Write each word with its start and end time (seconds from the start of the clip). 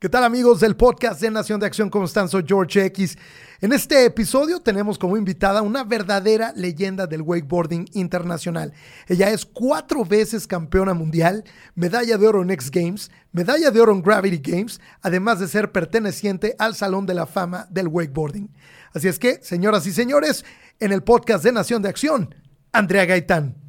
¿Qué 0.00 0.08
tal 0.08 0.24
amigos 0.24 0.60
del 0.60 0.76
podcast 0.76 1.20
de 1.20 1.30
Nación 1.30 1.60
de 1.60 1.66
Acción? 1.66 1.90
¿Cómo 1.90 2.06
están? 2.06 2.26
Soy 2.26 2.42
George 2.48 2.86
X. 2.86 3.18
En 3.60 3.74
este 3.74 4.06
episodio 4.06 4.60
tenemos 4.60 4.98
como 4.98 5.18
invitada 5.18 5.60
una 5.60 5.84
verdadera 5.84 6.54
leyenda 6.56 7.06
del 7.06 7.20
wakeboarding 7.20 7.86
internacional. 7.92 8.72
Ella 9.08 9.28
es 9.28 9.44
cuatro 9.44 10.02
veces 10.06 10.46
campeona 10.46 10.94
mundial, 10.94 11.44
medalla 11.74 12.16
de 12.16 12.26
oro 12.26 12.40
en 12.40 12.50
X 12.50 12.70
Games, 12.70 13.10
medalla 13.32 13.70
de 13.70 13.78
oro 13.78 13.92
en 13.92 14.00
Gravity 14.00 14.38
Games, 14.38 14.80
además 15.02 15.38
de 15.38 15.48
ser 15.48 15.70
perteneciente 15.70 16.56
al 16.58 16.74
Salón 16.74 17.04
de 17.04 17.12
la 17.12 17.26
Fama 17.26 17.66
del 17.68 17.88
Wakeboarding. 17.88 18.48
Así 18.94 19.06
es 19.06 19.18
que, 19.18 19.40
señoras 19.42 19.86
y 19.86 19.92
señores, 19.92 20.46
en 20.78 20.92
el 20.92 21.02
podcast 21.02 21.44
de 21.44 21.52
Nación 21.52 21.82
de 21.82 21.90
Acción, 21.90 22.34
Andrea 22.72 23.04
Gaitán. 23.04 23.59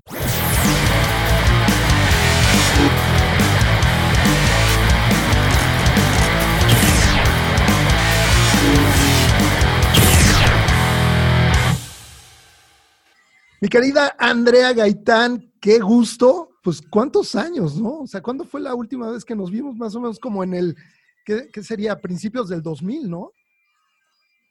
Mi 13.61 13.67
querida 13.70 14.15
Andrea 14.17 14.73
Gaitán, 14.73 15.53
qué 15.61 15.77
gusto. 15.77 16.49
Pues 16.63 16.81
cuántos 16.81 17.35
años, 17.35 17.79
¿no? 17.79 17.99
O 17.99 18.07
sea, 18.07 18.20
¿cuándo 18.20 18.43
fue 18.43 18.59
la 18.59 18.73
última 18.73 19.11
vez 19.11 19.23
que 19.23 19.35
nos 19.35 19.51
vimos? 19.51 19.75
Más 19.75 19.93
o 19.93 19.99
menos 19.99 20.20
como 20.20 20.43
en 20.43 20.55
el, 20.55 20.75
¿qué, 21.23 21.47
sería? 21.61 22.01
Principios 22.01 22.49
del 22.49 22.63
2000, 22.63 23.07
¿no? 23.07 23.31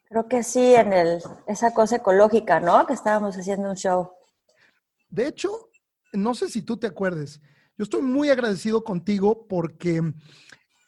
Creo 0.09 0.29
que 0.29 0.45
sí, 0.45 0.75
en 0.75 0.93
el, 0.93 1.21
esa 1.49 1.75
cosa 1.75 1.97
ecológica, 1.97 2.61
¿no? 2.61 2.87
Que 2.87 2.93
estábamos 2.93 3.37
haciendo 3.37 3.71
un 3.71 3.75
show. 3.75 4.13
De 5.09 5.27
hecho, 5.27 5.71
no 6.13 6.33
sé 6.35 6.49
si 6.49 6.63
tú 6.63 6.77
te 6.77 6.87
acuerdes, 6.87 7.41
yo 7.77 7.83
estoy 7.83 8.03
muy 8.03 8.31
agradecido 8.31 8.85
contigo 8.85 9.45
porque 9.49 10.03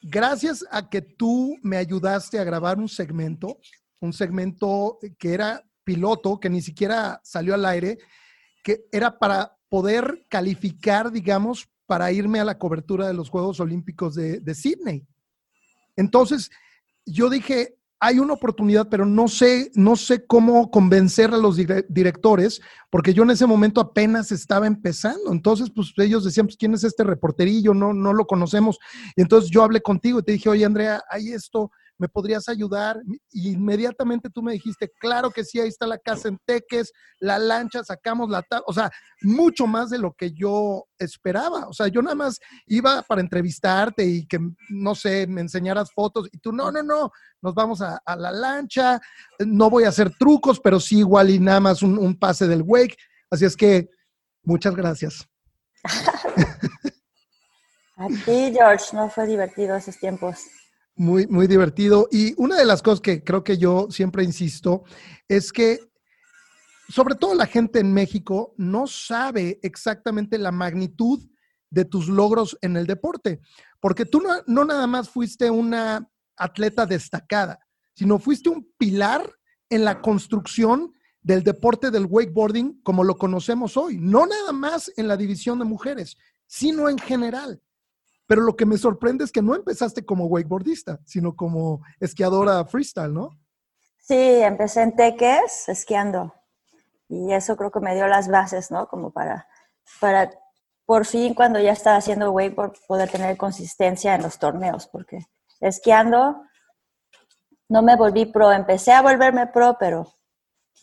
gracias 0.01 0.65
a 0.71 0.89
que 0.89 1.03
tú 1.03 1.57
me 1.63 1.77
ayudaste 1.77 2.39
a 2.39 2.45
grabar 2.45 2.79
un 2.79 2.89
segmento, 2.89 3.59
un 3.99 4.13
segmento 4.13 5.01
que 5.19 5.35
era 5.35 5.65
piloto 5.85 6.41
que 6.41 6.51
ni 6.51 6.63
siquiera 6.63 7.21
salió 7.23 7.55
al 7.55 7.65
aire, 7.65 7.99
que 8.63 8.85
era 8.93 9.19
para 9.19 9.57
poder 9.69 10.27
calificar, 10.29 11.11
digamos, 11.11 11.69
para 11.87 12.13
irme 12.13 12.41
a 12.41 12.45
la 12.45 12.59
cobertura 12.59 13.07
de 13.07 13.15
los 13.15 13.31
Juegos 13.31 13.61
Olímpicos 13.61 14.15
de, 14.15 14.41
de 14.41 14.55
Sydney. 14.55 15.07
Entonces, 15.97 16.51
yo 17.05 17.29
dije, 17.29 17.77
hay 18.05 18.19
una 18.19 18.33
oportunidad, 18.33 18.89
pero 18.89 19.07
no 19.07 19.29
sé, 19.29 19.71
no 19.75 19.95
sé 19.95 20.27
cómo 20.27 20.73
convencer 20.73 21.33
a 21.33 21.37
los 21.37 21.57
directores, 21.89 22.61
porque 22.91 23.15
yo 23.15 23.23
en 23.23 23.31
ese 23.31 23.47
momento 23.47 23.81
apenas 23.81 24.33
estaba 24.33 24.67
empezando. 24.67 25.31
Entonces, 25.31 25.71
pues 25.73 25.93
ellos 25.99 26.25
decían, 26.25 26.47
pues, 26.47 26.57
¿quién 26.57 26.75
es 26.75 26.83
este 26.83 27.05
reporterillo? 27.05 27.75
No, 27.75 27.93
no 27.93 28.13
lo 28.13 28.27
conocemos. 28.27 28.81
Y 29.15 29.23
entonces 29.23 29.51
yo 29.53 29.63
hablé 29.63 29.81
contigo 29.83 30.19
y 30.19 30.25
te 30.25 30.33
dije, 30.33 30.49
oye, 30.49 30.65
Andrea, 30.65 31.01
hay 31.09 31.29
esto, 31.29 31.71
¿me 32.03 32.09
podrías 32.09 32.49
ayudar? 32.49 33.01
Y 33.31 33.53
inmediatamente 33.53 34.29
tú 34.29 34.43
me 34.43 34.55
dijiste, 34.55 34.91
claro 34.99 35.31
que 35.31 35.45
sí, 35.45 35.61
ahí 35.61 35.69
está 35.69 35.87
la 35.87 35.99
casa 35.99 36.27
en 36.27 36.37
Teques, 36.45 36.93
la 37.21 37.39
lancha, 37.39 37.85
sacamos 37.85 38.29
la 38.29 38.45
o 38.67 38.73
sea, 38.73 38.91
mucho 39.21 39.69
más 39.69 39.91
de 39.91 39.99
lo 39.99 40.13
que 40.15 40.33
yo 40.33 40.85
esperaba. 40.99 41.69
O 41.69 41.73
sea, 41.73 41.87
yo 41.87 42.03
nada 42.03 42.17
más 42.17 42.41
iba 42.67 43.03
para 43.03 43.21
entrevistarte 43.21 44.05
y 44.05 44.27
que, 44.27 44.41
no 44.71 44.97
sé, 44.97 45.29
me 45.29 45.43
enseñaras 45.43 45.93
fotos 45.93 46.29
y 46.33 46.39
tú, 46.39 46.51
no, 46.51 46.73
no, 46.73 46.83
no, 46.83 47.13
nos 47.41 47.55
vamos 47.55 47.81
a, 47.81 48.03
la 48.17 48.33
lancha, 48.33 49.01
no 49.47 49.71
voy 49.71 49.85
a 49.85 49.91
hacer 49.91 50.11
trucos, 50.19 50.59
pero 50.59 50.81
sí 50.81 50.99
igual 50.99 51.31
y 51.31 51.39
nada 51.39 51.61
más 51.61 51.85
un, 51.85 51.99
un 51.99 52.19
pase 52.19 52.49
del 52.49 52.63
wake. 52.63 52.97
Así 53.31 53.45
es 53.45 53.57
que, 53.57 53.89
muchas 54.43 54.75
gracias. 54.75 55.25
a 57.97 58.09
ti, 58.09 58.53
George, 58.53 58.87
no 58.93 59.09
fue 59.09 59.29
divertido 59.29 59.77
esos 59.77 59.97
tiempos. 59.99 60.41
Muy, 60.95 61.27
muy 61.27 61.47
divertido. 61.47 62.09
Y 62.11 62.35
una 62.37 62.57
de 62.57 62.65
las 62.65 62.83
cosas 62.83 63.01
que 63.01 63.25
creo 63.25 63.43
que 63.43 63.59
yo 63.59 63.89
siempre 63.91 64.25
insisto 64.25 64.85
es 65.29 65.53
que, 65.53 65.81
sobre 66.89 67.15
todo 67.15 67.35
la 67.35 67.47
gente 67.47 67.81
en 67.81 67.93
México, 67.95 68.55
no 68.59 68.87
sabe 68.87 69.59
exactamente 69.63 70.37
la 70.39 70.53
magnitud 70.53 71.21
de 71.71 71.87
tus 71.87 72.09
logros 72.09 72.59
en 72.61 72.77
el 72.77 72.87
deporte. 72.87 73.41
Porque 73.81 74.05
tú 74.05 74.21
no, 74.21 74.43
no 74.47 74.65
nada 74.65 74.87
más 74.87 75.09
fuiste 75.09 75.51
una 75.51 76.07
atleta 76.37 76.85
destacada, 76.85 77.59
sino 77.95 78.19
fuiste 78.19 78.51
un 78.51 78.71
pilar 78.77 79.31
en 79.71 79.85
la 79.85 80.03
construcción 80.03 80.93
del 81.23 81.43
deporte 81.43 81.91
del 81.91 82.07
wakeboarding 82.07 82.83
como 82.83 83.05
lo 83.05 83.17
conocemos 83.17 83.77
hoy. 83.77 83.97
No 83.99 84.27
nada 84.27 84.53
más 84.53 84.93
en 84.97 85.09
la 85.09 85.17
división 85.17 85.59
de 85.59 85.65
mujeres, 85.65 86.17
sino 86.47 86.89
en 86.89 86.99
general. 86.99 87.63
Pero 88.27 88.43
lo 88.43 88.57
que 88.57 88.67
me 88.67 88.79
sorprende 88.79 89.25
es 89.25 89.33
que 89.33 89.43
no 89.43 89.55
empezaste 89.55 90.05
como 90.05 90.27
wakeboardista, 90.27 91.01
sino 91.05 91.35
como 91.35 91.83
esquiadora 92.01 92.65
freestyle, 92.65 93.13
¿no? 93.13 93.31
Sí, 93.99 94.15
empecé 94.17 94.83
en 94.83 94.97
Teques 94.97 95.69
esquiando. 95.69 96.35
Y 97.09 97.33
eso 97.33 97.57
creo 97.57 97.71
que 97.71 97.81
me 97.81 97.95
dio 97.95 98.07
las 98.07 98.29
bases, 98.29 98.71
¿no? 98.71 98.89
Como 98.89 99.13
para, 99.13 99.47
para 100.01 100.31
por 100.85 101.07
fin, 101.07 101.35
cuando 101.35 101.61
ya 101.61 101.73
estaba 101.73 101.97
haciendo 101.97 102.33
wakeboard, 102.33 102.73
poder 102.87 103.11
tener 103.11 103.37
consistencia 103.37 104.15
en 104.15 104.23
los 104.23 104.39
torneos, 104.39 104.89
porque 104.89 105.21
esquiando 105.61 106.43
no 107.69 107.83
me 107.83 107.97
volví 107.97 108.27
pro. 108.27 108.53
Empecé 108.53 108.93
a 108.93 109.03
volverme 109.03 109.47
pro, 109.47 109.77
pero 109.79 110.13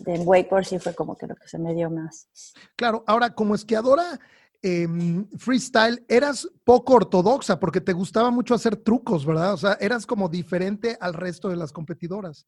en 0.05 0.27
wakeboard 0.27 0.65
sí 0.65 0.79
fue 0.79 0.95
como 0.95 1.15
que 1.17 1.27
lo 1.27 1.35
que 1.35 1.47
se 1.47 1.59
me 1.59 1.73
dio 1.73 1.89
más. 1.89 2.27
Claro, 2.75 3.03
ahora 3.05 3.35
como 3.35 3.55
esquiadora, 3.55 4.19
Em, 4.61 5.25
freestyle, 5.37 6.03
eras 6.09 6.45
poco 6.65 6.95
ortodoxa 6.95 7.59
porque 7.59 7.79
te 7.79 7.93
gustaba 7.93 8.29
mucho 8.29 8.53
hacer 8.53 8.75
trucos, 8.75 9.25
¿verdad? 9.25 9.53
O 9.53 9.57
sea, 9.57 9.77
eras 9.79 10.05
como 10.05 10.27
diferente 10.27 10.97
al 10.99 11.13
resto 11.13 11.47
de 11.47 11.55
las 11.55 11.71
competidoras. 11.71 12.45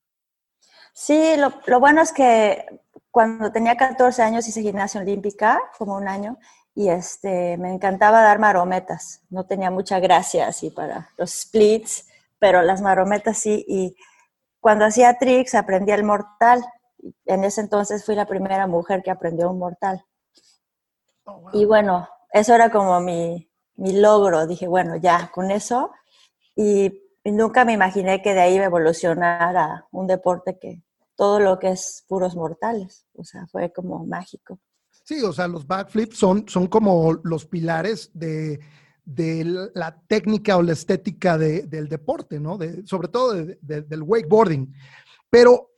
Sí, 0.94 1.35
lo, 1.38 1.79
bueno 1.79 2.01
es 2.01 2.11
que 2.11 2.66
cuando 3.11 3.49
tenía 3.53 3.77
14 3.77 4.22
años 4.23 4.45
hice 4.45 4.61
gimnasia 4.61 4.99
olímpica, 4.99 5.57
como 5.77 5.95
un 5.95 6.09
año, 6.09 6.38
y 6.75 6.89
este, 6.89 7.57
me 7.57 7.73
encantaba 7.73 8.22
dar 8.22 8.39
marometas. 8.39 9.22
No 9.29 9.45
tenía 9.45 9.72
mucha 9.72 9.99
gracia 9.99 10.47
así 10.47 10.69
para 10.69 11.09
los 11.17 11.31
splits, 11.31 12.07
pero 12.39 12.61
las 12.61 12.81
marometas 12.81 13.38
sí. 13.38 13.63
Y 13.69 13.95
cuando 14.59 14.83
hacía 14.85 15.17
tricks 15.17 15.55
aprendí 15.55 15.91
el 15.93 16.03
mortal. 16.03 16.66
En 17.25 17.43
ese 17.45 17.61
entonces 17.61 18.05
fui 18.05 18.16
la 18.16 18.25
primera 18.25 18.67
mujer 18.67 19.01
que 19.01 19.11
aprendió 19.11 19.49
un 19.49 19.59
mortal. 19.59 20.05
Oh, 21.25 21.49
y 21.53 21.65
bueno, 21.65 22.07
eso 22.31 22.55
era 22.55 22.71
como 22.71 22.99
mi, 23.01 23.47
logro. 23.77 24.47
Dije, 24.47 24.67
bueno, 24.67 24.95
ya, 24.95 25.31
con 25.33 25.51
eso. 25.51 25.91
Y, 26.55 26.91
nunca 27.23 27.65
me 27.65 27.73
imaginé 27.73 28.21
que 28.21 28.33
de 28.33 28.41
ahí 28.41 28.55
iba 28.55 28.63
a 28.63 28.67
evolucionar 28.67 29.55
a 29.55 29.87
un 29.91 30.07
deporte 30.07 30.57
que 30.59 30.81
todo 31.15 31.39
lo 31.39 31.59
que 31.59 31.69
es 31.69 32.03
puros 32.07 32.35
mortales. 32.35 33.05
O 33.15 33.23
sea, 33.23 33.45
fue 33.47 33.71
como 33.71 34.05
mágico. 34.05 34.59
Sí, 35.03 35.21
o 35.21 35.31
sea, 35.33 35.47
los 35.47 35.67
backflips 35.67 36.17
son, 36.17 36.47
son 36.47 36.67
como 36.67 37.13
los 37.23 37.45
pilares 37.45 38.09
de, 38.13 38.59
la 39.73 39.99
técnica 40.07 40.57
o 40.57 40.61
la 40.61 40.73
estética 40.73 41.37
del 41.37 41.87
deporte, 41.87 42.39
¿no? 42.39 42.57
De, 42.57 42.85
sobre 42.87 43.07
todo 43.07 43.33
del 43.33 44.03
wakeboarding. 44.03 44.73
Pero 45.29 45.71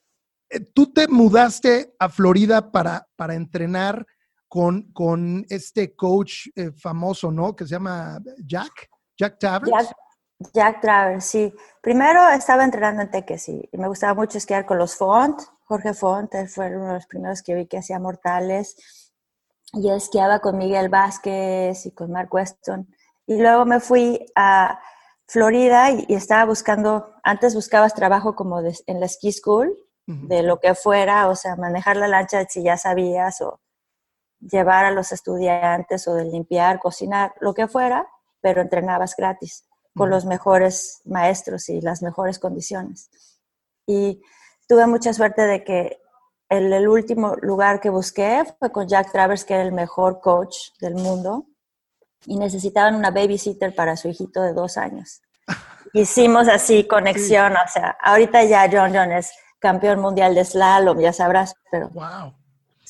eh, 0.50 0.60
tú 0.60 0.94
te 0.94 1.08
mudaste 1.08 1.96
a 2.00 2.10
Florida 2.10 2.72
para, 2.72 3.08
para 3.16 3.36
entrenar 3.36 4.06
con, 4.94 5.46
este 5.50 5.96
coach 5.96 6.48
eh, 6.56 6.72
famoso, 6.72 7.32
¿no? 7.32 7.56
Que 7.56 7.66
se 7.66 7.72
llama 7.72 8.20
Jack, 8.46 8.88
Jack 9.18 9.40
Travers. 9.40 9.92
Jack, 10.54 10.82
Travers, 10.82 11.26
sí. 11.26 11.54
Primero 11.82 12.30
estaba 12.30 12.64
entrenando 12.64 13.02
en 13.02 13.10
Teques 13.10 13.50
y 13.50 13.68
me 13.74 13.88
gustaba 13.88 14.14
mucho 14.14 14.38
esquiar 14.38 14.66
con 14.66 14.78
los 14.78 14.96
Font. 14.96 15.42
Jorge 15.64 15.94
Font, 15.94 16.34
él 16.36 16.50
fue 16.50 16.76
uno 16.76 16.88
de 16.88 16.94
los 16.94 17.08
primeros 17.08 17.42
que 17.42 17.56
vi 17.56 17.66
que 17.66 17.78
hacía 17.78 18.00
mortales. 18.00 18.76
Y 19.74 19.90
esquiaba 19.90 20.40
con 20.40 20.58
Miguel 20.58 20.90
Vázquez 20.90 21.88
y 21.88 21.92
con 21.92 22.12
Mark 22.12 22.32
Weston. 22.32 22.88
Y 23.26 23.38
luego 23.38 23.66
me 23.66 23.80
fui 23.80 24.24
a 24.36 24.80
Florida 25.26 25.90
y, 25.92 26.14
estaba 26.14 26.46
buscando, 26.46 27.16
antes 27.24 27.56
buscabas 27.56 27.96
trabajo 27.96 28.36
como 28.36 28.60
en 28.60 29.00
la 29.00 29.08
ski 29.08 29.32
school, 29.32 29.76
de 30.06 30.44
lo 30.44 30.60
que 30.60 30.76
fuera, 30.76 31.30
o 31.30 31.36
sea, 31.36 31.56
manejar 31.56 31.96
la 31.96 32.10
lancha 32.10 32.46
si 32.48 32.62
ya 32.62 32.78
sabías 32.78 33.40
o 33.40 33.62
llevar 34.50 34.86
a 34.86 34.92
los 34.92 35.12
estudiantes 35.12 36.08
o 36.08 36.16
de 36.16 36.26
limpiar, 36.26 36.80
cocinar, 36.80 37.34
lo 37.40 37.54
que 37.54 37.68
fuera, 37.68 38.08
pero 38.42 38.62
entrenabas 38.62 39.16
gratis 39.16 39.66
con 39.96 40.10
los 40.10 40.26
mejores 40.26 41.02
maestros 41.06 41.70
y 41.70 41.82
las 41.82 42.02
mejores 42.02 42.40
condiciones. 42.40 43.10
Y 43.86 44.22
tuve 44.68 44.88
mucha 44.88 45.14
suerte 45.14 45.44
de 45.44 45.64
que 45.64 46.02
el, 46.50 46.74
el, 46.74 46.88
último 46.88 47.36
lugar 47.42 47.80
que 47.80 47.90
busqué 47.90 48.44
fue 48.60 48.72
con 48.72 48.88
Jack 48.88 49.12
Travers, 49.12 49.46
que 49.46 49.54
era 49.54 49.64
el 49.64 49.72
mejor 49.72 50.20
coach 50.20 50.56
del 50.80 50.96
mundo, 50.96 51.46
y 52.26 52.38
necesitaban 52.38 52.96
una 52.96 53.12
babysitter 53.12 53.76
para 53.76 53.98
su 53.98 54.08
hijito 54.08 54.42
de 54.42 54.54
dos 54.54 54.78
años. 54.78 55.22
Hicimos 55.94 56.48
así 56.48 56.88
conexión, 56.88 57.54
o 57.54 57.68
sea, 57.72 57.98
ahorita 58.02 58.44
ya 58.46 58.70
John 58.72 58.94
John 58.94 59.12
es 59.12 59.32
campeón 59.60 60.00
mundial 60.00 60.34
de 60.36 60.44
slalom, 60.44 61.00
ya 61.00 61.14
sabrás, 61.14 61.56
pero 61.72 61.90
wow 61.90 62.34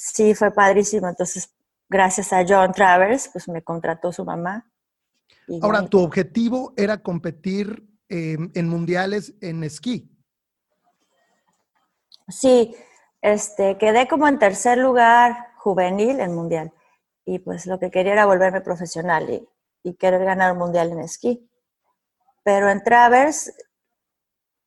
sí 0.03 0.35
fue 0.35 0.51
padrísimo. 0.51 1.07
Entonces, 1.07 1.49
gracias 1.89 2.33
a 2.33 2.43
John 2.47 2.73
Travers, 2.73 3.29
pues 3.29 3.47
me 3.47 3.63
contrató 3.63 4.11
su 4.11 4.25
mamá. 4.25 4.69
Ahora, 5.61 5.87
tu 5.87 5.99
objetivo 5.99 6.73
era 6.77 6.97
competir 7.01 7.87
em, 8.09 8.51
en 8.53 8.69
mundiales 8.69 9.33
en 9.41 9.63
esquí. 9.63 10.09
Sí, 12.27 12.75
este, 13.21 13.77
quedé 13.77 14.07
como 14.07 14.27
en 14.27 14.39
tercer 14.39 14.77
lugar 14.77 15.53
juvenil 15.57 16.19
en 16.19 16.33
mundial. 16.33 16.73
Y 17.25 17.39
pues 17.39 17.65
lo 17.65 17.79
que 17.79 17.91
quería 17.91 18.13
era 18.13 18.25
volverme 18.25 18.61
profesional 18.61 19.29
y, 19.29 19.47
y 19.83 19.95
querer 19.95 20.23
ganar 20.23 20.53
un 20.53 20.59
mundial 20.59 20.91
en 20.91 20.99
esquí. 20.99 21.49
Pero 22.43 22.69
en 22.69 22.83
Travers, 22.83 23.53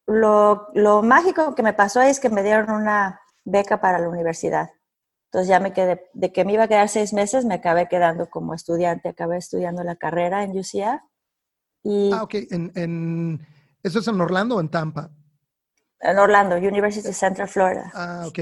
lo, 0.06 0.68
lo 0.74 1.02
mágico 1.02 1.54
que 1.54 1.62
me 1.62 1.74
pasó 1.74 2.00
es 2.00 2.20
que 2.20 2.30
me 2.30 2.42
dieron 2.42 2.70
una 2.70 3.20
beca 3.44 3.80
para 3.80 3.98
la 3.98 4.08
universidad. 4.08 4.70
Entonces 5.26 5.48
ya 5.48 5.60
me 5.60 5.72
quedé, 5.72 6.08
de 6.14 6.32
que 6.32 6.44
me 6.44 6.54
iba 6.54 6.64
a 6.64 6.68
quedar 6.68 6.88
seis 6.88 7.12
meses, 7.12 7.44
me 7.44 7.54
acabé 7.54 7.88
quedando 7.88 8.30
como 8.30 8.54
estudiante, 8.54 9.08
acabé 9.08 9.36
estudiando 9.36 9.82
la 9.82 9.96
carrera 9.96 10.44
en 10.44 10.56
UCF. 10.56 11.02
Y 11.82 12.10
ah, 12.12 12.22
ok. 12.22 12.34
¿En, 12.50 12.72
en, 12.74 13.46
¿Eso 13.82 13.98
es 13.98 14.08
en 14.08 14.20
Orlando 14.20 14.56
o 14.56 14.60
en 14.60 14.70
Tampa? 14.70 15.10
En 16.00 16.18
Orlando, 16.18 16.56
University 16.56 17.08
of 17.08 17.16
Central 17.16 17.48
Florida. 17.48 17.90
Ah, 17.94 18.24
ok. 18.26 18.38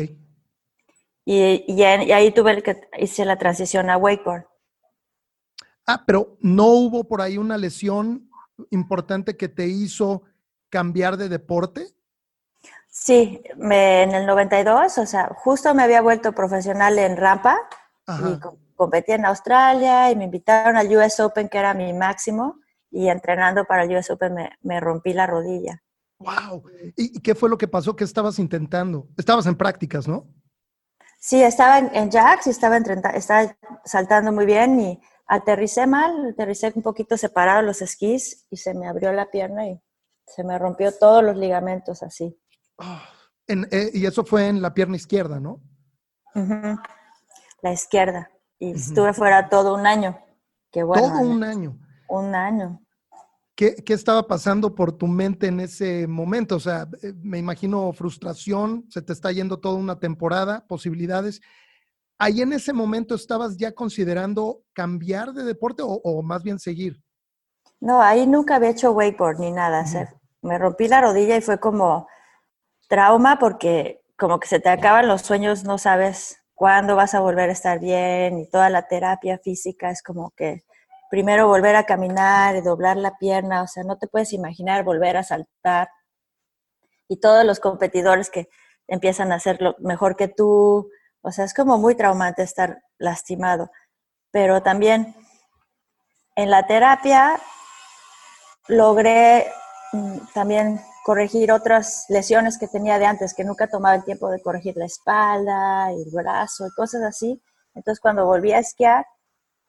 Y, 1.26 1.64
y, 1.66 1.82
ahí 1.82 2.32
tuve 2.32 2.62
que 2.62 2.88
hice 2.98 3.25
la 3.25 3.38
transición 3.38 3.88
a 3.88 3.96
wakeboard. 3.96 4.44
Ah, 5.86 6.04
pero 6.06 6.36
no 6.40 6.66
hubo 6.66 7.04
por 7.04 7.20
ahí 7.20 7.38
una 7.38 7.56
lesión 7.56 8.31
importante 8.70 9.36
que 9.36 9.48
te 9.48 9.66
hizo 9.66 10.22
cambiar 10.70 11.16
de 11.16 11.28
deporte. 11.28 11.94
Sí, 12.96 13.43
me, 13.56 14.05
en 14.05 14.12
el 14.12 14.25
92, 14.25 14.99
o 14.99 15.05
sea, 15.05 15.29
justo 15.35 15.75
me 15.75 15.82
había 15.82 16.00
vuelto 16.00 16.32
profesional 16.32 16.96
en 16.96 17.17
rampa 17.17 17.58
y 18.06 18.38
competí 18.76 19.11
en 19.11 19.26
Australia 19.26 20.12
y 20.12 20.17
me 20.17 20.26
invitaron 20.26 20.76
al 20.76 20.96
US 20.96 21.19
Open, 21.19 21.49
que 21.49 21.58
era 21.58 21.75
mi 21.75 21.93
máximo, 21.93 22.61
y 22.93 23.08
entrenando 23.08 23.64
para 23.64 23.82
el 23.82 23.96
US 23.96 24.11
Open 24.11 24.35
me, 24.35 24.50
me 24.62 24.79
rompí 24.79 25.12
la 25.12 25.26
rodilla. 25.26 25.82
¡Wow! 26.20 26.62
¿Y 26.96 27.20
qué 27.20 27.35
fue 27.35 27.50
lo 27.50 27.58
que 27.58 27.67
pasó? 27.67 27.96
¿Qué 27.96 28.05
estabas 28.05 28.38
intentando? 28.38 29.08
Estabas 29.17 29.46
en 29.46 29.56
prácticas, 29.56 30.06
¿no? 30.06 30.29
Sí, 31.19 31.43
estaba 31.43 31.81
en, 31.81 31.91
en 31.96 32.12
jacks 32.12 32.46
y 32.46 32.50
estaba, 32.50 32.76
estaba 32.76 33.56
saltando 33.85 34.31
muy 34.31 34.46
bien 34.46 34.79
y 34.79 35.02
aterricé 35.26 35.88
mal, 35.88 36.29
aterricé 36.31 36.73
un 36.76 36.82
poquito 36.82 37.19
separado 37.19 37.61
los 37.62 37.82
esquís 37.82 38.46
y 38.50 38.56
se 38.56 38.73
me 38.73 38.87
abrió 38.87 39.12
la 39.12 39.32
pierna 39.32 39.67
y 39.67 39.82
se 40.29 40.44
me 40.44 40.56
rompió 40.61 40.96
todos 40.96 41.25
los 41.25 41.37
ligamentos 41.37 42.05
así. 42.05 42.38
Eh, 43.46 43.90
y 43.92 44.06
eso 44.06 44.24
fue 44.24 44.48
en 44.48 44.62
la 44.62 44.72
pierna 44.72 44.96
izquierda, 44.96 45.38
¿no? 45.38 45.60
La 47.60 47.72
izquierda. 47.72 48.30
Y 48.58 48.72
estuve 48.72 49.12
fuera 49.12 49.48
todo 49.48 49.74
un 49.74 49.86
año. 49.86 50.18
Qué 50.70 50.82
bueno. 50.82 51.08
Todo 51.08 51.20
un 51.20 51.44
año. 51.44 51.78
Un 52.08 52.34
año. 52.34 52.80
¿Qué, 53.54 53.76
¿Qué, 53.76 53.92
estaba 53.92 54.26
pasando 54.26 54.74
por 54.74 54.92
tu 54.92 55.06
mente 55.06 55.46
en 55.46 55.60
ese 55.60 56.06
momento? 56.08 56.56
O 56.56 56.60
sea, 56.60 56.88
eh, 57.02 57.12
me 57.22 57.38
imagino 57.38 57.92
frustración, 57.92 58.84
se 58.90 59.00
te 59.00 59.12
está 59.12 59.30
yendo 59.30 59.60
toda 59.60 59.76
una 59.76 60.00
temporada, 60.00 60.66
posibilidades. 60.66 61.40
¿Ahí 62.18 62.42
en 62.42 62.52
ese 62.52 62.72
momento 62.72 63.14
estabas 63.14 63.56
ya 63.56 63.72
considerando 63.72 64.62
cambiar 64.72 65.32
de 65.32 65.44
deporte 65.44 65.82
o, 65.84 66.22
más 66.22 66.42
bien 66.42 66.58
seguir? 66.58 67.02
No, 67.80 68.00
ahí 68.00 68.26
nunca 68.26 68.56
había 68.56 68.70
hecho 68.70 68.92
wakeboard 68.92 69.40
ni 69.40 69.50
nada. 69.50 69.84
me 70.42 70.58
rompí 70.58 70.88
la 70.88 71.00
rodilla 71.00 71.36
y 71.36 71.40
fue 71.40 71.58
como, 71.58 72.06
trauma 72.94 73.41
porque 73.41 74.05
como 74.17 74.38
que 74.38 74.46
se 74.46 74.61
te 74.61 74.69
acaban 74.69 75.08
los 75.08 75.23
sueños, 75.23 75.64
no 75.64 75.79
sabes 75.79 76.38
cuándo 76.55 76.94
vas 76.94 77.12
a 77.14 77.20
volver 77.20 77.49
a 77.49 77.52
estar 77.52 77.81
bien 77.81 78.38
y 78.38 78.49
toda 78.49 78.70
la 78.70 78.87
terapia 78.87 79.37
física 79.38 79.91
es 79.91 80.00
como 80.00 80.31
que 80.37 80.62
primero 81.11 81.49
volver 81.49 81.75
a 81.75 81.87
caminar 81.87 82.55
y 82.55 82.61
doblar 82.61 82.96
la 82.96 83.19
pierna, 83.19 83.62
o 83.62 83.67
sea, 83.67 83.82
no 83.82 83.99
te 83.99 84.06
puedes 84.06 84.32
imaginar 84.32 84.85
volver 84.85 85.17
a 85.17 85.25
saltar. 85.25 85.88
Y 87.08 87.19
todos 87.19 87.44
los 87.44 87.58
competidores 87.58 88.31
que 88.31 88.49
empiezan 88.87 89.32
a 89.32 89.37
hacerlo 89.37 89.75
mejor 89.81 90.14
que 90.14 90.29
tú, 90.29 90.88
o 91.20 91.32
sea, 91.32 91.46
es 91.46 91.52
como 91.52 91.79
muy 91.79 91.96
traumante 91.96 92.44
estar 92.44 92.81
lastimado, 92.99 93.73
pero 94.31 94.62
también 94.62 95.17
en 96.37 96.49
la 96.49 96.64
terapia 96.69 97.41
logré 98.69 99.49
también 100.32 100.81
corregir 101.05 101.52
otras 101.52 102.06
lesiones 102.08 102.58
que 102.58 102.67
tenía 102.67 102.99
de 102.99 103.06
antes, 103.06 103.35
que 103.35 103.44
nunca 103.44 103.69
tomaba 103.69 103.94
el 103.94 104.05
tiempo 104.05 104.31
de 104.31 104.41
corregir 104.41 104.76
la 104.76 104.87
espalda, 104.87 105.91
el 105.91 106.11
brazo 106.11 106.67
y 106.67 106.70
cosas 106.70 107.02
así. 107.02 107.43
Entonces 107.75 108.00
cuando 108.00 108.25
volví 108.25 108.52
a 108.52 108.58
esquiar, 108.58 109.06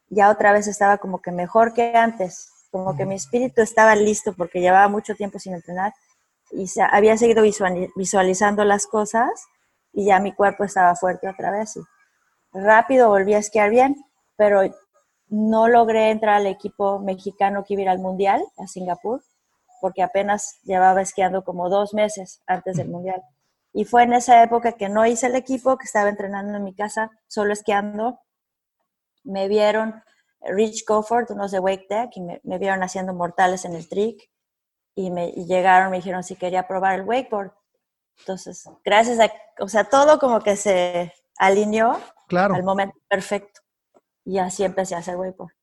ya 0.10 0.30
otra 0.30 0.54
vez 0.54 0.68
estaba 0.68 0.98
como 0.98 1.22
que 1.22 1.32
mejor 1.32 1.74
que 1.74 1.96
antes, 1.96 2.50
como 2.72 2.96
que 2.96 3.06
mi 3.06 3.16
espíritu 3.16 3.62
estaba 3.62 3.96
listo 3.96 4.34
porque 4.34 4.62
llevaba 4.62 4.88
mucho 4.88 5.16
tiempo 5.16 5.40
sin 5.40 5.56
entrenar 5.56 5.94
y 6.52 6.68
se, 6.68 6.82
había 6.82 7.18
seguido 7.18 7.44
visualizando 7.96 8.64
las 8.64 8.88
cosas 8.88 9.30
y 9.92 10.06
ya 10.06 10.20
mi 10.20 10.34
cuerpo 10.34 10.64
estaba 10.64 10.96
fuerte 10.96 11.28
otra 11.28 11.52
vez. 11.52 11.76
Y 11.76 11.82
rápido 12.54 13.10
volví 13.10 13.34
a 13.34 13.40
esquiar 13.40 13.70
bien, 13.70 13.96
pero 14.38 14.62
no 15.28 15.68
logré 15.68 16.12
entrar 16.12 16.36
al 16.36 16.48
equipo 16.48 17.00
mexicano 17.00 17.64
que 17.66 17.74
iba 17.74 17.82
a 17.82 17.84
ir 17.84 17.90
al 17.90 18.00
Mundial, 18.00 18.42
a 18.58 18.68
Singapur 18.68 19.22
porque 19.86 20.02
apenas 20.02 20.58
llevaba 20.64 21.04
esquiando 21.04 21.44
como 21.44 21.70
dos 21.70 21.94
meses 21.94 22.42
antes 22.48 22.76
del 22.76 22.90
Mundial. 22.90 23.22
Y 23.72 23.86
fue 23.86 24.02
en 24.02 24.14
esa 24.14 24.42
época 24.42 24.72
que 24.72 24.90
no 24.90 25.06
hice 25.06 25.28
el 25.28 25.36
equipo, 25.36 25.78
que 25.78 25.86
estaba 25.86 26.10
entrenando 26.10 26.58
en 26.58 26.64
mi 26.64 26.74
casa, 26.74 27.12
solo 27.28 27.54
esquiando. 27.54 28.20
Me 29.24 29.48
vieron 29.48 30.02
Rich 30.42 30.86
Coford, 30.86 31.30
unos 31.30 31.52
de 31.52 31.60
Wake 31.60 31.86
Deck, 31.88 32.10
y 32.16 32.22
me, 32.22 32.58
vieron 32.58 32.82
haciendo 32.82 33.14
mortales 33.14 33.64
en 33.64 33.76
el 33.76 33.88
trick. 33.88 34.28
Y 34.96 35.12
me 35.12 35.34
llegaron, 35.34 35.92
me 35.92 35.98
dijeron 35.98 36.24
si 36.24 36.36
quería 36.36 36.68
probar 36.68 36.96
el 36.96 37.06
wakeboard. 37.06 37.52
Entonces, 38.18 38.68
gracias 38.84 39.20
a, 39.20 39.32
o 39.60 39.68
sea, 39.68 39.84
todo 39.84 40.18
como 40.18 40.40
que 40.40 40.56
se 40.56 41.14
alineó 41.38 42.02
claro. 42.28 42.56
al 42.56 42.64
momento 42.64 42.98
perfecto. 43.08 43.62
Y 44.24 44.40
así 44.40 44.64
empecé 44.64 44.96
a 44.96 44.98
hacer 44.98 45.16
wakeboard. 45.16 45.54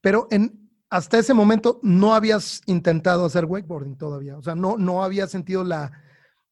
Pero 0.00 0.26
en, 0.32 0.67
hasta 0.90 1.18
ese 1.18 1.34
momento 1.34 1.80
no 1.82 2.14
habías 2.14 2.62
intentado 2.66 3.26
hacer 3.26 3.44
wakeboarding 3.44 3.96
todavía. 3.96 4.36
O 4.36 4.42
sea, 4.42 4.54
no, 4.54 4.76
no 4.76 5.02
habías 5.02 5.30
sentido 5.30 5.64
la, 5.64 5.92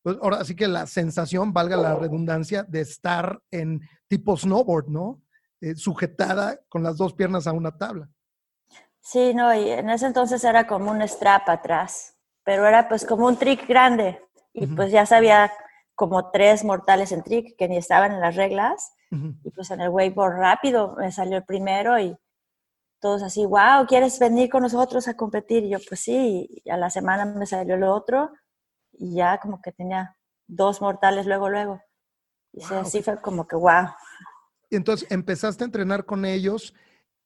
pues 0.02 0.18
ahora 0.20 0.44
sí 0.44 0.54
que 0.54 0.68
la 0.68 0.86
sensación, 0.86 1.52
valga 1.52 1.76
la 1.76 1.94
redundancia, 1.94 2.62
de 2.62 2.80
estar 2.80 3.40
en 3.50 3.80
tipo 4.08 4.36
snowboard, 4.36 4.88
¿no? 4.88 5.22
Eh, 5.60 5.74
sujetada 5.74 6.60
con 6.68 6.82
las 6.82 6.96
dos 6.98 7.14
piernas 7.14 7.46
a 7.46 7.52
una 7.52 7.76
tabla. 7.76 8.08
Sí, 9.00 9.32
no, 9.34 9.54
y 9.54 9.70
en 9.70 9.88
ese 9.88 10.06
entonces 10.06 10.44
era 10.44 10.66
como 10.66 10.90
un 10.90 11.00
strap 11.02 11.48
atrás, 11.48 12.16
pero 12.44 12.66
era 12.66 12.88
pues 12.88 13.06
como 13.06 13.26
un 13.26 13.36
trick 13.36 13.66
grande. 13.66 14.20
Y 14.52 14.66
pues 14.66 14.90
ya 14.90 15.04
sabía 15.04 15.52
como 15.94 16.30
tres 16.30 16.64
mortales 16.64 17.12
en 17.12 17.22
trick 17.22 17.56
que 17.56 17.68
ni 17.68 17.76
estaban 17.76 18.12
en 18.12 18.20
las 18.20 18.36
reglas. 18.36 18.92
Y 19.44 19.50
pues 19.50 19.70
en 19.70 19.80
el 19.80 19.90
wakeboard 19.90 20.36
rápido 20.36 20.96
me 20.96 21.12
salió 21.12 21.36
el 21.36 21.44
primero 21.44 21.98
y 21.98 22.16
todos 23.00 23.22
así, 23.22 23.44
wow, 23.44 23.86
¿quieres 23.86 24.18
venir 24.18 24.50
con 24.50 24.62
nosotros 24.62 25.08
a 25.08 25.14
competir? 25.14 25.64
Y 25.64 25.70
yo, 25.70 25.78
pues 25.88 26.00
sí, 26.00 26.48
y 26.64 26.70
a 26.70 26.76
la 26.76 26.90
semana 26.90 27.24
me 27.24 27.46
salió 27.46 27.76
lo 27.76 27.94
otro 27.94 28.30
y 28.92 29.14
ya 29.14 29.38
como 29.38 29.60
que 29.60 29.72
tenía 29.72 30.16
dos 30.46 30.80
mortales 30.80 31.26
luego, 31.26 31.50
luego. 31.50 31.80
Y 32.52 32.62
así 32.62 33.02
fue 33.02 33.20
como 33.20 33.46
que, 33.46 33.56
wow. 33.56 33.88
Y 34.70 34.76
entonces 34.76 35.06
empezaste 35.10 35.64
a 35.64 35.66
entrenar 35.66 36.04
con 36.04 36.24
ellos 36.24 36.74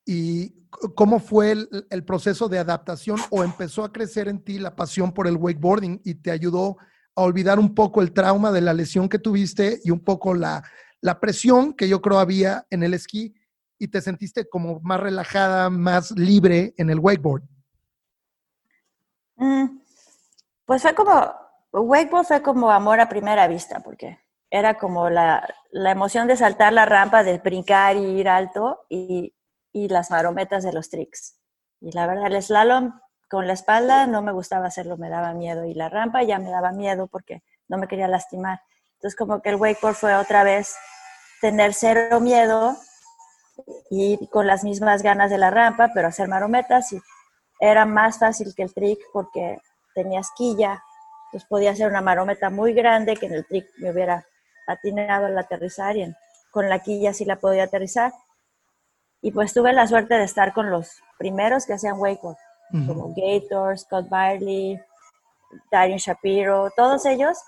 y 0.04 0.66
¿cómo 0.94 1.20
fue 1.20 1.52
el, 1.52 1.86
el, 1.90 2.04
proceso 2.04 2.48
de 2.48 2.58
adaptación 2.58 3.18
o 3.30 3.44
empezó 3.44 3.84
a 3.84 3.92
crecer 3.92 4.28
en 4.28 4.42
ti 4.42 4.58
la 4.58 4.74
pasión 4.74 5.12
por 5.12 5.26
el 5.26 5.36
wakeboarding 5.36 6.00
y 6.04 6.14
te 6.14 6.30
ayudó 6.30 6.78
a 7.14 7.22
olvidar 7.22 7.58
un 7.58 7.74
poco 7.74 8.02
el 8.02 8.12
trauma 8.12 8.50
de 8.50 8.60
la 8.60 8.74
lesión 8.74 9.08
que 9.08 9.18
tuviste 9.18 9.80
y 9.84 9.90
un 9.90 10.00
poco 10.00 10.34
la, 10.34 10.62
la 11.00 11.20
presión 11.20 11.74
que 11.74 11.88
yo 11.88 12.00
creo 12.00 12.18
había 12.18 12.66
en 12.70 12.82
el 12.82 12.94
esquí 12.94 13.34
y 13.80 13.88
te 13.88 14.02
sentiste 14.02 14.48
como 14.48 14.78
más 14.80 15.00
relajada, 15.00 15.70
más 15.70 16.10
libre 16.12 16.74
en 16.76 16.90
el 16.90 17.00
wakeboard? 17.00 17.42
Mm, 19.36 19.80
pues 20.66 20.82
fue 20.82 20.94
como, 20.94 21.32
wakeboard 21.72 22.26
fue 22.26 22.42
como 22.42 22.70
amor 22.70 23.00
a 23.00 23.08
primera 23.08 23.48
vista, 23.48 23.80
porque 23.80 24.20
era 24.50 24.74
como 24.74 25.08
la, 25.08 25.48
emoción 25.72 26.28
de 26.28 26.36
saltar 26.36 26.74
la 26.74 26.84
rampa, 26.84 27.24
de 27.24 27.38
brincar 27.38 27.96
y 27.96 28.04
ir 28.04 28.28
alto 28.28 28.80
y, 28.90 29.34
y 29.72 29.88
las 29.88 30.10
marometas 30.10 30.62
de 30.62 30.74
los 30.74 30.90
tricks. 30.90 31.38
Y 31.80 31.92
la 31.92 32.06
verdad, 32.06 32.26
el 32.26 32.42
slalom 32.42 33.00
con 33.30 33.46
la 33.46 33.54
espalda 33.54 34.06
no 34.06 34.20
me 34.20 34.32
gustaba 34.32 34.66
hacerlo, 34.66 34.98
me 34.98 35.08
daba 35.08 35.32
miedo. 35.32 35.64
Y 35.64 35.72
la 35.72 35.88
rampa 35.88 36.22
ya 36.22 36.38
me 36.38 36.50
daba 36.50 36.72
miedo 36.72 37.06
porque 37.06 37.42
no 37.66 37.78
me 37.78 37.88
quería 37.88 38.08
lastimar. 38.08 38.60
Entonces 38.96 39.16
como 39.16 39.40
que 39.40 39.48
el 39.48 39.56
wakeboard 39.56 39.94
fue 39.94 40.14
otra 40.14 40.44
vez 40.44 40.76
tener 41.40 41.72
cero 41.72 42.20
miedo 42.20 42.76
y 43.90 44.26
con 44.28 44.46
las 44.46 44.64
mismas 44.64 45.02
ganas 45.02 45.30
de 45.30 45.38
la 45.38 45.50
rampa, 45.50 45.90
pero 45.94 46.08
hacer 46.08 46.28
marometas 46.28 46.92
y 46.92 47.00
era 47.60 47.84
más 47.84 48.18
fácil 48.18 48.54
que 48.54 48.62
el 48.62 48.72
trick 48.72 48.98
porque 49.12 49.58
tenía 49.94 50.20
esquilla, 50.20 50.82
entonces 51.26 51.48
podía 51.48 51.70
hacer 51.72 51.88
una 51.88 52.00
marometa 52.00 52.50
muy 52.50 52.72
grande 52.72 53.16
que 53.16 53.26
en 53.26 53.34
el 53.34 53.46
trick 53.46 53.66
me 53.78 53.90
hubiera 53.90 54.24
patinado 54.66 55.26
al 55.26 55.38
aterrizar 55.38 55.96
y 55.96 56.12
con 56.50 56.68
la 56.68 56.80
quilla 56.80 57.12
sí 57.12 57.24
la 57.24 57.36
podía 57.36 57.64
aterrizar. 57.64 58.12
Y 59.22 59.32
pues 59.32 59.52
tuve 59.52 59.72
la 59.72 59.86
suerte 59.86 60.14
de 60.14 60.24
estar 60.24 60.52
con 60.52 60.70
los 60.70 61.02
primeros 61.18 61.66
que 61.66 61.74
hacían 61.74 61.98
wakeboard, 61.98 62.38
como 62.86 63.14
Gator, 63.14 63.78
Scott 63.78 64.08
Barley, 64.08 64.80
Darin 65.70 65.98
Shapiro, 65.98 66.70
todos 66.74 67.04
ellos, 67.04 67.38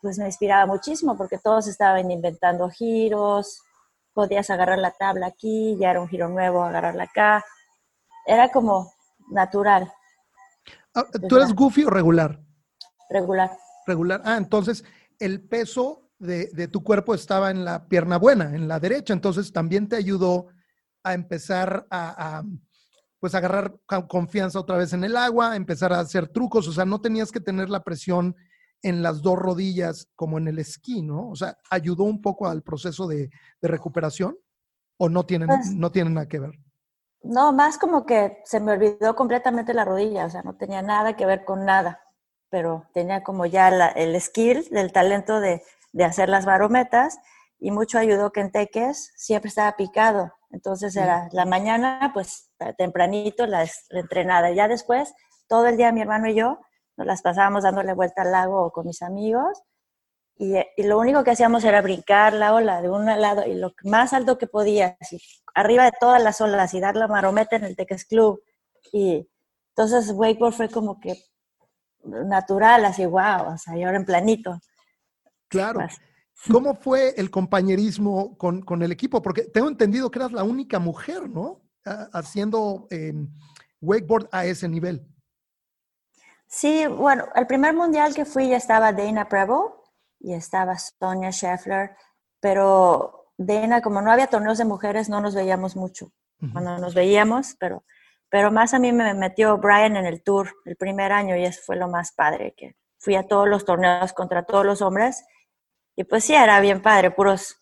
pues 0.00 0.18
me 0.18 0.26
inspiraba 0.26 0.66
muchísimo 0.66 1.16
porque 1.16 1.38
todos 1.38 1.66
estaban 1.66 2.10
inventando 2.10 2.68
giros, 2.70 3.62
podías 4.12 4.50
agarrar 4.50 4.78
la 4.78 4.92
tabla 4.92 5.26
aquí, 5.26 5.76
ya 5.78 5.90
era 5.90 6.00
un 6.00 6.08
giro 6.08 6.28
nuevo, 6.28 6.62
agarrarla 6.62 7.04
acá. 7.04 7.44
Era 8.26 8.50
como 8.50 8.92
natural. 9.30 9.90
Ah, 10.94 11.06
¿Tú 11.28 11.36
eres 11.36 11.54
goofy 11.54 11.84
o 11.84 11.90
regular? 11.90 12.40
Regular. 13.08 13.50
Regular. 13.86 14.22
Ah, 14.24 14.36
entonces 14.36 14.84
el 15.18 15.42
peso 15.42 16.10
de, 16.18 16.68
tu 16.68 16.82
cuerpo 16.84 17.14
estaba 17.14 17.50
en 17.50 17.64
la 17.64 17.88
pierna 17.88 18.18
buena, 18.18 18.54
en 18.54 18.68
la 18.68 18.78
derecha, 18.78 19.12
entonces 19.12 19.52
también 19.52 19.88
te 19.88 19.96
ayudó 19.96 20.48
a 21.02 21.14
empezar 21.14 21.86
a, 21.90 22.42
pues 23.18 23.34
agarrar 23.34 23.74
confianza 24.08 24.60
otra 24.60 24.76
vez 24.76 24.92
en 24.92 25.04
el 25.04 25.16
agua, 25.16 25.56
empezar 25.56 25.92
a 25.92 26.00
hacer 26.00 26.28
trucos, 26.28 26.68
o 26.68 26.72
sea, 26.72 26.84
no 26.84 27.00
tenías 27.00 27.32
que 27.32 27.40
tener 27.40 27.70
la 27.70 27.82
presión 27.82 28.36
en 28.82 29.02
las 29.02 29.22
dos 29.22 29.38
rodillas 29.38 30.08
como 30.16 30.38
en 30.38 30.48
el 30.48 30.58
esquí, 30.58 31.02
¿no? 31.02 31.28
O 31.28 31.36
sea, 31.36 31.56
¿ayudó 31.70 32.04
un 32.04 32.20
poco 32.22 32.46
al 32.46 32.62
proceso 32.62 33.06
de, 33.06 33.30
recuperación 33.62 34.36
o 34.98 35.08
no 35.08 35.24
tienen, 35.24 35.48
pues 35.48 35.74
no 35.74 35.90
tienen 35.90 36.14
nada 36.14 36.28
que 36.28 36.38
ver? 36.38 36.52
No, 37.22 37.52
más 37.52 37.76
como 37.76 38.06
que 38.06 38.38
se 38.44 38.60
me 38.60 38.72
olvidó 38.72 39.14
completamente 39.14 39.74
la 39.74 39.84
rodilla, 39.84 40.24
o 40.24 40.30
sea, 40.30 40.42
no 40.42 40.56
tenía 40.56 40.80
nada 40.80 41.16
que 41.16 41.26
ver 41.26 41.44
con 41.44 41.66
nada, 41.66 42.00
pero 42.48 42.88
tenía 42.94 43.22
como 43.22 43.44
ya 43.44 43.68
el 43.68 44.18
skill, 44.20 44.66
del 44.70 44.92
talento 44.92 45.40
de, 45.40 45.62
de 45.92 46.04
hacer 46.04 46.28
las 46.28 46.46
barometas 46.46 47.18
y 47.58 47.70
mucho 47.70 47.98
ayudó 47.98 48.32
que 48.32 48.40
en 48.40 48.50
Teques 48.50 49.12
siempre 49.16 49.48
estaba 49.48 49.76
picado. 49.76 50.32
Entonces 50.50 50.96
era 50.96 51.28
la 51.32 51.44
mañana, 51.44 52.10
pues 52.12 52.50
tempranito, 52.76 53.46
la, 53.46 53.66
entrenada. 53.90 54.50
Y 54.50 54.56
ya 54.56 54.66
después, 54.66 55.12
todo 55.46 55.66
el 55.66 55.76
día 55.76 55.92
mi 55.92 56.00
hermano 56.00 56.28
y 56.28 56.34
yo 56.34 56.58
nos 57.00 57.06
las 57.06 57.22
pasábamos 57.22 57.62
dándole 57.62 57.94
vuelta 57.94 58.20
al 58.20 58.32
lago 58.32 58.70
con 58.72 58.86
mis 58.86 59.00
amigos. 59.00 59.62
Y, 60.36 60.54
y, 60.76 60.82
lo 60.82 60.98
único 60.98 61.24
que 61.24 61.30
hacíamos 61.30 61.64
era 61.64 61.80
brincar 61.80 62.34
la 62.34 62.54
ola 62.54 62.82
de 62.82 62.90
un 62.90 63.06
lado 63.06 63.46
y 63.46 63.54
lo 63.54 63.72
más 63.84 64.12
alto 64.12 64.36
que 64.36 64.46
podía, 64.46 64.98
así, 65.00 65.18
arriba 65.54 65.84
de 65.84 65.92
todas 65.98 66.22
las 66.22 66.42
olas 66.42 66.74
y 66.74 66.80
dar 66.80 66.96
la 66.96 67.08
marometa 67.08 67.56
en 67.56 67.64
el 67.64 67.74
Teques 67.74 68.04
Club. 68.04 68.42
Y 68.92 69.26
entonces 69.70 70.12
wakeboard 70.14 70.52
fue 70.52 70.68
como 70.68 71.00
que 71.00 71.16
natural, 72.04 72.84
así, 72.84 73.06
wow, 73.06 73.54
o 73.54 73.58
sea, 73.58 73.78
y 73.78 73.82
ahora 73.82 73.96
en 73.96 74.04
planito. 74.04 74.60
Claro. 75.48 75.80
¿Cómo 76.50 76.74
fue 76.74 77.14
el 77.16 77.30
compañerismo 77.30 78.36
con, 78.36 78.82
el 78.82 78.92
equipo? 78.92 79.22
Porque 79.22 79.44
tengo 79.44 79.68
entendido 79.68 80.10
que 80.10 80.18
eras 80.18 80.32
la 80.32 80.44
única 80.44 80.78
mujer, 80.78 81.30
¿no? 81.30 81.62
Haciendo 82.12 82.86
em, 82.90 83.26
wakeboard 83.80 84.28
a 84.32 84.44
ese 84.44 84.68
nivel. 84.68 85.06
Sí, 86.52 86.84
bueno, 86.88 87.28
el 87.36 87.46
primer 87.46 87.74
mundial 87.74 88.12
que 88.12 88.24
fui 88.24 88.48
ya 88.48 88.56
estaba 88.56 88.92
Dana 88.92 89.28
Preble 89.28 89.70
y 90.18 90.34
estaba 90.34 90.76
Sonia 90.76 91.30
Scheffler, 91.30 91.92
pero 92.40 93.32
Dana, 93.38 93.80
como 93.80 94.02
no 94.02 94.10
había 94.10 94.26
torneos 94.26 94.58
de 94.58 94.64
mujeres, 94.64 95.08
no 95.08 95.20
nos 95.20 95.36
veíamos 95.36 95.76
mucho. 95.76 96.12
Cuando 96.52 96.78
nos 96.78 96.94
veíamos, 96.94 97.54
pero, 97.60 97.84
pero 98.30 98.50
más 98.50 98.74
a 98.74 98.78
mí 98.78 98.92
me 98.92 99.14
metió 99.14 99.58
Brian 99.58 99.96
en 99.96 100.06
el 100.06 100.22
tour 100.22 100.50
el 100.64 100.74
primer 100.74 101.12
año 101.12 101.36
y 101.36 101.44
eso 101.44 101.60
fue 101.64 101.76
lo 101.76 101.86
más 101.86 102.12
padre, 102.12 102.54
que 102.56 102.74
fui 102.98 103.14
a 103.14 103.28
todos 103.28 103.46
los 103.46 103.64
torneos 103.64 104.12
contra 104.14 104.44
todos 104.44 104.64
los 104.64 104.82
hombres 104.82 105.22
y 105.94 106.04
pues 106.04 106.24
sí, 106.24 106.34
era 106.34 106.58
bien 106.60 106.82
padre, 106.82 107.10
puros 107.10 107.58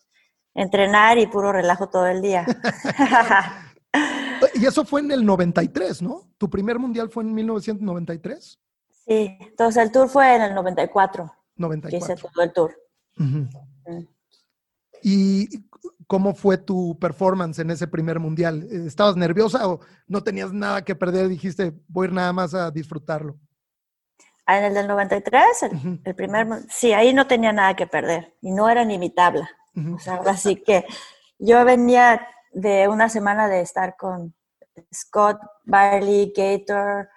entrenar 0.55 1.17
y 1.17 1.27
puro 1.27 1.51
relajo 1.51 1.89
todo 1.89 2.07
el 2.07 2.21
día. 2.21 2.45
y 4.55 4.65
eso 4.65 4.83
fue 4.83 5.01
en 5.01 5.11
el 5.11 5.25
93, 5.25 6.01
¿no? 6.01 6.31
¿Tu 6.37 6.49
primer 6.49 6.79
mundial 6.79 7.09
fue 7.09 7.23
en 7.23 7.35
1993? 7.35 8.59
Sí, 9.09 9.35
entonces 9.39 9.81
el 9.81 9.91
tour 9.91 10.07
fue 10.07 10.35
en 10.35 10.43
el 10.43 10.53
94. 10.53 11.33
94. 11.55 11.97
hice 11.97 12.15
todo 12.15 12.43
el 12.43 12.53
tour. 12.53 12.79
Mm. 13.15 13.45
¿Y 15.01 15.47
cómo 16.05 16.35
fue 16.35 16.59
tu 16.59 16.95
performance 16.99 17.57
en 17.57 17.71
ese 17.71 17.87
primer 17.87 18.19
mundial? 18.19 18.67
¿Estabas 18.69 19.15
nerviosa 19.15 19.67
o 19.67 19.79
no 20.05 20.23
tenías 20.23 20.53
nada 20.53 20.83
que 20.83 20.93
perder? 20.93 21.27
Dijiste, 21.27 21.73
voy 21.87 22.05
a 22.05 22.07
ir 22.09 22.13
nada 22.13 22.31
más 22.33 22.53
a 22.53 22.69
disfrutarlo. 22.69 23.39
Ah, 24.45 24.59
en 24.59 24.65
el 24.65 24.73
del 24.75 24.87
93, 24.87 25.43
el, 26.03 26.15
primer, 26.15 26.47
sí, 26.69 26.93
ahí 26.93 27.11
no 27.11 27.25
tenía 27.25 27.51
nada 27.51 27.75
que 27.75 27.87
perder 27.87 28.35
y 28.41 28.51
no 28.51 28.69
era 28.69 28.85
ni 28.85 28.99
mi 28.99 29.09
tabla. 29.09 29.49
así 30.27 30.57
que 30.57 30.85
yo 31.39 31.65
venía 31.65 32.27
de 32.51 32.87
una 32.87 33.09
semana 33.09 33.47
de 33.47 33.61
estar 33.61 33.95
con 33.97 34.35
Scott 34.93 35.39
Barley, 35.65 36.31
Gator, 36.35 37.09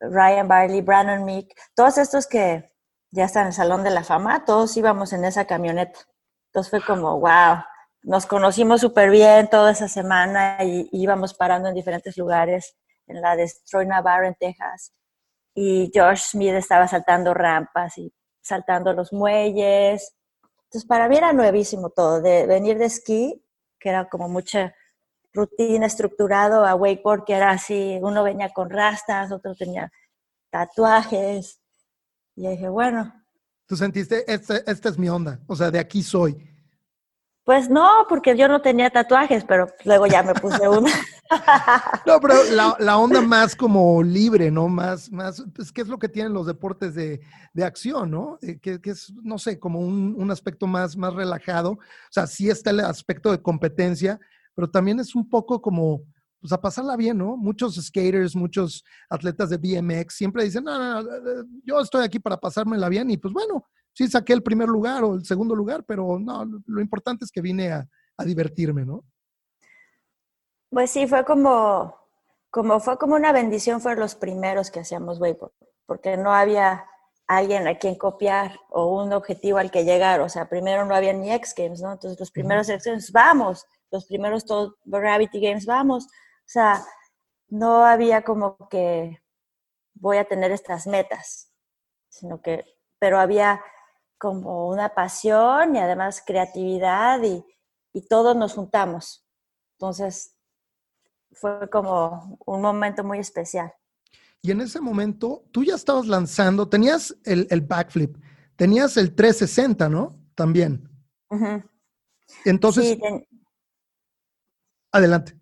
Ryan 0.00 0.48
Barley, 0.48 0.80
Brandon 0.80 1.24
Meek, 1.24 1.54
todos 1.74 1.98
estos 1.98 2.26
que 2.26 2.72
ya 3.10 3.24
están 3.24 3.42
en 3.42 3.48
el 3.48 3.52
Salón 3.54 3.84
de 3.84 3.90
la 3.90 4.04
Fama, 4.04 4.44
todos 4.44 4.76
íbamos 4.76 5.12
en 5.12 5.24
esa 5.24 5.46
camioneta. 5.46 6.00
Entonces 6.48 6.70
fue 6.70 6.84
como, 6.84 7.18
wow, 7.20 7.58
nos 8.02 8.26
conocimos 8.26 8.80
súper 8.80 9.10
bien 9.10 9.48
toda 9.48 9.72
esa 9.72 9.88
semana 9.88 10.58
y, 10.64 10.88
íbamos 10.92 11.34
parando 11.34 11.68
en 11.68 11.74
diferentes 11.74 12.16
lugares, 12.16 12.76
en 13.06 13.20
la 13.20 13.36
de 13.36 13.50
Troy 13.70 13.86
Navarro 13.86 14.26
en 14.26 14.34
Texas, 14.34 14.92
y 15.54 15.90
Josh 15.94 16.30
Smith 16.30 16.54
estaba 16.54 16.86
saltando 16.86 17.34
rampas 17.34 17.98
y 17.98 18.12
saltando 18.40 18.92
los 18.92 19.12
muelles. 19.12 20.14
Entonces, 20.64 20.86
para 20.86 21.08
mí 21.08 21.16
era 21.16 21.32
nuevísimo 21.32 21.90
todo, 21.90 22.20
de 22.20 22.46
venir 22.46 22.78
de 22.78 22.86
esquí, 22.86 23.44
que 23.80 23.88
era 23.88 24.08
como 24.08 24.28
mucha 24.28 24.74
rutina 25.38 25.86
estructurado, 25.86 26.66
a 26.66 26.74
wakeboard, 26.74 27.24
que 27.24 27.34
era 27.34 27.50
así, 27.50 27.98
uno 28.02 28.22
venía 28.22 28.50
con 28.50 28.68
rastas, 28.70 29.32
otro 29.32 29.54
tenía 29.54 29.90
tatuajes. 30.50 31.60
Y 32.36 32.48
dije, 32.48 32.68
bueno. 32.68 33.14
¿Tú 33.66 33.76
sentiste, 33.76 34.30
esta, 34.32 34.58
esta 34.58 34.88
es 34.88 34.98
mi 34.98 35.08
onda, 35.08 35.40
o 35.46 35.56
sea, 35.56 35.70
de 35.70 35.78
aquí 35.78 36.02
soy? 36.02 36.36
Pues 37.48 37.70
no, 37.70 38.04
porque 38.10 38.36
yo 38.36 38.46
no 38.46 38.60
tenía 38.60 38.90
tatuajes, 38.90 39.42
pero 39.42 39.68
luego 39.86 40.06
ya 40.06 40.22
me 40.22 40.34
puse 40.34 40.68
una. 40.68 40.92
no, 42.04 42.20
pero 42.20 42.34
la, 42.78 42.98
onda 42.98 43.22
más 43.22 43.56
como 43.56 44.02
libre, 44.02 44.50
¿no? 44.50 44.68
Más, 44.68 45.10
más, 45.10 45.42
pues, 45.54 45.72
¿qué 45.72 45.80
es 45.80 45.88
lo 45.88 45.98
que 45.98 46.10
tienen 46.10 46.34
los 46.34 46.46
deportes 46.46 46.94
de, 46.94 47.22
acción, 47.64 48.10
¿no? 48.10 48.38
Eh, 48.42 48.58
que, 48.60 48.78
es, 48.84 49.14
no 49.22 49.38
sé, 49.38 49.58
como 49.58 49.80
un, 49.80 50.30
aspecto 50.30 50.66
más, 50.66 50.94
más 50.94 51.14
relajado. 51.14 51.70
O 51.70 51.78
sea, 52.10 52.26
sí 52.26 52.50
está 52.50 52.68
el 52.68 52.80
aspecto 52.80 53.32
de 53.32 53.40
competencia, 53.40 54.20
pero 54.58 54.68
también 54.68 54.98
es 54.98 55.14
un 55.14 55.30
poco 55.30 55.62
como, 55.62 56.02
pues 56.40 56.52
a 56.52 56.60
pasarla 56.60 56.96
bien, 56.96 57.16
¿no? 57.16 57.36
Muchos 57.36 57.76
skaters, 57.76 58.34
muchos 58.34 58.84
atletas 59.08 59.50
de 59.50 59.56
BMX 59.56 60.16
siempre 60.16 60.42
dicen, 60.42 60.64
no, 60.64 60.76
no, 60.76 61.00
no, 61.00 61.44
yo 61.62 61.78
estoy 61.78 62.04
aquí 62.04 62.18
para 62.18 62.36
pasármela 62.36 62.88
bien 62.88 63.08
y 63.08 63.18
pues 63.18 63.32
bueno, 63.32 63.64
sí 63.92 64.08
saqué 64.08 64.32
el 64.32 64.42
primer 64.42 64.68
lugar 64.68 65.04
o 65.04 65.14
el 65.14 65.24
segundo 65.24 65.54
lugar, 65.54 65.84
pero 65.86 66.18
no, 66.18 66.44
lo 66.66 66.80
importante 66.80 67.24
es 67.24 67.30
que 67.30 67.40
vine 67.40 67.70
a, 67.70 67.86
divertirme, 68.26 68.84
¿no? 68.84 69.04
Pues 70.70 70.90
sí, 70.90 71.06
fue 71.06 71.24
como, 71.24 71.94
como, 72.50 72.80
fue 72.80 72.98
como 72.98 73.14
una 73.14 73.30
bendición, 73.30 73.80
fueron 73.80 74.00
los 74.00 74.16
primeros 74.16 74.72
que 74.72 74.80
hacíamos 74.80 75.20
wakeboard, 75.20 75.52
porque 75.86 76.16
no 76.16 76.34
había 76.34 76.84
alguien 77.28 77.68
a 77.68 77.78
quien 77.78 77.94
copiar 77.94 78.58
o 78.70 79.00
un 79.00 79.12
objetivo 79.12 79.58
al 79.58 79.70
que 79.70 79.84
llegar, 79.84 80.20
o 80.20 80.28
sea, 80.28 80.48
primero 80.48 80.84
no 80.84 80.96
había 80.96 81.12
ni 81.12 81.30
X 81.30 81.54
Games, 81.56 81.80
¿no? 81.80 81.92
Entonces 81.92 82.18
los 82.18 82.32
primeros 82.32 82.68
X 82.68 82.86
Games, 82.86 83.12
vamos, 83.12 83.64
los 83.90 84.06
primeros 84.06 84.44
todos 84.44 84.74
Gravity 84.84 85.40
Games, 85.40 85.66
vamos, 85.66 86.04
o 86.04 86.50
sea, 86.50 86.84
no 87.48 87.84
había 87.84 88.22
como 88.22 88.68
que 88.68 89.22
voy 89.94 90.18
a 90.18 90.24
tener 90.24 90.50
estas 90.52 90.86
metas, 90.86 91.52
sino 92.08 92.40
que, 92.40 92.64
pero 92.98 93.18
había 93.18 93.60
como 94.18 94.68
una 94.68 94.94
pasión 94.94 95.76
y 95.76 95.78
además 95.78 96.22
creatividad 96.26 97.22
y, 97.22 97.44
todos 98.08 98.36
nos 98.36 98.54
juntamos. 98.54 99.26
Entonces, 99.72 100.36
fue 101.32 101.68
como 101.68 102.38
un 102.46 102.62
momento 102.62 103.02
muy 103.02 103.18
especial. 103.18 103.72
Y 104.40 104.52
en 104.52 104.60
ese 104.60 104.80
momento, 104.80 105.42
tú 105.50 105.64
ya 105.64 105.74
estabas 105.74 106.06
lanzando, 106.06 106.68
tenías 106.68 107.16
el, 107.24 107.60
backflip, 107.60 108.16
tenías 108.54 108.96
el 108.96 109.16
360, 109.16 109.88
¿no? 109.88 110.16
También. 110.36 110.88
Entonces, 112.44 112.96
adelante. 114.92 115.38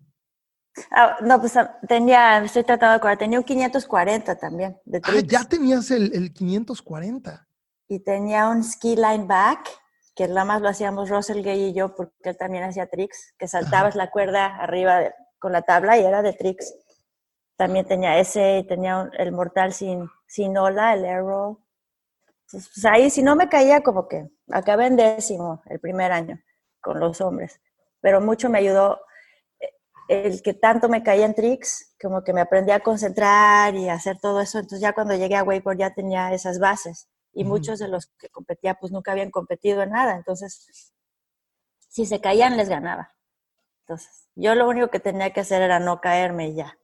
Ah, 0.91 1.17
no, 1.21 1.39
pues 1.39 1.57
ah, 1.57 1.79
tenía, 1.87 2.43
estoy 2.43 2.63
tratando 2.63 2.91
de 2.91 2.97
acordar, 2.97 3.17
tenía 3.17 3.39
un 3.39 3.45
540 3.45 4.35
también. 4.37 4.79
ah, 5.03 5.19
ya 5.25 5.43
tenías 5.43 5.89
el, 5.91 6.13
el 6.13 6.33
540 6.33 7.47
y 7.87 7.99
tenía 7.99 8.49
un 8.49 8.63
ski 8.63 8.95
line 8.95 9.25
back, 9.25 9.69
que 10.15 10.27
nada 10.27 10.45
más 10.45 10.61
lo 10.61 10.69
hacíamos 10.69 11.09
Russell 11.09 11.41
Gay 11.41 11.69
y 11.69 11.73
yo, 11.73 11.95
porque 11.95 12.29
él 12.29 12.37
también 12.37 12.63
hacía 12.63 12.87
tricks, 12.87 13.33
que 13.37 13.47
saltabas 13.47 13.95
la 13.95 14.09
cuerda 14.09 14.57
arriba 14.57 15.13
con 15.39 15.51
la 15.51 15.61
tabla 15.61 15.97
y 15.97 16.03
era 16.03 16.21
de 16.21 16.33
tricks. 16.33 16.73
También 17.55 17.85
tenía 17.85 18.19
ese, 18.19 18.65
tenía 18.67 19.09
el 19.17 19.31
mortal 19.31 19.73
sin, 19.73 20.09
sin 20.27 20.57
ola, 20.57 20.93
el 20.93 21.05
air 21.05 21.21
roll. 21.21 21.57
pues 22.51 22.85
ahí, 22.85 23.09
si 23.09 23.23
no 23.23 23.35
me 23.35 23.47
caía, 23.47 23.81
como 23.81 24.07
que 24.07 24.27
acabé 24.51 24.87
en 24.87 24.95
décimo 24.95 25.61
el 25.67 25.79
primer 25.79 26.11
año 26.11 26.39
con 26.81 26.99
los 26.99 27.21
hombres. 27.21 27.61
Pero 28.01 28.21
mucho 28.21 28.49
me 28.49 28.59
ayudó 28.59 28.99
el 30.07 30.41
que 30.41 30.53
tanto 30.53 30.89
me 30.89 31.03
caía 31.03 31.25
en 31.25 31.35
tricks 31.35 31.93
como 32.01 32.23
que 32.23 32.33
me 32.33 32.41
aprendí 32.41 32.71
a 32.71 32.79
concentrar 32.79 33.75
y 33.75 33.89
a 33.89 33.93
hacer 33.93 34.17
todo 34.19 34.41
eso. 34.41 34.59
Entonces 34.59 34.81
ya 34.81 34.93
cuando 34.93 35.15
llegué 35.15 35.35
a 35.35 35.43
wakeboard 35.43 35.77
ya 35.77 35.93
tenía 35.93 36.33
esas 36.33 36.59
bases 36.59 37.07
y 37.33 37.43
muchos 37.43 37.79
de 37.79 37.87
los 37.87 38.07
que 38.17 38.29
competía 38.29 38.75
pues 38.75 38.91
nunca 38.91 39.11
habían 39.11 39.31
competido 39.31 39.83
en 39.83 39.91
nada. 39.91 40.15
Entonces, 40.15 40.93
si 41.87 42.05
se 42.05 42.21
caían 42.21 42.57
les 42.57 42.69
ganaba. 42.69 43.15
Entonces, 43.81 44.27
yo 44.35 44.55
lo 44.55 44.67
único 44.67 44.89
que 44.89 44.99
tenía 44.99 45.31
que 45.31 45.41
hacer 45.41 45.61
era 45.61 45.79
no 45.79 46.01
caerme 46.01 46.49
y 46.49 46.55
ya. 46.55 46.77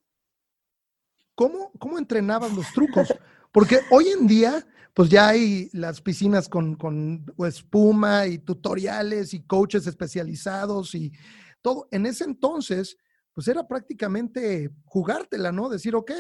¿Cómo, 1.36 1.72
cómo 1.80 1.98
entrenabas 1.98 2.54
los 2.54 2.72
trucos? 2.72 3.14
Porque 3.52 3.80
hoy 3.92 4.10
en 4.10 4.28
día, 4.28 4.66
pues 4.94 5.10
ya 5.10 5.30
hay 5.30 5.70
las 5.74 6.02
piscinas 6.02 6.48
con, 6.48 6.76
con 6.76 7.26
espuma 7.46 8.28
y 8.28 8.38
tutoriales 8.38 9.34
y 9.34 9.44
coaches 9.46 9.88
especializados 9.88 10.96
y 10.96 11.12
todo. 11.62 11.88
En 11.92 12.06
ese 12.06 12.24
entonces, 12.24 12.98
pues 13.34 13.48
era 13.48 13.68
prácticamente 13.68 14.70
jugártela, 14.86 15.52
¿no? 15.52 15.70
Decir, 15.70 15.96
ok, 15.96 16.12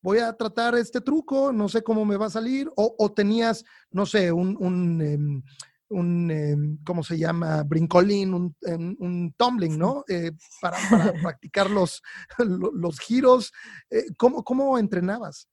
voy 0.00 0.18
a 0.18 0.32
tratar 0.32 0.74
este 0.74 1.00
truco, 1.00 1.52
no 1.52 1.68
sé 1.68 1.82
cómo 1.82 2.04
me 2.04 2.16
va 2.16 2.26
a 2.26 2.30
salir, 2.30 2.70
o, 2.76 3.12
tenías, 3.12 3.64
no 3.90 4.04
sé, 4.04 4.32
un, 4.32 4.56
un, 4.58 5.00
em, 5.00 5.42
un 5.88 6.30
em, 6.30 6.78
¿cómo 6.84 7.02
se 7.04 7.16
llama? 7.16 7.62
Brincolín, 7.62 8.34
un, 8.34 8.56
un 8.98 9.34
tumbling, 9.36 9.78
¿no? 9.78 10.04
Eh, 10.08 10.32
para, 10.60 10.76
practicar 11.22 11.70
los, 11.70 12.02
los 12.38 12.98
giros. 12.98 13.52
Eh, 13.90 14.06
¿cómo, 14.16 14.42
¿Cómo 14.42 14.78
entrenabas? 14.78 15.48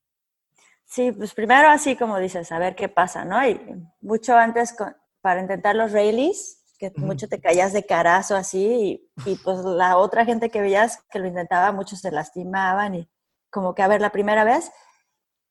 Sí, 0.86 1.12
pues 1.12 1.36
primero 1.36 1.70
así 1.70 1.96
como 1.96 2.18
dices, 2.18 2.52
a 2.52 2.58
ver 2.58 2.76
qué 2.76 2.90
pasa, 2.90 3.24
¿no? 3.24 3.48
Y 3.48 3.60
mucho 4.02 4.36
antes 4.36 4.76
para 5.22 5.42
intentar 5.42 5.76
los 5.76 5.92
Rayleigh, 5.92 6.34
que 6.80 6.92
mucho 6.96 7.28
te 7.28 7.42
caías 7.42 7.74
de 7.74 7.86
carazo 7.86 8.36
así 8.36 9.12
y, 9.26 9.36
pues 9.44 9.60
la 9.60 9.98
otra 9.98 10.24
gente 10.24 10.50
que 10.50 10.62
veías 10.62 11.04
que 11.12 11.20
lo 11.20 11.28
intentaba, 11.28 11.74
muchos 11.74 12.00
se 12.00 12.10
lastimaban 12.10 12.96
y 12.96 13.10
como 13.52 13.76
que 13.76 13.82
a 13.82 13.88
ver 13.90 14.00
la 14.00 14.12
primera 14.12 14.46
vez, 14.46 14.72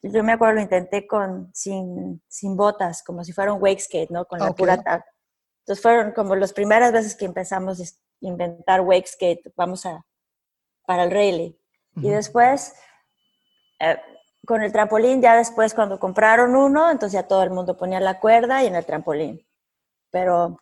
yo 0.03 0.25
me 0.25 0.33
acuerdo 0.33 0.55
lo 0.55 0.63
intenté 0.63 1.07
con 1.07 1.51
sin, 1.55 2.23
sin 2.29 2.57
botas, 2.57 3.03
como 3.03 3.25
si 3.25 3.33
fuera 3.33 3.53
un 3.53 3.63
wake 3.63 3.81
skate, 3.81 4.11
¿no? 4.11 4.25
Con 4.25 4.39
la 4.39 4.53
pura 4.53 4.83
tabla. 4.83 5.05
Entonces 5.61 5.83
fueron 5.83 6.13
como 6.13 6.35
las 6.35 6.55
primeras 6.55 6.93
veces 6.93 7.15
que 7.15 7.27
empezamos 7.27 7.79
a 7.79 7.85
inventar 8.21 8.81
wake 8.81 9.07
skate, 9.07 9.53
vamos 9.55 9.85
a, 9.85 10.07
para 10.87 11.05
el 11.05 11.11
rally. 11.11 11.61
Y 11.97 12.09
después, 12.09 12.75
eh, 13.81 14.01
con 14.47 14.63
el 14.63 14.73
trampolín, 14.73 15.21
ya 15.21 15.37
después 15.37 15.75
cuando 15.75 15.99
compraron 15.99 16.57
uno, 16.57 16.91
entonces 16.91 17.21
ya 17.21 17.27
todo 17.27 17.43
el 17.43 17.51
mundo 17.51 17.77
ponía 17.77 18.01
la 18.01 18.19
cuerda 18.19 18.63
y 18.63 18.69
en 18.69 18.77
el 18.77 18.87
trampolín. 18.87 19.45
Pero 20.11 20.59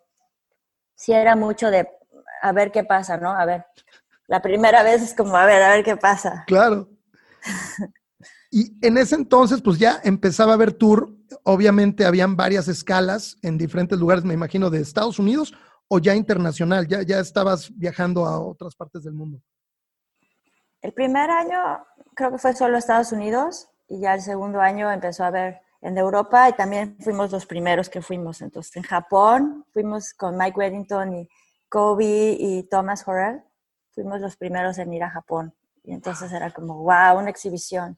sí 0.96 1.12
era 1.12 1.36
mucho 1.36 1.70
de 1.70 1.88
a 2.42 2.52
ver 2.52 2.72
qué 2.72 2.82
pasa, 2.82 3.16
¿no? 3.16 3.30
A 3.30 3.44
ver, 3.44 3.64
la 4.26 4.42
primera 4.42 4.82
vez 4.82 5.02
es 5.02 5.14
como, 5.14 5.36
a 5.36 5.46
ver, 5.46 5.62
a 5.62 5.70
ver 5.70 5.84
qué 5.84 5.96
pasa. 5.96 6.44
Claro. 6.46 6.88
Y 8.50 8.76
en 8.84 8.96
ese 8.96 9.14
entonces, 9.14 9.60
pues 9.60 9.78
ya 9.78 10.00
empezaba 10.02 10.52
a 10.52 10.54
haber 10.54 10.72
tour. 10.72 11.10
Obviamente 11.42 12.04
habían 12.04 12.36
varias 12.36 12.68
escalas 12.68 13.36
en 13.42 13.58
diferentes 13.58 13.98
lugares, 13.98 14.24
me 14.24 14.34
imagino, 14.34 14.70
de 14.70 14.80
Estados 14.80 15.18
Unidos 15.18 15.52
o 15.88 15.98
ya 15.98 16.14
internacional. 16.14 16.86
Ya, 16.86 17.02
ya 17.02 17.20
estabas 17.20 17.70
viajando 17.76 18.24
a 18.24 18.40
otras 18.40 18.74
partes 18.74 19.04
del 19.04 19.14
mundo. 19.14 19.40
El 20.80 20.92
primer 20.92 21.30
año 21.30 21.84
creo 22.14 22.32
que 22.32 22.38
fue 22.38 22.54
solo 22.54 22.78
Estados 22.78 23.12
Unidos 23.12 23.68
y 23.88 24.00
ya 24.00 24.14
el 24.14 24.22
segundo 24.22 24.60
año 24.60 24.90
empezó 24.90 25.24
a 25.24 25.28
haber 25.28 25.60
en 25.86 25.96
Europa 25.98 26.48
y 26.48 26.52
también 26.54 26.96
fuimos 26.98 27.30
los 27.30 27.46
primeros 27.46 27.88
que 27.88 28.02
fuimos. 28.02 28.42
Entonces, 28.42 28.74
en 28.74 28.82
Japón 28.82 29.64
fuimos 29.72 30.12
con 30.14 30.36
Mike 30.36 30.58
Weddington 30.58 31.14
y 31.14 31.28
Kobe 31.68 32.36
y 32.38 32.64
Thomas 32.64 33.06
Horrell. 33.06 33.40
Fuimos 33.94 34.20
los 34.20 34.36
primeros 34.36 34.78
en 34.78 34.92
ir 34.92 35.04
a 35.04 35.10
Japón. 35.10 35.54
Y 35.84 35.92
entonces 35.92 36.32
era 36.32 36.50
como, 36.50 36.82
wow, 36.82 37.18
una 37.18 37.30
exhibición. 37.30 37.96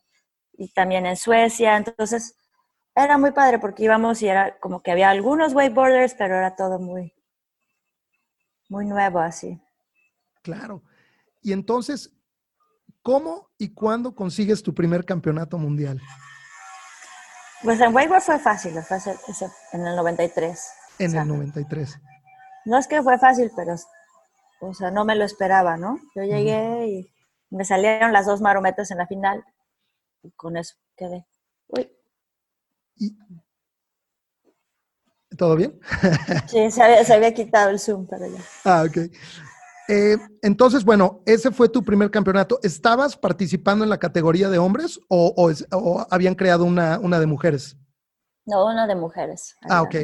Y 0.52 0.70
también 0.74 1.06
en 1.06 1.16
Suecia. 1.16 1.78
Entonces, 1.78 2.36
era 2.94 3.16
muy 3.16 3.30
padre 3.30 3.58
porque 3.58 3.84
íbamos 3.84 4.20
y 4.20 4.28
era 4.28 4.58
como 4.58 4.82
que 4.82 4.90
había 4.90 5.08
algunos 5.08 5.54
wakeboarders, 5.54 6.12
pero 6.12 6.36
era 6.36 6.56
todo 6.56 6.78
muy, 6.78 7.14
muy 8.68 8.84
nuevo 8.84 9.18
así. 9.18 9.58
Claro. 10.42 10.82
Y 11.40 11.52
entonces, 11.52 12.14
¿cómo 13.00 13.48
y 13.56 13.72
cuándo 13.72 14.14
consigues 14.14 14.62
tu 14.62 14.74
primer 14.74 15.06
campeonato 15.06 15.56
mundial? 15.56 16.02
Pues 17.62 17.80
en 17.80 17.94
wakeboard 17.94 18.22
fue 18.22 18.38
fácil, 18.38 18.80
fue 18.82 18.98
en 19.72 19.86
el 19.86 19.96
93. 19.96 20.68
En 20.98 21.16
el 21.16 21.28
93. 21.28 21.98
No 22.64 22.78
es 22.78 22.86
que 22.86 23.02
fue 23.02 23.18
fácil, 23.18 23.50
pero, 23.56 23.74
o 24.60 24.74
sea, 24.74 24.90
no 24.90 25.04
me 25.04 25.16
lo 25.16 25.24
esperaba, 25.24 25.76
¿no? 25.76 25.98
Yo 26.14 26.22
llegué 26.22 26.86
y 26.86 27.12
me 27.50 27.64
salieron 27.64 28.12
las 28.12 28.26
dos 28.26 28.40
marometas 28.40 28.90
en 28.90 28.98
la 28.98 29.06
final 29.06 29.44
y 30.22 30.30
con 30.32 30.56
eso 30.56 30.76
quedé. 30.96 31.26
Uy. 31.68 31.90
¿Todo 35.36 35.56
bien? 35.56 35.78
sí, 36.48 36.70
se 36.70 36.82
había, 36.82 37.04
se 37.04 37.14
había, 37.14 37.32
quitado 37.32 37.70
el 37.70 37.78
zoom, 37.78 38.06
pero 38.06 38.26
ya. 38.26 38.40
Ah, 38.64 38.84
ok. 38.86 39.12
Eh, 39.90 40.18
entonces, 40.42 40.84
bueno, 40.84 41.22
ese 41.24 41.50
fue 41.50 41.70
tu 41.70 41.82
primer 41.82 42.10
campeonato. 42.10 42.60
¿Estabas 42.62 43.16
participando 43.16 43.84
en 43.84 43.90
la 43.90 43.98
categoría 43.98 44.50
de 44.50 44.58
hombres 44.58 45.00
o, 45.08 46.06
habían 46.10 46.34
creado 46.34 46.64
una, 46.66 46.98
una, 46.98 47.18
de 47.18 47.26
mujeres? 47.26 47.74
No, 48.44 48.66
una 48.66 48.86
de 48.86 48.94
mujeres. 48.94 49.56
Ah, 49.68 49.80
ok. 49.80 49.94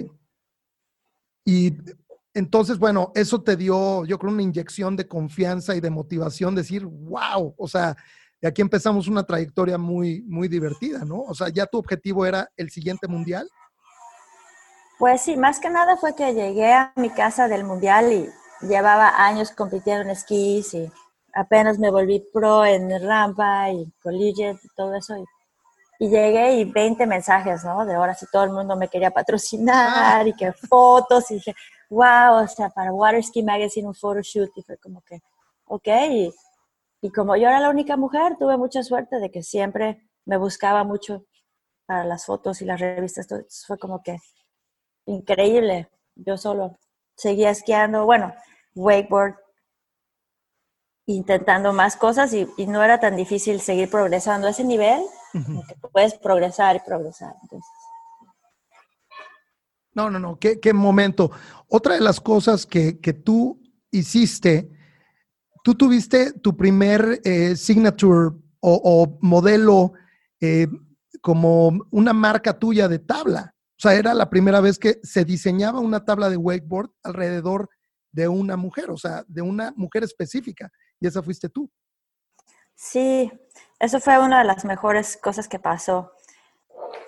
Y 1.44 1.76
entonces, 2.32 2.78
bueno, 2.78 3.12
eso 3.14 3.42
te 3.42 3.56
dio, 3.56 4.06
yo 4.06 4.18
creo, 4.18 4.32
una 4.32 4.42
inyección 4.42 4.96
de 4.96 5.06
confianza 5.06 5.76
y 5.76 5.80
de 5.80 5.90
motivación, 5.90 6.54
decir, 6.54 6.86
wow, 6.86 7.54
o 7.58 7.68
sea, 7.68 7.94
de 8.40 8.48
aquí 8.48 8.62
empezamos 8.62 9.06
una 9.06 9.24
trayectoria 9.24 9.76
muy, 9.76 10.22
muy 10.22 10.48
divertida, 10.48 11.04
¿no? 11.04 11.20
O 11.20 11.34
sea, 11.34 11.48
ya 11.50 11.66
tu 11.66 11.76
objetivo 11.78 12.24
era 12.24 12.50
el 12.56 12.70
siguiente 12.70 13.06
mundial. 13.06 13.48
Pues 14.98 15.20
sí, 15.20 15.36
más 15.36 15.60
que 15.60 15.68
nada 15.68 15.98
fue 15.98 16.16
que 16.16 16.32
llegué 16.32 16.72
a 16.72 16.92
mi 16.96 17.10
casa 17.10 17.48
del 17.48 17.64
mundial 17.64 18.10
y 18.10 18.28
llevaba 18.64 19.24
años 19.24 19.50
compitiendo 19.52 20.02
en 20.02 20.10
esquís 20.10 20.74
y 20.74 20.90
apenas 21.34 21.78
me 21.78 21.90
volví 21.90 22.20
pro 22.32 22.64
en 22.64 22.90
rampa 23.06 23.70
y 23.70 23.90
collegiate 24.02 24.60
y 24.62 24.68
todo 24.76 24.94
eso. 24.94 25.16
Y, 25.16 26.08
llegué 26.08 26.56
y 26.56 26.64
20 26.64 27.06
mensajes, 27.06 27.64
¿no? 27.64 27.86
De 27.86 27.94
ahora 27.94 28.14
sí 28.14 28.26
todo 28.30 28.44
el 28.44 28.50
mundo 28.50 28.76
me 28.76 28.88
quería 28.88 29.10
patrocinar 29.10 30.26
y 30.28 30.34
que 30.34 30.52
fotos 30.52 31.30
y 31.30 31.34
dije, 31.34 31.54
wow, 31.88 32.42
o 32.42 32.48
sea, 32.48 32.68
para 32.68 32.92
Water 32.92 33.22
Ski 33.22 33.42
Magazine 33.42 33.88
un 33.88 33.94
photoshoot 33.94 34.50
y 34.56 34.62
fue 34.62 34.76
como 34.78 35.00
que, 35.02 35.20
ok. 35.66 35.88
Y, 36.10 36.34
y 37.00 37.10
como 37.10 37.36
yo 37.36 37.48
era 37.48 37.60
la 37.60 37.70
única 37.70 37.96
mujer, 37.96 38.36
tuve 38.38 38.56
mucha 38.58 38.82
suerte 38.82 39.18
de 39.18 39.30
que 39.30 39.42
siempre 39.42 40.02
me 40.26 40.36
buscaba 40.36 40.84
mucho 40.84 41.24
para 41.86 42.04
las 42.04 42.26
fotos 42.26 42.60
y 42.60 42.64
las 42.64 42.80
revistas. 42.80 43.30
Entonces 43.30 43.64
fue 43.66 43.78
como 43.78 44.02
que 44.02 44.18
increíble. 45.06 45.88
Yo 46.16 46.36
solo 46.36 46.76
seguía 47.16 47.50
esquiando, 47.50 48.04
bueno, 48.04 48.34
wakeboard, 48.74 49.36
intentando 51.06 51.72
más 51.72 51.96
cosas 51.96 52.32
y, 52.32 52.48
no 52.66 52.82
era 52.82 52.98
tan 53.00 53.16
difícil 53.16 53.60
seguir 53.60 53.90
progresando 53.90 54.46
a 54.46 54.50
ese 54.50 54.64
nivel, 54.64 55.02
puedes 55.92 56.14
progresar 56.14 56.76
y 56.76 56.80
progresar. 56.80 57.34
No, 59.94 60.10
no, 60.10 60.18
no, 60.18 60.38
qué, 60.38 60.72
momento. 60.72 61.30
Otra 61.68 61.94
de 61.94 62.00
las 62.00 62.20
cosas 62.20 62.66
que, 62.66 62.92
tú 63.24 63.60
hiciste, 63.90 64.70
tú 65.62 65.74
tuviste 65.74 66.32
tu 66.32 66.56
primer 66.56 67.20
eh, 67.24 67.54
signature 67.56 68.36
o, 68.60 69.18
modelo 69.20 69.92
eh, 70.40 70.66
como 71.20 71.86
una 71.90 72.12
marca 72.12 72.58
tuya 72.58 72.88
de 72.88 72.98
tabla. 72.98 73.54
O 73.76 73.80
sea, 73.80 73.94
era 73.94 74.14
la 74.14 74.30
primera 74.30 74.60
vez 74.60 74.78
que 74.78 74.98
se 75.02 75.24
diseñaba 75.24 75.80
una 75.80 76.04
tabla 76.04 76.30
de 76.30 76.36
wakeboard 76.36 76.90
alrededor 77.02 77.68
de 78.14 78.28
una 78.28 78.56
mujer, 78.56 78.90
o 78.90 78.96
sea, 78.96 79.24
de 79.26 79.42
una 79.42 79.72
mujer 79.76 80.04
específica. 80.04 80.70
Y 81.00 81.08
esa 81.08 81.20
fuiste 81.20 81.48
tú. 81.48 81.68
Sí, 82.76 83.30
eso 83.80 83.98
fue 83.98 84.18
una 84.20 84.38
de 84.38 84.44
las 84.44 84.64
mejores 84.64 85.16
cosas 85.16 85.48
que 85.48 85.58
pasó. 85.58 86.12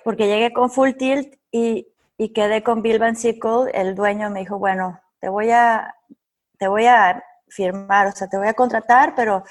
Porque 0.02 0.26
llegué 0.26 0.52
con 0.52 0.68
Full 0.68 0.94
Tilt 0.98 1.36
y, 1.52 1.86
y 2.18 2.32
quedé 2.32 2.64
con 2.64 2.82
Bill 2.82 2.98
Van 2.98 3.14
Sickle. 3.14 3.70
El 3.72 3.94
dueño 3.94 4.30
me 4.30 4.40
dijo, 4.40 4.58
bueno, 4.58 5.00
te 5.20 5.28
voy 5.28 5.50
a, 5.50 5.94
te 6.58 6.66
voy 6.66 6.86
a 6.86 7.22
firmar, 7.48 8.08
o 8.08 8.12
sea, 8.12 8.28
te 8.28 8.36
voy 8.36 8.48
a 8.48 8.54
contratar, 8.54 9.14
pero 9.14 9.44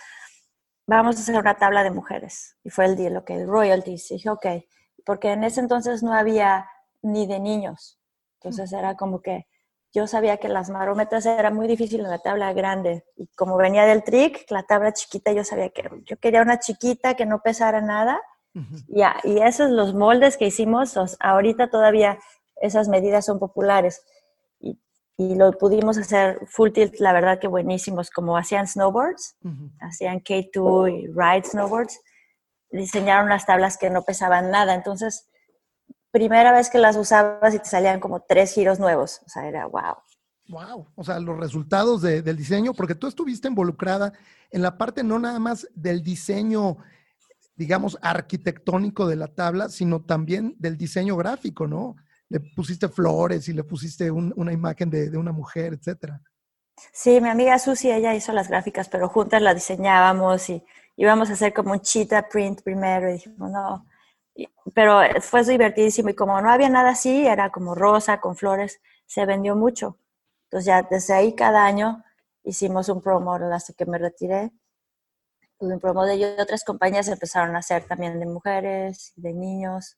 vamos 0.85 1.15
a 1.15 1.19
hacer 1.19 1.37
una 1.37 1.55
tabla 1.55 1.83
de 1.83 1.91
mujeres. 1.91 2.57
Y 2.65 2.69
fue 2.69 2.83
el 2.83 2.97
deal, 2.97 3.15
ok, 3.15 3.31
royalties. 3.45 4.11
Y 4.11 4.15
dije, 4.15 4.29
ok, 4.29 4.45
porque 5.05 5.31
en 5.31 5.45
ese 5.45 5.61
entonces 5.61 6.03
no 6.03 6.13
había 6.13 6.69
ni 7.01 7.27
de 7.27 7.39
niños. 7.39 7.97
Entonces 8.41 8.73
era 8.73 8.97
como 8.97 9.21
que 9.21 9.47
yo 9.95 10.07
sabía 10.07 10.37
que 10.37 10.49
las 10.49 10.69
marometas 10.69 11.25
era 11.25 11.51
muy 11.51 11.67
difícil 11.67 12.01
en 12.01 12.09
la 12.09 12.19
tabla 12.19 12.51
grande. 12.51 13.05
Y 13.15 13.27
como 13.27 13.55
venía 13.55 13.85
del 13.85 14.03
trick, 14.03 14.45
la 14.51 14.63
tabla 14.63 14.91
chiquita, 14.91 15.31
yo 15.31 15.45
sabía 15.45 15.69
que 15.69 15.89
yo 16.03 16.17
quería 16.17 16.41
una 16.41 16.59
chiquita 16.59 17.13
que 17.13 17.25
no 17.25 17.41
pesara 17.41 17.79
nada. 17.79 18.21
ya, 18.89 19.15
y 19.23 19.39
esos 19.39 19.71
los 19.71 19.93
moldes 19.93 20.35
que 20.35 20.47
hicimos, 20.47 20.97
ahorita 21.21 21.69
todavía 21.69 22.19
esas 22.61 22.89
medidas 22.89 23.25
son 23.25 23.39
populares. 23.39 24.05
Y, 24.59 24.77
y, 25.15 25.35
lo 25.35 25.53
pudimos 25.53 25.97
hacer 25.97 26.39
full 26.45 26.71
tilt, 26.71 26.99
la 26.99 27.13
verdad 27.13 27.39
que 27.39 27.47
buenísimos, 27.47 28.09
como 28.09 28.37
hacían 28.37 28.67
snowboards, 28.67 29.37
hacían 29.79 30.19
K2 30.19 30.91
y 30.91 31.07
ride 31.07 31.45
snowboards. 31.45 32.01
diseñaron 32.69 33.27
unas 33.27 33.45
tablas 33.45 33.77
que 33.77 33.89
no 33.89 34.03
pesaban 34.03 34.51
nada. 34.51 34.73
Entonces, 34.73 35.29
primera 36.15 36.53
vez 36.53 36.69
que 36.69 36.77
las 36.77 36.95
usabas 36.95 37.53
y 37.53 37.59
te 37.59 37.65
salían 37.65 37.99
como 37.99 38.21
tres 38.21 38.53
giros 38.53 38.79
nuevos. 38.79 39.19
O 39.25 39.29
sea, 39.29 39.45
era 39.49 39.65
wow. 39.65 39.97
Wow, 40.47 40.87
o 40.95 41.03
sea, 41.03 41.19
los 41.19 41.37
resultados 41.37 42.01
del 42.01 42.37
diseño, 42.37 42.73
porque 42.73 42.95
tú 42.95 43.07
estuviste 43.07 43.49
involucrada 43.49 44.13
en 44.49 44.61
la 44.61 44.77
parte 44.77 45.03
no 45.03 45.19
nada 45.19 45.39
más 45.39 45.67
del 45.75 46.01
diseño, 46.01 46.77
digamos, 47.57 47.97
arquitectónico 48.01 49.07
de 49.07 49.17
la 49.17 49.27
tabla, 49.27 49.67
sino 49.67 50.05
también 50.05 50.55
del 50.57 50.77
diseño 50.77 51.17
gráfico, 51.17 51.67
¿no? 51.67 51.97
Le 52.29 52.39
pusiste 52.39 52.87
flores 52.87 53.49
y 53.49 53.53
le 53.53 53.65
pusiste 53.65 54.09
una 54.09 54.53
imagen 54.53 54.89
de, 54.89 55.09
de, 55.09 55.17
una 55.17 55.33
mujer, 55.33 55.73
etcétera. 55.73 56.21
Sí, 56.93 57.19
mi 57.19 57.27
amiga 57.27 57.59
Susi, 57.59 57.91
ella 57.91 58.15
hizo 58.15 58.31
las 58.31 58.47
gráficas, 58.47 58.87
pero 58.87 59.09
juntas 59.09 59.41
las 59.41 59.55
diseñábamos 59.55 60.49
y 60.49 60.63
íbamos 60.95 61.29
a 61.29 61.33
hacer 61.33 61.53
como 61.53 61.73
un 61.73 61.81
cheetah 61.81 62.29
print 62.29 62.61
primero 62.61 63.09
y 63.09 63.13
dijimos, 63.13 63.51
no, 63.51 63.85
pero 64.73 65.01
fue 65.21 65.43
divertidísimo 65.43 66.09
y 66.09 66.15
como 66.15 66.39
no 66.41 66.49
había 66.49 66.69
nada 66.69 66.91
así, 66.91 67.25
era 67.25 67.51
como 67.51 67.75
rosa 67.75 68.19
con 68.19 68.35
flores, 68.35 68.81
se 69.05 69.25
vendió 69.25 69.55
mucho. 69.55 69.97
Entonces 70.45 70.65
ya 70.65 70.81
desde 70.83 71.13
ahí 71.13 71.35
cada 71.35 71.65
año 71.65 72.03
hicimos 72.43 72.89
un 72.89 73.01
promo 73.01 73.33
hasta 73.33 73.73
que 73.73 73.85
me 73.85 73.97
retiré. 73.97 74.51
Un 75.59 75.79
promo 75.79 76.05
de 76.05 76.35
otras 76.39 76.63
compañías 76.63 77.07
empezaron 77.07 77.55
a 77.55 77.59
hacer 77.59 77.85
también 77.85 78.19
de 78.19 78.25
mujeres, 78.25 79.13
de 79.15 79.33
niños. 79.33 79.97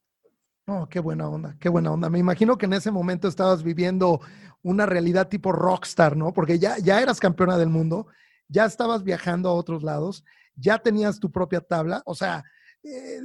Oh, 0.67 0.87
qué 0.87 0.99
buena 0.99 1.27
onda, 1.29 1.55
qué 1.59 1.69
buena 1.69 1.91
onda. 1.91 2.09
Me 2.09 2.19
imagino 2.19 2.57
que 2.57 2.65
en 2.65 2.73
ese 2.73 2.91
momento 2.91 3.27
estabas 3.27 3.63
viviendo 3.63 4.21
una 4.61 4.85
realidad 4.85 5.29
tipo 5.29 5.51
rockstar, 5.51 6.15
¿no? 6.15 6.33
Porque 6.33 6.59
ya, 6.59 6.77
ya 6.77 7.01
eras 7.01 7.19
campeona 7.19 7.57
del 7.57 7.69
mundo, 7.69 8.07
ya 8.47 8.65
estabas 8.65 9.03
viajando 9.03 9.49
a 9.49 9.53
otros 9.53 9.81
lados, 9.81 10.23
ya 10.55 10.77
tenías 10.77 11.19
tu 11.19 11.31
propia 11.31 11.61
tabla, 11.61 12.03
o 12.05 12.15
sea, 12.15 12.43
eh, 12.83 13.19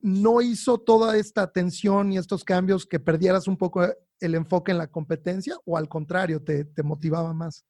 no 0.00 0.40
hizo 0.40 0.78
toda 0.78 1.16
esta 1.16 1.50
tensión 1.50 2.12
y 2.12 2.18
estos 2.18 2.44
cambios 2.44 2.86
que 2.86 3.00
perdieras 3.00 3.48
un 3.48 3.56
poco 3.56 3.82
el 4.20 4.34
enfoque 4.34 4.72
en 4.72 4.78
la 4.78 4.86
competencia 4.86 5.56
o 5.64 5.76
al 5.76 5.88
contrario, 5.88 6.42
te, 6.42 6.64
te 6.64 6.82
motivaba 6.82 7.32
más? 7.32 7.64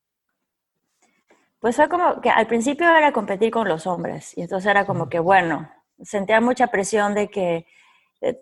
Pues 1.58 1.76
fue 1.76 1.88
como 1.88 2.20
que 2.20 2.30
al 2.30 2.46
principio 2.46 2.88
era 2.88 3.12
competir 3.12 3.50
con 3.50 3.68
los 3.68 3.86
hombres 3.86 4.36
y 4.36 4.42
entonces 4.42 4.70
era 4.70 4.86
como 4.86 5.08
que, 5.08 5.18
bueno, 5.18 5.68
sentía 6.02 6.40
mucha 6.40 6.68
presión 6.68 7.14
de 7.14 7.28
que 7.28 7.66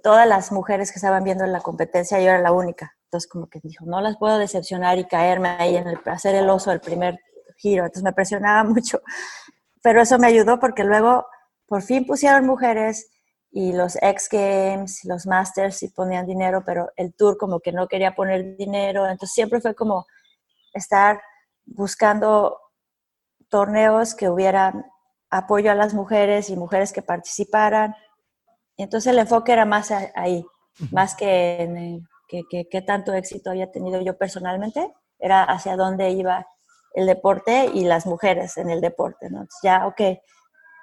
todas 0.03 0.27
las 0.27 0.53
mujeres 0.53 0.91
que 0.91 0.97
estaban 0.97 1.25
viendo 1.25 1.47
la 1.47 1.61
competencia 1.61 2.19
yo 2.19 2.29
era 2.29 2.41
la 2.41 2.53
única. 2.53 2.97
Entonces 3.05 3.31
como 3.31 3.49
que 3.49 3.61
dijo, 3.63 3.85
no 3.87 4.01
las 4.01 4.17
puedo 4.17 4.39
decepcionar 4.39 4.99
y 4.99 5.07
caerme 5.07 5.51
ahí 5.51 5.77
en 5.77 5.87
el 5.87 5.99
hacer 6.07 6.35
el 6.35 6.49
oso 6.51 6.71
del 6.71 6.81
primer 6.81 7.19
giro. 7.57 7.85
Entonces 7.85 8.03
me 8.03 8.13
presionaba 8.13 8.65
mucho. 8.69 9.01
Pero 9.83 10.03
eso 10.03 10.19
me 10.19 10.27
ayudó 10.27 10.59
porque 10.59 10.85
luego 10.85 11.27
por 11.67 11.83
fin 11.83 12.07
pusieron 12.07 12.47
mujeres 12.47 13.11
y 13.57 13.73
los 13.73 13.97
X 14.03 14.29
Games, 14.31 15.03
los 15.07 15.27
Masters 15.27 15.79
sí 15.79 15.89
ponían 15.89 16.27
dinero, 16.27 16.63
pero 16.67 16.91
el 16.95 17.15
Tour 17.15 17.39
como 17.39 17.61
que 17.61 17.73
no 17.73 17.89
quería 17.89 18.15
poner 18.15 18.55
dinero, 18.59 19.07
entonces 19.07 19.33
siempre 19.33 19.63
fue 19.63 19.75
como 19.75 20.05
estar 20.75 21.23
buscando 21.65 22.61
torneos 23.49 24.15
que 24.15 24.29
hubieran 24.29 24.85
apoyo 25.31 25.71
a 25.71 25.75
las 25.75 25.95
mujeres 25.95 26.51
y 26.51 26.57
mujeres 26.57 26.93
que 26.93 27.01
participaran. 27.01 27.95
Entonces 28.77 29.11
el 29.11 29.21
enfoque 29.21 29.53
era 29.53 29.65
más 29.65 29.91
ahí, 29.91 30.45
más 30.93 31.15
que 31.15 31.63
en 31.63 32.07
qué 32.29 32.83
tanto 32.83 33.15
éxito 33.15 33.49
había 33.49 33.73
tenido 33.73 34.03
yo 34.03 34.19
personalmente, 34.19 34.93
era 35.19 35.45
hacia 35.45 35.77
dónde 35.77 36.11
iba 36.11 36.47
el 36.93 37.07
deporte 37.07 37.71
y 37.73 37.85
las 37.85 38.05
mujeres 38.05 38.59
en 38.59 38.69
el 38.69 38.83
deporte. 38.83 39.31
¿no? 39.31 39.47
ya, 39.63 39.87
ok, 39.87 40.19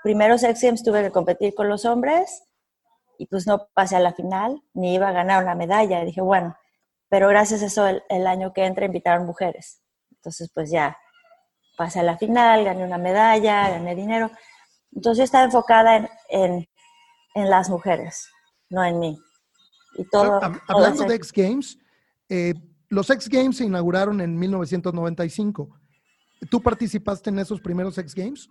primero 0.02 0.34
X 0.34 0.60
Games 0.60 0.84
tuve 0.84 1.04
que 1.04 1.12
competir 1.12 1.54
con 1.54 1.70
los 1.70 1.86
hombres 1.86 2.42
y 3.18 3.28
pues 3.28 3.48
no 3.48 3.68
pasé 3.74 3.96
a 3.96 4.00
la 4.00 4.14
final, 4.14 4.62
ni 4.74 4.96
iba 4.96 5.10
a 5.10 5.14
ganar 5.14 5.44
una 5.44 5.56
medalla. 5.56 6.02
Y 6.02 6.06
dije, 6.06 6.22
bueno, 6.22 6.56
pero 7.10 7.28
gracias 7.28 7.62
a 7.62 7.68
eso 7.68 7.88
el, 7.88 8.28
año 8.28 8.54
que 8.54 8.66
entra 8.66 8.86
invitaron 8.86 9.26
mujeres. 9.26 9.82
Entonces 10.12 10.50
pues 10.54 10.72
ya 10.72 10.98
pasé 11.78 12.00
a 12.00 12.04
la 12.04 12.18
final, 12.18 12.64
gané 12.64 12.84
una 12.84 12.98
medalla, 12.98 13.70
gané 13.70 13.96
dinero. 13.96 14.32
Entonces 14.92 15.20
yo 15.20 15.24
estaba 15.24 15.44
enfocada 15.46 15.98
en, 15.98 16.10
en, 16.30 16.70
en 17.36 17.50
las 17.50 17.70
mujeres, 17.70 18.30
no 18.70 18.84
en 18.84 19.00
mí. 19.00 19.20
Y 19.96 20.06
todo, 20.06 20.40
Hablando 20.68 21.04
de 21.04 21.16
X 21.16 21.32
Games, 21.32 21.78
eh, 22.30 22.54
los 22.90 23.10
X 23.10 23.30
Games 23.30 23.58
se 23.58 23.66
inauguraron 23.66 24.22
en 24.22 24.38
1995. 24.38 25.70
¿Tú 26.50 26.62
participaste 26.62 27.30
en 27.30 27.40
esos 27.40 27.62
primeros 27.62 27.98
X 27.98 28.16
Games? 28.16 28.50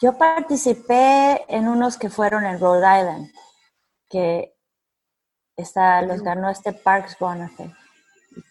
Yo 0.00 0.16
participé 0.16 1.44
en 1.48 1.68
unos 1.68 1.96
que 1.96 2.10
fueron 2.10 2.44
en 2.44 2.58
Rhode 2.60 3.00
Island 3.00 3.32
que 4.14 4.54
está, 5.56 6.00
los 6.02 6.22
ganó 6.22 6.48
este 6.48 6.72
Parks 6.72 7.16
Bonafé. 7.18 7.74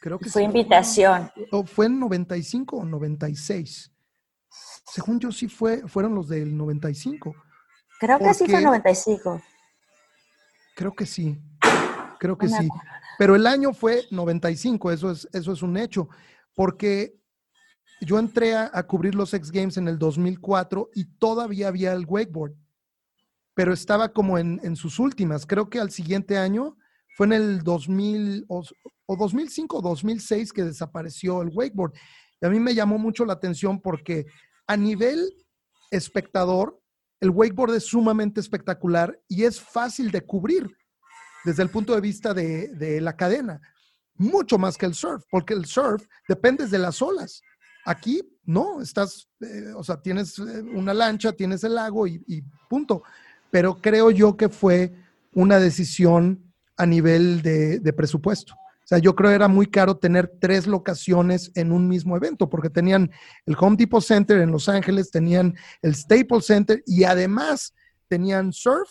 Creo 0.02 0.20
que 0.20 0.30
fue 0.30 0.44
invitación. 0.44 1.32
¿Fue 1.68 1.86
en 1.86 2.02
95 2.02 2.76
o 2.76 2.84
96? 2.84 3.90
Según 4.92 5.22
yo 5.22 5.32
sí 5.32 5.48
fue, 5.48 5.88
fueron 5.88 6.16
los 6.16 6.28
del 6.28 6.58
95. 6.58 7.34
Creo 7.98 8.20
que 8.20 8.34
sí 8.34 8.46
fue 8.46 8.62
95. 8.62 9.42
Creo 10.76 10.94
que 10.94 11.06
sí. 11.06 11.42
Creo 12.20 12.38
que 12.38 12.50
sí. 12.50 12.68
Pero 13.18 13.38
el 13.38 13.48
año 13.48 13.74
fue 13.74 14.04
95, 14.12 14.92
eso 14.92 15.12
es, 15.12 15.30
eso 15.32 15.54
es 15.54 15.62
un 15.62 15.78
hecho. 15.78 16.10
Porque 16.54 17.16
yo 18.02 18.20
entré 18.20 18.54
a, 18.54 18.70
a, 18.74 18.84
cubrir 18.84 19.16
los 19.16 19.34
X 19.34 19.50
Games 19.50 19.78
en 19.78 19.88
el 19.88 19.98
2004 19.98 20.90
y 20.94 21.06
todavía 21.06 21.70
había 21.70 21.94
el 21.94 22.06
wakeboard 22.06 22.54
pero 23.54 23.74
estaba 23.74 24.10
como 24.10 24.38
en, 24.38 24.76
sus 24.76 25.00
últimas. 25.00 25.46
Creo 25.46 25.70
que 25.70 25.80
al 25.80 25.92
siguiente 25.92 26.38
año 26.38 26.76
fue 27.16 27.28
en 27.28 27.34
el 27.34 27.64
2000 27.64 28.46
o, 28.48 28.64
2005 29.08 29.78
o 29.78 29.82
2006 29.82 30.54
que 30.54 30.64
desapareció 30.64 31.42
el 31.42 31.50
wakeboard. 31.50 31.94
Y 32.42 32.46
a 32.46 32.50
mí 32.50 32.60
me 32.60 32.74
llamó 32.74 32.98
mucho 32.98 33.26
la 33.26 33.34
atención 33.34 33.80
porque 33.80 34.26
a 34.66 34.76
nivel 34.76 35.32
espectador, 35.92 36.80
el 37.20 37.30
wakeboard 37.30 37.76
es 37.76 37.86
sumamente 37.86 38.40
espectacular 38.40 39.20
y 39.28 39.44
es 39.44 39.62
fácil 39.62 40.12
de 40.12 40.22
cubrir 40.22 40.76
desde 41.46 41.62
el 41.62 41.70
punto 41.70 41.94
de 41.94 42.02
vista 42.02 42.34
de, 42.34 43.00
la 43.02 43.16
cadena, 43.16 43.62
mucho 44.16 44.58
más 44.58 44.78
que 44.78 44.86
el 44.86 44.94
surf, 44.94 45.24
porque 45.30 45.54
el 45.54 45.66
surf 45.66 46.06
depende 46.28 46.68
de 46.68 46.80
las 46.80 47.02
olas. 47.02 47.42
Aquí 47.86 48.22
no, 48.46 48.82
estás, 48.82 49.30
eh, 49.42 49.74
o 49.76 49.84
sea, 49.84 50.02
tienes 50.02 50.40
eh, 50.40 50.62
una 50.62 50.94
lancha, 50.94 51.34
tienes 51.34 51.64
el 51.66 51.76
lago 51.76 52.08
y, 52.08 52.24
y 52.28 52.42
punto 52.70 53.04
pero 53.54 53.80
creo 53.80 54.10
yo 54.10 54.36
que 54.36 54.50
fue 54.50 54.92
una 55.36 55.60
decisión 55.60 56.52
a 56.76 56.88
nivel 56.88 57.44
de, 57.44 57.94
presupuesto. 57.96 58.56
O 58.56 58.88
sea, 58.88 58.98
yo 58.98 59.14
creo 59.16 59.30
que 59.30 59.36
era 59.36 59.48
muy 59.48 59.68
caro 59.68 59.96
tener 59.96 60.28
tres 60.42 60.66
locaciones 60.66 61.52
en 61.54 61.72
un 61.72 61.88
mismo 61.88 62.18
evento, 62.18 62.50
porque 62.50 62.72
tenían 62.72 63.12
el 63.46 63.56
Home 63.60 63.76
Depot 63.78 64.02
Center 64.02 64.40
en 64.40 64.50
Los 64.50 64.68
Ángeles, 64.70 65.12
tenían 65.12 65.54
el 65.84 65.94
Staples 65.94 66.48
Center 66.48 66.82
y 66.88 67.04
además 67.04 67.76
tenían 68.08 68.52
surf 68.52 68.90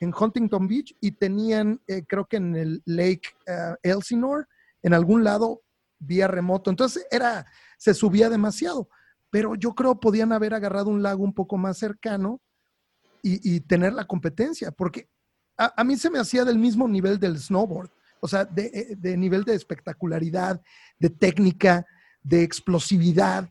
en 0.00 0.12
Huntington 0.12 0.66
Beach 0.66 0.92
y 1.00 1.12
tenían, 1.12 1.80
eh, 1.86 2.02
creo 2.04 2.26
que 2.26 2.38
en 2.38 2.56
el 2.56 2.82
Lake 2.86 3.28
uh, 3.46 3.76
Elsinore, 3.84 4.46
en 4.82 4.92
algún 4.92 5.22
lado, 5.22 5.62
vía 6.00 6.26
remoto. 6.26 6.68
Entonces 6.68 7.06
era, 7.12 7.46
se 7.78 7.94
subía 7.94 8.28
demasiado, 8.28 8.88
pero 9.30 9.54
yo 9.54 9.72
creo 9.72 10.00
podían 10.00 10.32
haber 10.32 10.52
agarrado 10.52 10.90
un 10.90 11.00
lago 11.00 11.22
un 11.22 11.32
poco 11.32 11.56
más 11.56 11.78
cercano 11.78 12.40
y, 13.22 13.60
tener 13.60 13.92
la 13.92 14.06
competencia, 14.06 14.70
porque 14.70 15.08
a, 15.56 15.84
mí 15.84 15.96
se 15.96 16.10
me 16.10 16.18
hacía 16.18 16.44
del 16.44 16.58
mismo 16.58 16.88
nivel 16.88 17.18
del 17.18 17.38
snowboard, 17.38 17.90
o 18.20 18.28
sea, 18.28 18.44
de, 18.44 18.66
eh, 18.66 18.96
de 18.96 19.16
nivel 19.16 19.44
de 19.44 19.54
espectacularidad, 19.54 20.60
de 20.98 21.10
técnica, 21.10 21.86
de 22.22 22.42
explosividad, 22.42 23.50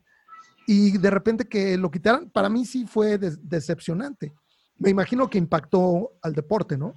y 0.66 0.98
de 0.98 1.10
repente 1.10 1.48
que 1.48 1.76
lo 1.76 1.90
quitaran, 1.90 2.30
para 2.30 2.48
mí 2.48 2.64
sí 2.64 2.86
fue 2.86 3.18
decepcionante. 3.18 4.32
Me 4.78 4.90
imagino 4.90 5.28
que 5.28 5.38
impactó 5.38 6.12
al 6.22 6.32
deporte, 6.32 6.76
¿no? 6.78 6.94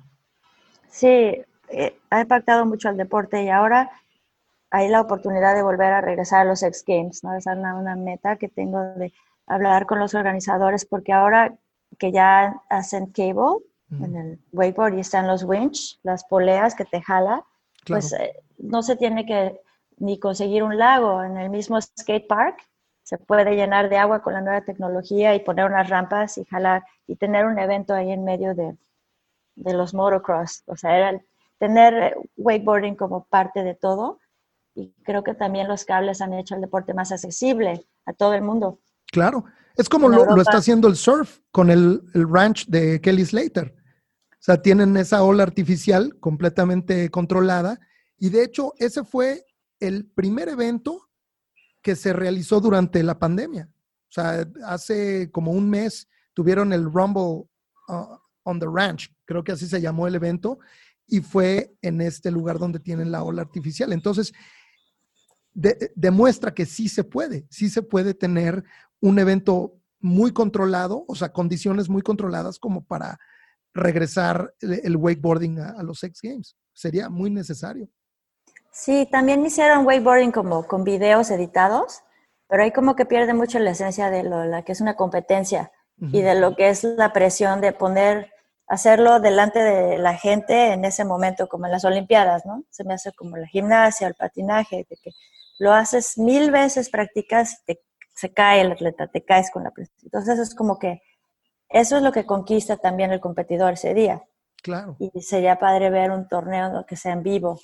Sí, 0.90 1.08
eh, 1.08 2.00
ha 2.12 2.22
impactado 2.22 2.66
mucho 2.66 2.90
al 2.90 2.98
deporte 2.98 3.44
y 3.44 3.50
ahora 3.50 3.90
hay 4.70 4.90
la 4.90 5.02
oportunidad 5.02 5.56
de 5.56 5.64
volver 5.64 5.92
a 5.92 6.02
regresar 6.02 6.42
a 6.42 6.46
los 6.46 6.62
X 6.62 6.84
Games, 6.88 7.24
¿no? 7.24 7.36
Esa 7.36 7.54
es 7.54 7.58
una, 7.58 7.76
una 7.76 7.96
meta 7.96 8.38
que 8.38 8.48
tengo 8.48 8.80
de 8.96 9.12
hablar 9.48 9.86
con 9.86 10.00
los 10.00 10.14
organizadores 10.14 10.86
porque 10.86 11.14
ahora 11.14 11.56
que 11.98 12.12
ya 12.12 12.62
hacen 12.70 13.08
cable 13.08 13.64
en 13.92 14.16
el 14.16 14.40
wakeboard 14.52 14.96
y 14.96 15.02
están 15.02 15.28
los 15.28 15.44
winch, 15.44 16.00
las 16.04 16.24
poleas 16.24 16.74
que 16.74 16.86
te 16.86 17.02
jala, 17.02 17.46
pues 17.86 18.12
eh, 18.14 18.34
no 18.58 18.82
se 18.82 18.96
tiene 18.96 19.26
que 19.26 19.60
ni 19.98 20.20
conseguir 20.20 20.64
un 20.64 20.78
lago. 20.78 21.24
En 21.24 21.38
el 21.38 21.50
mismo 21.50 21.80
skate 21.80 22.28
park 22.28 22.58
se 23.04 23.18
puede 23.18 23.56
llenar 23.56 23.90
de 23.90 23.98
agua 23.98 24.22
con 24.22 24.34
la 24.34 24.42
nueva 24.42 24.62
tecnología 24.62 25.36
y 25.36 25.42
poner 25.42 25.66
unas 25.66 25.90
rampas 25.90 26.38
y 26.38 26.46
jalar 26.46 26.84
y 27.06 27.16
tener 27.16 27.46
un 27.46 27.60
evento 27.60 27.94
ahí 27.94 28.12
en 28.12 28.24
medio 28.24 28.56
de, 28.56 28.76
de 29.56 29.74
los 29.74 29.94
motocross. 29.94 30.64
O 30.66 30.76
sea, 30.76 30.98
era 30.98 31.22
tener 31.60 31.94
eh, 31.94 32.16
wakeboarding 32.38 32.96
como 32.96 33.26
parte 33.26 33.64
de 33.64 33.76
todo 33.76 34.20
y 34.76 34.92
creo 35.04 35.24
que 35.24 35.36
también 35.36 35.68
los 35.68 35.86
cables 35.86 36.22
han 36.22 36.34
hecho 36.34 36.56
el 36.56 36.62
deporte 36.62 36.94
más 36.94 37.12
accesible 37.12 37.86
a 38.06 38.14
todo 38.14 38.34
el 38.34 38.42
mundo. 38.42 38.80
Claro, 39.12 39.46
es 39.76 39.90
como 39.90 40.10
lo, 40.10 40.40
está 40.42 40.58
haciendo 40.58 40.88
el 40.88 40.96
surf 40.96 41.40
con 41.52 41.70
el, 41.70 42.02
ranch 42.14 42.68
de 42.68 43.02
Kelly 43.02 43.26
Slater. 43.26 43.76
O 44.32 44.46
sea, 44.46 44.62
tienen 44.62 44.98
esa 44.98 45.24
ola 45.24 45.44
artificial 45.44 46.20
completamente 46.20 47.10
controlada. 47.10 47.80
Y 48.18 48.30
de 48.30 48.44
hecho, 48.44 48.74
ese 48.78 49.04
fue 49.04 49.46
el 49.80 50.06
primer 50.06 50.50
evento 50.50 51.10
que 51.82 51.96
se 51.96 52.14
realizó 52.14 52.60
durante 52.60 53.02
la 53.04 53.18
pandemia. 53.18 53.70
O 53.74 54.12
sea, 54.12 54.48
hace 54.66 55.32
como 55.32 55.52
un 55.52 55.70
mes 55.70 56.08
tuvieron 56.34 56.72
el 56.72 56.86
Rumble 56.86 57.48
uh, 57.88 58.18
on 58.44 58.60
the 58.60 58.68
Ranch, 58.72 59.14
creo 59.26 59.44
que 59.44 59.54
así 59.54 59.68
se 59.68 59.82
llamó 59.82 60.08
el 60.08 60.16
evento, 60.16 60.60
y 61.08 61.22
fue 61.22 61.76
en 61.82 62.02
este 62.02 62.32
lugar 62.32 62.60
donde 62.60 62.80
tienen 62.80 63.12
la 63.12 63.24
ola 63.24 63.42
artificial. 63.42 63.92
Entonces, 63.92 64.34
demuestra 65.54 66.54
que 66.54 66.66
sí 66.66 66.90
se 66.90 67.04
puede, 67.04 67.46
sí 67.50 67.70
se 67.70 67.82
puede 67.82 68.14
tener 68.14 68.64
un 69.00 69.20
evento 69.20 69.76
muy 70.00 70.34
controlado, 70.34 71.06
o 71.08 71.16
sea, 71.16 71.32
condiciones 71.32 71.90
muy 71.90 72.02
controladas 72.02 72.60
como 72.60 72.84
para 72.84 73.18
regresar 73.74 74.54
el, 74.62 74.98
wakeboarding 74.98 75.60
a, 75.60 75.84
los 75.84 76.04
X 76.04 76.20
Games. 76.22 76.56
Sería 76.74 77.10
muy 77.10 77.30
necesario. 77.30 77.88
Sí, 78.72 79.08
también 79.12 79.46
hicieron 79.46 79.86
wakeboarding 79.86 80.32
como 80.32 80.68
con 80.68 80.84
videos 80.84 81.32
editados, 81.32 82.02
pero 82.48 82.64
ahí 82.64 82.72
como 82.72 82.96
que 82.96 83.06
pierde 83.06 83.34
mucho 83.34 83.60
la 83.60 83.72
esencia 83.72 84.10
de 84.10 84.24
lo 84.24 84.44
la 84.46 84.64
que 84.64 84.72
es 84.74 84.82
una 84.82 84.96
competencia 84.96 85.72
y 86.00 86.22
de 86.22 86.36
lo 86.36 86.56
que 86.56 86.70
es 86.70 86.84
la 86.84 87.14
presión 87.14 87.62
de 87.62 87.72
poner, 87.72 88.32
hacerlo 88.68 89.20
delante 89.20 89.60
de 89.60 89.98
la 90.00 90.16
gente 90.16 90.74
en 90.74 90.84
ese 90.84 91.06
momento, 91.06 91.48
como 91.48 91.66
en 91.66 91.72
las 91.72 91.86
Olimpiadas, 91.86 92.46
¿no? 92.46 92.64
Se 92.72 92.84
me 92.84 92.96
hace 92.96 93.14
como 93.14 93.38
la 93.38 93.48
gimnasia, 93.48 94.08
el 94.08 94.16
patinaje, 94.16 94.86
de 94.90 94.98
que 94.98 95.12
lo 95.60 95.74
haces 95.74 96.18
mil 96.18 96.52
veces, 96.52 96.90
practicas, 96.90 97.64
te, 97.66 97.82
se 98.16 98.34
cae 98.34 98.62
el 98.62 98.72
atleta, 98.72 99.08
te 99.08 99.24
caes 99.24 99.52
con 99.52 99.64
la 99.64 99.72
presión. 99.72 99.98
Entonces 100.04 100.40
es 100.40 100.56
como 100.56 100.80
que 100.80 101.02
eso 101.70 101.98
es 101.98 102.04
lo 102.04 102.12
que 102.12 102.26
conquista 102.26 102.78
también 102.78 103.12
el 103.12 103.20
competidor 103.20 103.74
ese 103.74 103.94
día. 103.94 104.24
Claro. 104.62 104.96
Y 105.00 105.22
sería 105.22 105.60
padre 105.60 105.90
ver 105.90 106.12
un 106.12 106.28
torneo 106.28 106.86
que 106.88 106.96
sea 106.96 107.14
en 107.14 107.24
vivo. 107.24 107.60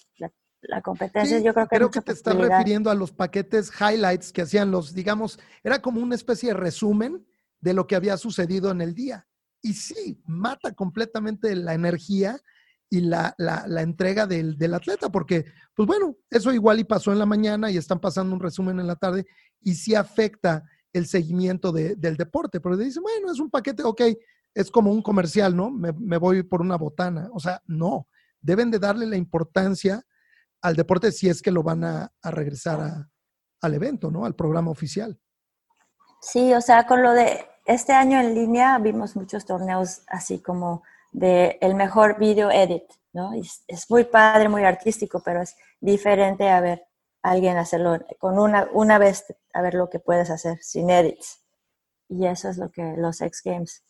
La, 0.62 0.82
competencia, 0.82 1.40
yo 1.40 1.54
creo 1.54 1.68
que. 1.68 1.76
Creo 1.78 1.90
que 1.90 2.02
te 2.02 2.12
estás 2.12 2.36
refiriendo 2.36 2.90
a 2.90 2.96
los 2.96 3.14
paquetes 3.14 3.72
highlights 3.80 4.34
que 4.34 4.42
hacían 4.42 4.72
los, 4.72 4.94
digamos, 4.94 5.40
era 5.64 5.82
como 5.82 6.02
una 6.02 6.16
especie 6.16 6.50
de 6.50 6.56
resumen 6.56 7.26
de 7.62 7.74
lo 7.74 7.88
que 7.88 7.96
había 7.96 8.18
sucedido 8.18 8.72
en 8.72 8.82
el 8.82 8.94
día. 8.94 9.26
Y 9.62 9.74
sí, 9.74 10.22
mata 10.26 10.74
completamente 10.74 11.56
la 11.56 11.74
energía 11.74 12.42
y 12.90 13.02
la, 13.02 13.36
entrega 13.78 14.26
del, 14.26 14.74
atleta, 14.74 15.10
porque, 15.10 15.46
pues 15.76 15.88
bueno, 15.88 16.16
eso 16.30 16.52
igual 16.52 16.80
y 16.80 16.84
pasó 16.84 17.12
en 17.12 17.20
la 17.20 17.26
mañana 17.26 17.70
y 17.70 17.78
están 17.78 18.00
pasando 18.00 18.34
un 18.34 18.42
resumen 18.42 18.80
en 18.80 18.88
la 18.88 18.96
tarde 18.96 19.26
y 19.62 19.76
sí 19.76 19.94
afecta 19.94 20.64
el 20.92 21.06
seguimiento 21.06 21.72
del 21.72 22.18
deporte, 22.18 22.60
porque 22.60 22.84
dicen, 22.84 23.04
bueno, 23.04 23.32
es 23.32 23.40
un 23.40 23.52
paquete, 23.52 23.84
ok, 23.84 24.02
es 24.56 24.72
como 24.72 24.92
un 24.92 25.02
comercial, 25.02 25.56
¿no? 25.56 25.70
Me, 25.70 26.18
voy 26.18 26.44
por 26.44 26.62
una 26.62 26.78
botana. 26.78 27.30
O 27.34 27.40
sea, 27.40 27.62
no, 27.68 28.08
deben 28.42 28.72
de 28.72 28.80
darle 28.80 29.06
la 29.06 29.18
importancia 29.18 30.04
al 30.62 30.76
deporte 30.76 31.12
si 31.12 31.30
es 31.30 31.42
que 31.42 31.52
lo 31.52 31.64
van 31.64 31.84
a, 31.84 32.12
regresar 32.24 33.08
al 33.62 33.74
evento, 33.74 34.10
¿no? 34.10 34.26
Al 34.26 34.36
programa 34.36 34.72
oficial. 34.72 35.20
Sí, 36.22 36.54
o 36.54 36.62
sea, 36.62 36.86
con 36.88 37.04
lo 37.04 37.14
de 37.14 37.46
este 37.66 37.94
año 37.94 38.20
en 38.20 38.34
línea 38.34 38.78
vimos 38.80 39.16
muchos 39.16 39.46
torneos 39.46 40.02
así 40.08 40.40
como 40.40 40.84
de 41.12 41.58
el 41.62 41.76
mejor 41.76 42.20
video 42.20 42.52
edit, 42.52 42.84
¿no? 43.14 43.34
Es, 43.34 43.64
es, 43.68 43.90
muy 43.90 44.04
padre, 44.06 44.50
muy 44.50 44.64
artístico, 44.64 45.22
pero 45.24 45.42
es 45.42 45.56
diferente 45.80 46.50
a 46.50 46.62
ver 46.62 46.84
a 47.22 47.32
alguien 47.32 47.58
hacerlo 47.58 48.00
con 48.18 48.40
una, 48.40 48.68
una 48.74 48.98
vez, 48.98 49.26
a 49.54 49.62
ver 49.62 49.74
lo 49.74 49.90
que 49.90 50.00
puedes 50.00 50.30
hacer 50.30 50.58
sin 50.62 50.90
edits. 50.90 51.42
Y 52.08 52.26
eso 52.26 52.50
es 52.50 52.58
lo 52.58 52.72
que 52.72 52.96
los 52.98 53.22
X 53.22 53.42
Games. 53.44 53.84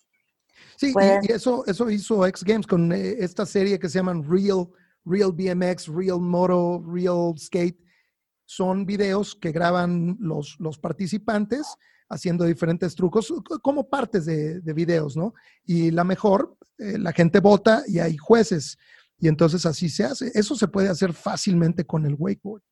Sí, 0.76 0.94
y, 0.94 1.32
eso, 1.32 1.66
eso 1.68 1.90
hizo 1.90 2.26
X 2.26 2.44
Games 2.44 2.68
con 2.68 2.92
eh, 2.92 3.16
esta 3.20 3.46
serie 3.46 3.80
que 3.80 3.88
se 3.88 4.00
llaman 4.00 4.24
Real, 4.30 4.68
Real 5.06 5.32
BMX, 5.32 5.88
Real 5.88 6.20
Moto, 6.20 6.84
Real 6.86 7.38
Skate. 7.38 7.80
Son 8.46 8.86
videos 8.86 9.36
que 9.36 9.52
graban 9.52 10.18
los, 10.20 10.58
los 10.60 10.80
participantes 10.80 11.78
haciendo 12.10 12.46
diferentes 12.46 12.96
trucos 12.96 13.32
como 13.62 13.88
partes 13.88 14.26
de, 14.26 14.74
videos, 14.74 15.16
¿no? 15.16 15.34
Y 15.66 15.92
la 15.92 16.04
mejor, 16.04 16.58
eh, 16.78 16.98
la 16.98 17.12
gente 17.12 17.40
vota 17.40 17.84
y 17.88 18.00
hay 18.00 18.18
jueces. 18.18 18.78
Y 19.20 19.28
entonces 19.28 19.66
así 19.66 19.90
se 19.90 20.06
hace. 20.06 20.32
Eso 20.34 20.56
se 20.56 20.68
puede 20.68 20.90
hacer 20.90 21.14
fácilmente 21.14 21.86
con 21.86 22.06
el 22.06 22.16
wakeboard. 22.18 22.64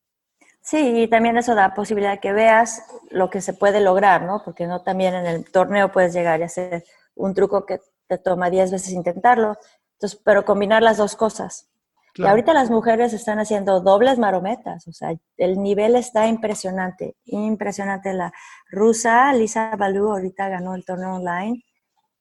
Sí, 0.61 1.03
y 1.03 1.07
también 1.07 1.37
eso 1.37 1.55
da 1.55 1.73
posibilidad 1.73 2.11
de 2.11 2.19
que 2.19 2.33
veas 2.33 2.83
lo 3.09 3.29
que 3.29 3.41
se 3.41 3.53
puede 3.53 3.79
lograr, 3.79 4.23
¿no? 4.25 4.41
Porque 4.43 4.67
no 4.67 4.81
también 4.81 5.13
en 5.13 5.25
el 5.25 5.45
torneo 5.49 5.91
puedes 5.91 6.13
llegar 6.13 6.39
y 6.39 6.43
hacer 6.43 6.83
un 7.15 7.33
truco 7.33 7.65
que 7.65 7.79
te 8.07 8.17
toma 8.17 8.49
10 8.49 8.71
veces 8.71 8.91
intentarlo. 8.91 9.57
Entonces, 9.93 10.19
pero 10.23 10.43
combinar 10.43 10.83
las 10.83 10.97
dos 10.97 11.15
cosas. 11.15 11.69
Y 12.17 12.25
ahorita 12.25 12.53
las 12.53 12.69
mujeres 12.69 13.13
están 13.13 13.39
haciendo 13.39 13.79
dobles 13.81 14.17
marometas, 14.17 14.87
o 14.87 14.91
sea, 14.91 15.13
el 15.37 15.61
nivel 15.61 15.95
está 15.95 16.27
impresionante, 16.27 17.15
impresionante. 17.25 18.13
La 18.13 18.33
rusa 18.69 19.31
Lisa 19.33 19.75
Balú 19.75 20.11
ahorita 20.11 20.49
ganó 20.49 20.73
el 20.73 20.83
torneo 20.83 21.15
online 21.15 21.63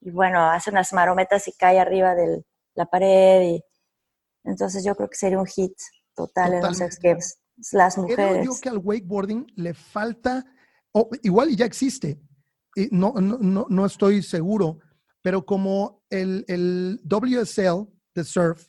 y 0.01 0.11
bueno, 0.11 0.49
hace 0.51 0.69
unas 0.69 0.93
marometas 0.93 1.47
y 1.47 1.53
cae 1.53 1.79
arriba 1.79 2.13
de 2.15 2.43
la 2.75 2.85
pared 2.85 3.41
y 3.41 3.63
entonces 4.43 4.83
yo 4.83 4.95
creo 4.95 5.09
que 5.09 5.17
sería 5.17 5.39
un 5.39 5.47
hit 5.47 5.73
total 6.15 6.53
en 6.53 6.61
los 6.61 6.79
X 6.79 6.99
Games. 7.01 7.39
Las 7.71 7.97
mujeres. 7.97 8.33
Creo 8.33 8.43
yo 8.43 8.61
que 8.61 8.69
al 8.69 8.77
wakeboarding 8.77 9.51
le 9.55 9.73
falta, 9.73 10.45
o 10.91 11.09
igual 11.23 11.55
ya 11.55 11.65
existe, 11.65 12.19
y 12.75 12.87
no, 12.91 13.13
no, 13.13 13.65
no, 13.67 13.85
estoy 13.85 14.21
seguro, 14.21 14.77
pero 15.23 15.43
como 15.43 16.03
el, 16.11 16.45
el 16.47 17.01
WSL 17.03 17.87
de 18.13 18.23
surf, 18.23 18.67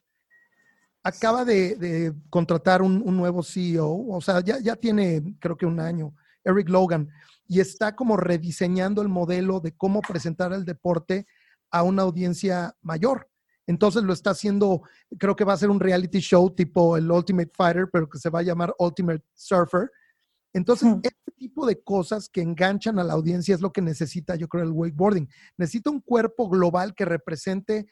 acaba 1.02 1.44
de, 1.44 2.12
contratar 2.30 2.82
un, 2.82 3.04
nuevo 3.16 3.42
CEO, 3.42 4.08
o 4.08 4.20
sea, 4.20 4.40
ya, 4.40 4.58
ya 4.58 4.76
tiene 4.76 5.37
creo 5.40 5.56
que 5.56 5.66
un 5.66 5.80
año, 5.80 6.14
Eric 6.44 6.68
Logan, 6.68 7.08
y 7.46 7.61
está 7.61 7.96
como 7.96 8.16
rediseñando 8.16 9.02
el 9.02 9.08
modelo 9.08 9.61
de 9.61 9.76
cómo 9.76 10.00
presentar 10.00 10.52
el 10.52 10.64
deporte 10.64 11.26
a 11.70 11.82
una 11.82 12.02
audiencia 12.02 12.74
mayor. 12.82 13.28
Entonces 13.66 14.02
lo 14.02 14.12
está 14.12 14.30
haciendo, 14.30 14.82
creo 15.18 15.37
que 15.37 15.44
va 15.44 15.52
a 15.52 15.58
ser 15.58 15.70
un 15.70 15.80
reality 15.80 16.20
show 16.20 16.50
tipo 16.50 16.96
el 16.96 17.11
Ultimate 17.11 17.50
Fighter, 17.54 17.88
pero 17.92 18.08
que 18.08 18.18
se 18.18 18.30
va 18.30 18.40
a 18.40 18.42
llamar 18.42 18.74
Ultimate 18.78 19.22
Surfer. 19.34 19.90
Entonces, 20.54 20.88
este 21.02 21.32
tipo 21.37 21.66
de 21.66 21.82
cosas 21.82 22.28
que 22.30 22.40
enganchan 22.40 22.98
a 22.98 23.04
la 23.04 23.12
audiencia 23.12 23.54
es 23.54 23.61
lo 23.61 23.70
que 23.70 23.82
necesita, 23.82 24.34
yo 24.37 24.48
creo, 24.48 24.64
el 24.64 24.70
wakeboarding. 24.70 25.28
Necesita 25.58 25.90
un 25.90 26.00
cuerpo 26.00 26.48
global 26.48 26.94
que 26.94 27.04
represente 27.04 27.87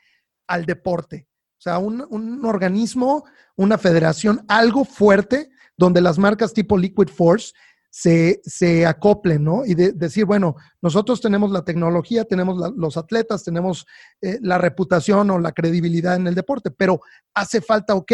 al 0.47 0.65
deporte. 0.65 1.29
O 1.59 1.63
sea, 1.63 1.79
un, 1.79 2.45
organismo, 2.45 3.25
una 3.57 3.79
federación, 3.79 4.45
algo 4.49 4.85
fuerte 4.85 5.49
donde 5.77 6.01
las 6.01 6.19
marcas 6.19 6.53
tipo 6.53 6.77
Liquid 6.77 7.09
Force 7.09 7.53
se, 7.91 8.41
se 8.45 8.85
acoplen, 8.85 9.43
¿no? 9.43 9.65
Y 9.65 9.75
decir, 9.75 10.27
bueno, 10.27 10.57
nosotros 10.83 11.21
tenemos 11.21 11.51
la 11.51 11.65
tecnología, 11.65 12.25
tenemos 12.25 12.75
los 12.77 12.99
atletas, 12.99 13.43
tenemos 13.43 13.87
eh, 14.21 14.39
la 14.43 14.59
reputación 14.59 15.31
o 15.31 15.39
la 15.39 15.53
credibilidad 15.53 16.17
en 16.17 16.27
el 16.27 16.35
deporte, 16.35 16.71
pero 16.71 17.01
hace 17.35 17.63
falta, 17.63 17.95
ok, 17.95 18.13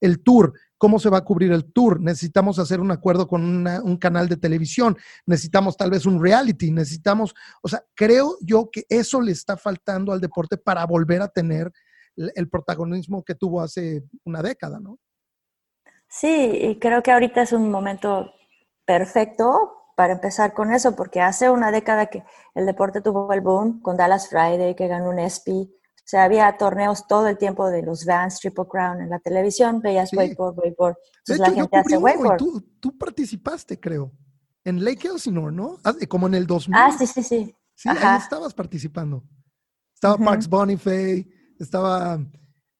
el 0.00 0.22
tour, 0.22 0.52
¿cómo 0.78 0.98
se 0.98 1.08
va 1.08 1.18
a 1.18 1.24
cubrir 1.24 1.50
el 1.50 1.72
tour? 1.72 2.00
Necesitamos 2.00 2.58
hacer 2.58 2.78
un 2.80 2.90
acuerdo 2.90 3.26
con 3.26 3.66
un 3.66 3.96
canal 3.96 4.28
de 4.28 4.36
televisión, 4.36 4.96
necesitamos 5.26 5.76
tal 5.76 5.90
vez 5.90 6.06
un 6.06 6.22
reality, 6.22 6.70
necesitamos, 6.70 7.34
o 7.62 7.68
sea, 7.68 7.82
creo 7.94 8.36
yo 8.40 8.68
que 8.70 8.84
eso 8.88 9.20
le 9.20 9.32
está 9.32 9.56
faltando 9.56 10.12
al 10.12 10.20
deporte 10.20 10.56
para 10.58 10.84
volver 10.86 11.22
a 11.22 11.28
tener 11.28 11.72
el 12.16 12.48
protagonismo 12.48 13.24
que 13.24 13.34
tuvo 13.34 13.60
hace 13.60 14.04
una 14.24 14.42
década, 14.42 14.80
¿no? 14.80 14.98
Sí, 16.08 16.58
y 16.60 16.78
creo 16.78 17.02
que 17.02 17.10
ahorita 17.10 17.42
es 17.42 17.52
un 17.52 17.70
momento 17.70 18.32
perfecto 18.84 19.72
para 19.96 20.12
empezar 20.12 20.54
con 20.54 20.72
eso, 20.72 20.94
porque 20.94 21.20
hace 21.20 21.50
una 21.50 21.70
década 21.70 22.06
que 22.06 22.24
el 22.54 22.66
deporte 22.66 23.00
tuvo 23.00 23.32
el 23.32 23.40
boom 23.40 23.80
con 23.80 23.96
Dallas 23.96 24.28
Friday, 24.28 24.74
que 24.74 24.88
ganó 24.88 25.10
un 25.10 25.18
ESPY. 25.18 25.72
O 25.72 26.06
sea, 26.06 26.24
había 26.24 26.56
torneos 26.58 27.06
todo 27.06 27.28
el 27.28 27.38
tiempo 27.38 27.70
de 27.70 27.82
los 27.82 28.04
Vans, 28.04 28.38
Triple 28.38 28.66
Crown 28.68 29.00
en 29.00 29.10
la 29.10 29.18
televisión, 29.20 29.80
veías 29.80 30.12
wakeboard, 30.12 30.58
wakeboard. 30.58 30.96
Entonces 31.18 31.38
la 31.38 31.50
gente 31.50 31.76
hace 31.76 31.96
wakeboard. 31.96 32.36
Tú, 32.36 32.60
tú, 32.78 32.98
participaste, 32.98 33.80
creo, 33.80 34.12
en 34.64 34.84
Lake 34.84 35.08
Elsinore, 35.08 35.54
¿no? 35.54 35.78
Ah, 35.82 35.94
como 36.08 36.26
en 36.26 36.34
el 36.34 36.46
2000. 36.46 36.76
Ah, 36.76 36.92
sí, 36.96 37.06
sí, 37.06 37.22
sí. 37.22 37.56
Sí, 37.74 37.88
ahí 37.88 38.18
estabas 38.18 38.52
participando. 38.52 39.24
Estaba 39.94 40.18
Parks 40.18 40.48
Bonifay, 40.48 41.26
estaba, 41.58 42.18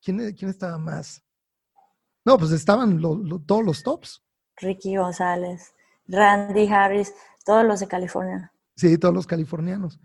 ¿quién, 0.03 0.33
¿quién 0.35 0.51
estaba 0.51 0.79
más? 0.79 1.23
No, 2.25 2.39
pues 2.39 2.53
estaban 2.53 3.01
todos 3.47 3.65
los 3.65 3.83
tops. 3.83 4.23
Ricky 4.57 4.97
González, 4.97 5.75
Randy 6.07 6.69
Harris, 6.69 7.13
todos 7.45 7.65
los 7.65 7.81
de 7.81 7.89
California. 7.89 8.53
Sí, 8.77 8.97
todos 8.99 9.15
los 9.15 9.27
californianos. 9.27 10.01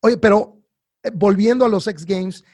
Oye, 0.00 0.18
pero 0.18 0.62
eh, 1.02 1.10
volviendo 1.12 1.64
a 1.64 1.68
los 1.68 1.86
X 1.86 2.04
Games, 2.04 2.44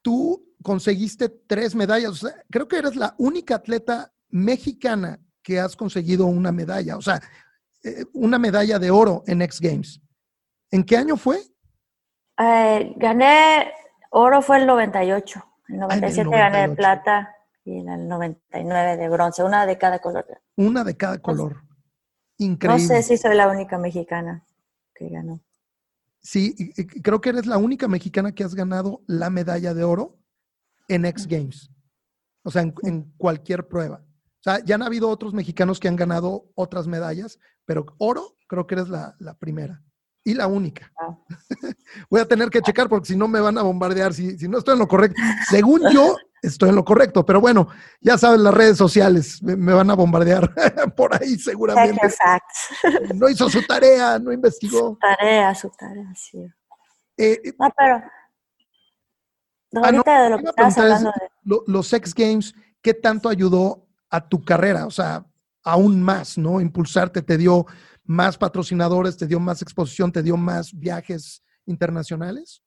tú 0.00 0.54
conseguiste 0.62 1.28
tres 1.28 1.74
medallas. 1.74 2.24
creo 2.50 2.66
que 2.66 2.78
eres 2.78 2.96
la 2.96 3.14
única 3.18 3.56
atleta 3.56 4.12
mexicana 4.30 5.20
que 5.42 5.60
has 5.60 5.76
conseguido 5.76 6.26
una 6.26 6.50
medalla, 6.50 6.96
o 6.96 7.02
sea, 7.02 7.20
eh, 7.82 8.04
una 8.14 8.38
medalla 8.38 8.78
de 8.78 8.90
oro 8.90 9.22
en 9.26 9.42
X 9.42 9.60
Games. 9.60 10.00
¿En 10.70 10.82
qué 10.82 10.96
año 10.96 11.16
fue? 11.16 11.38
Eh, 12.38 12.94
gané 12.96 13.70
Oro 14.16 14.42
fue 14.42 14.58
el 14.58 14.66
98. 14.66 15.44
En 15.68 15.74
el 15.74 15.80
97 15.80 16.30
gané 16.30 16.68
de 16.68 16.76
plata 16.76 17.34
y 17.64 17.78
en 17.78 17.88
el 17.88 18.06
99 18.06 18.96
de 18.96 19.08
bronce, 19.08 19.42
una 19.42 19.66
de 19.66 19.76
cada 19.76 19.98
color. 19.98 20.24
Una 20.54 20.84
de 20.84 20.96
cada 20.96 21.18
color. 21.18 21.64
Increíble. 22.38 22.80
No 22.80 22.88
sé 22.88 23.02
si 23.02 23.16
soy 23.16 23.34
la 23.34 23.48
única 23.48 23.76
mexicana 23.76 24.46
que 24.94 25.08
ganó. 25.08 25.40
Sí, 26.20 26.54
creo 27.02 27.20
que 27.20 27.30
eres 27.30 27.46
la 27.46 27.58
única 27.58 27.88
mexicana 27.88 28.30
que 28.30 28.44
has 28.44 28.54
ganado 28.54 29.02
la 29.08 29.30
medalla 29.30 29.74
de 29.74 29.82
oro 29.82 30.16
en 30.86 31.06
X 31.06 31.26
Games. 31.26 31.72
O 32.44 32.52
sea, 32.52 32.62
en, 32.62 33.12
cualquier 33.16 33.66
prueba. 33.66 33.96
O 33.96 34.42
sea, 34.44 34.64
ya 34.64 34.76
han 34.76 34.82
habido 34.82 35.08
otros 35.08 35.34
mexicanos 35.34 35.80
que 35.80 35.88
han 35.88 35.96
ganado 35.96 36.52
otras 36.54 36.86
medallas, 36.86 37.40
pero 37.64 37.84
oro 37.98 38.36
creo 38.46 38.68
que 38.68 38.76
eres 38.76 38.88
la, 38.88 39.16
primera 39.40 39.82
y 40.24 40.34
la 40.34 40.46
única. 40.46 40.90
Voy 42.10 42.20
a 42.20 42.26
tener 42.26 42.48
que 42.48 42.62
checar 42.62 42.88
porque 42.88 43.08
si 43.08 43.16
no 43.16 43.28
me 43.28 43.40
van 43.40 43.58
a 43.58 43.62
bombardear, 43.62 44.12
si, 44.14 44.38
si, 44.38 44.48
no 44.48 44.58
estoy 44.58 44.72
en 44.72 44.80
lo 44.80 44.88
correcto. 44.88 45.20
Según 45.48 45.82
yo, 45.92 46.16
estoy 46.42 46.70
en 46.70 46.76
lo 46.76 46.84
correcto, 46.84 47.24
pero 47.24 47.40
bueno, 47.40 47.68
ya 48.00 48.16
saben 48.18 48.42
las 48.42 48.54
redes 48.54 48.78
sociales, 48.78 49.42
me, 49.42 49.72
van 49.72 49.90
a 49.90 49.94
bombardear 49.94 50.52
por 50.96 51.14
ahí 51.14 51.38
seguramente. 51.38 52.00
No 53.14 53.28
hizo 53.28 53.48
su 53.48 53.62
tarea, 53.62 54.18
no 54.18 54.32
investigó. 54.32 54.94
Su 54.94 54.98
tarea, 54.98 55.54
su 55.54 55.70
tarea, 55.70 56.12
sí. 56.14 56.46
Eh, 57.16 57.54
no, 57.58 57.68
pero 57.76 58.02
Ah, 59.76 59.86
ahorita 59.86 60.22
de 60.24 60.30
lo 60.30 60.38
que 60.38 60.44
estabas 60.44 60.78
hablando 60.78 61.12
los 61.66 61.92
X 61.92 62.14
Games, 62.14 62.54
¿qué 62.80 62.94
tanto 62.94 63.28
ayudó 63.28 63.86
a 64.10 64.26
tu 64.28 64.44
carrera? 64.44 64.86
O 64.86 64.90
sea, 64.90 65.24
aún 65.62 66.02
más, 66.02 66.38
¿no? 66.38 66.60
Impulsarte, 66.60 67.22
te 67.22 67.36
dio 67.36 67.66
más 68.04 68.38
patrocinadores, 68.38 69.16
te 69.16 69.26
dio 69.26 69.40
más 69.40 69.62
exposición, 69.62 70.12
te 70.12 70.22
dio 70.22 70.36
más 70.36 70.72
viajes 70.72 71.42
internacionales. 71.66 72.62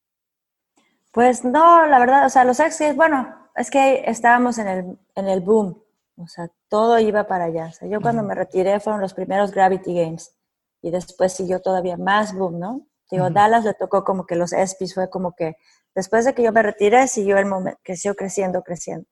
Pues 1.12 1.44
no, 1.44 1.86
la 1.86 2.00
verdad, 2.00 2.26
o 2.26 2.30
sea, 2.30 2.44
los 2.44 2.60
X 2.60 2.78
Games, 2.80 2.96
bueno, 2.96 3.50
es 3.56 3.72
que 3.72 4.04
estábamos 4.08 4.58
en 4.58 4.68
el, 4.68 5.00
en 5.16 5.28
el 5.28 5.42
boom, 5.42 5.82
o 6.18 6.28
sea, 6.28 6.50
todo 6.68 7.00
iba 7.00 7.28
para 7.28 7.46
allá. 7.46 7.68
O 7.68 7.72
sea, 7.72 7.88
yo 7.88 8.02
cuando 8.02 8.24
me 8.24 8.36
retiré 8.36 8.80
fueron 8.80 9.02
los 9.02 9.14
primeros 9.14 9.52
Gravity 9.52 9.94
Games 9.94 10.36
y 10.82 10.92
después 10.92 11.34
siguió 11.34 11.62
todavía 11.62 11.98
más 11.98 12.34
boom, 12.34 12.60
¿no? 12.60 12.88
Digo, 13.10 13.30
Dallas 13.30 13.64
le 13.64 13.74
tocó 13.74 14.04
como 14.04 14.26
que 14.26 14.36
los 14.36 14.52
ESPYs 14.52 14.94
fue 14.94 15.10
como 15.10 15.34
que 15.34 15.56
Después 15.98 16.26
de 16.26 16.36
que 16.36 16.44
yo 16.44 16.52
me 16.52 16.62
retiré, 16.62 17.08
siguió 17.08 17.40
el 17.40 17.48
momento, 17.48 17.80
creció 17.82 18.14
creciendo, 18.14 18.62
creciendo. 18.62 19.08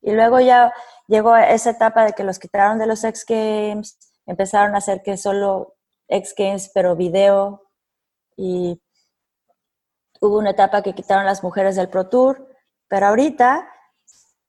Y 0.00 0.12
luego 0.12 0.40
ya 0.40 0.72
llegó 1.08 1.36
esa 1.36 1.68
etapa 1.68 2.06
de 2.06 2.14
que 2.14 2.24
los 2.24 2.38
quitaron 2.38 2.78
de 2.78 2.86
los 2.86 3.04
X 3.04 3.26
Games, 3.28 3.98
empezaron 4.26 4.74
a 4.74 4.78
hacer 4.78 5.02
que 5.02 5.16
solo 5.16 5.76
X 6.08 6.34
Games, 6.36 6.70
pero 6.74 6.96
video. 6.96 7.62
Y 8.36 8.80
hubo 10.20 10.38
una 10.38 10.50
etapa 10.50 10.82
que 10.82 10.94
quitaron 10.94 11.24
las 11.24 11.42
mujeres 11.42 11.76
del 11.76 11.88
Pro 11.88 12.08
Tour, 12.08 12.48
pero 12.88 13.06
ahorita 13.06 13.68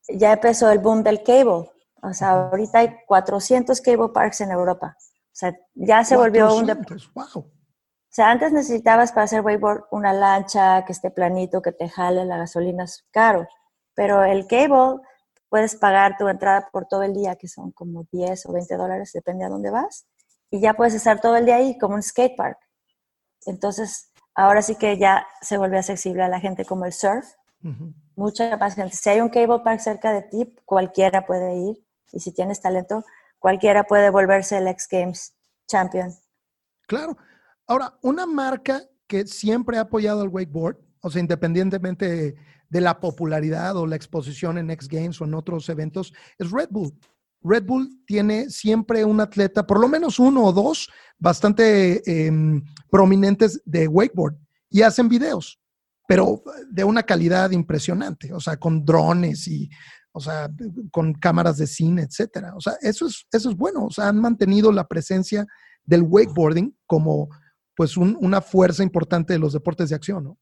ya 0.09 0.33
empezó 0.33 0.69
el 0.71 0.79
boom 0.79 1.03
del 1.03 1.23
cable. 1.23 1.69
O 2.01 2.13
sea, 2.13 2.49
ahorita 2.49 2.79
hay 2.79 2.97
400 3.05 3.79
cable 3.81 4.09
parks 4.13 4.41
en 4.41 4.51
Europa. 4.51 4.95
O 4.97 5.39
sea, 5.39 5.55
ya 5.75 6.03
se 6.03 6.17
volvió 6.17 6.53
un 6.55 6.65
wow. 7.13 7.27
O 7.35 8.09
sea, 8.09 8.31
antes 8.31 8.51
necesitabas 8.51 9.11
para 9.11 9.25
hacer 9.25 9.41
wakeboard 9.41 9.85
una 9.91 10.13
lancha 10.13 10.83
que 10.85 10.93
esté 10.93 11.11
planito, 11.11 11.61
que 11.61 11.71
te 11.71 11.87
jale, 11.87 12.25
la 12.25 12.37
gasolina 12.37 12.85
es 12.85 13.05
caro. 13.11 13.47
Pero 13.93 14.23
el 14.23 14.47
cable 14.47 15.01
puedes 15.49 15.75
pagar 15.75 16.17
tu 16.17 16.27
entrada 16.27 16.69
por 16.71 16.85
todo 16.87 17.03
el 17.03 17.13
día, 17.13 17.35
que 17.35 17.47
son 17.47 17.71
como 17.71 18.05
10 18.11 18.45
o 18.47 18.53
20 18.53 18.75
dólares, 18.75 19.11
depende 19.13 19.45
a 19.45 19.49
dónde 19.49 19.69
vas. 19.69 20.07
Y 20.49 20.59
ya 20.59 20.73
puedes 20.73 20.93
estar 20.93 21.19
todo 21.19 21.35
el 21.35 21.45
día 21.45 21.57
ahí, 21.57 21.77
como 21.77 21.95
un 21.95 22.03
skate 22.03 22.35
park. 22.35 22.57
Entonces, 23.45 24.11
ahora 24.35 24.61
sí 24.61 24.75
que 24.75 24.97
ya 24.97 25.25
se 25.41 25.57
vuelve 25.57 25.77
accesible 25.77 26.23
a 26.23 26.29
la 26.29 26.39
gente 26.39 26.65
como 26.65 26.85
el 26.85 26.93
surf. 26.93 27.25
Mucha 28.15 28.55
más 28.57 28.75
gente. 28.75 28.95
Si 28.95 29.09
hay 29.09 29.19
un 29.19 29.29
cable 29.29 29.59
park 29.63 29.79
cerca 29.79 30.13
de 30.13 30.21
ti, 30.21 30.55
cualquiera 30.65 31.25
puede 31.25 31.55
ir. 31.55 31.83
Y 32.11 32.19
si 32.19 32.31
tienes 32.31 32.61
talento, 32.61 33.03
cualquiera 33.39 33.83
puede 33.83 34.09
volverse 34.09 34.57
el 34.57 34.67
X 34.67 34.87
Games 34.89 35.35
champion. 35.67 36.13
Claro. 36.87 37.17
Ahora, 37.65 37.97
una 38.01 38.25
marca 38.25 38.81
que 39.07 39.27
siempre 39.27 39.77
ha 39.77 39.81
apoyado 39.81 40.21
al 40.21 40.29
wakeboard, 40.29 40.77
o 41.01 41.09
sea, 41.09 41.19
independientemente 41.19 42.35
de, 42.69 42.81
la 42.81 42.99
popularidad 42.99 43.75
o 43.77 43.87
la 43.87 43.95
exposición 43.95 44.57
en 44.57 44.69
X 44.71 44.87
Games 44.87 45.21
o 45.21 45.25
en 45.25 45.33
otros 45.33 45.69
eventos, 45.69 46.13
es 46.37 46.51
Red 46.51 46.69
Bull. 46.71 46.93
Red 47.41 47.65
Bull 47.65 48.03
tiene 48.05 48.49
siempre 48.49 49.05
un 49.05 49.19
atleta, 49.19 49.65
por 49.65 49.79
lo 49.79 49.87
menos 49.87 50.19
uno 50.19 50.43
o 50.43 50.51
dos, 50.51 50.89
bastante 51.17 52.01
em, 52.27 52.63
prominentes 52.89 53.61
de 53.65 53.87
wakeboard 53.87 54.35
y 54.69 54.81
hacen 54.81 55.07
videos, 55.07 55.59
pero 56.07 56.41
de 56.69 56.83
una 56.83 57.03
calidad 57.03 57.51
impresionante, 57.51 58.33
o 58.33 58.39
sea, 58.39 58.57
con 58.57 58.83
drones 58.83 59.47
y, 59.47 59.69
o 60.11 60.19
sea, 60.19 60.49
con 60.91 61.13
cámaras 61.13 61.57
de 61.57 61.67
cine, 61.67 62.01
etcétera. 62.03 62.55
O 62.55 62.61
sea, 62.61 62.73
eso 62.81 63.05
es, 63.05 63.25
eso 63.31 63.49
es 63.49 63.55
bueno, 63.55 63.85
o 63.85 63.91
sea, 63.91 64.07
han 64.07 64.19
mantenido 64.19 64.71
la 64.71 64.87
presencia 64.87 65.45
del 65.85 66.01
wakeboarding 66.01 66.75
como 66.85 67.29
pues 67.75 67.95
una 67.95 68.41
fuerza 68.41 68.81
importante 68.81 69.33
de 69.33 69.39
los 69.39 69.53
deportes 69.53 69.89
de 69.89 69.95
acción, 69.95 70.23
¿no? 70.23 70.39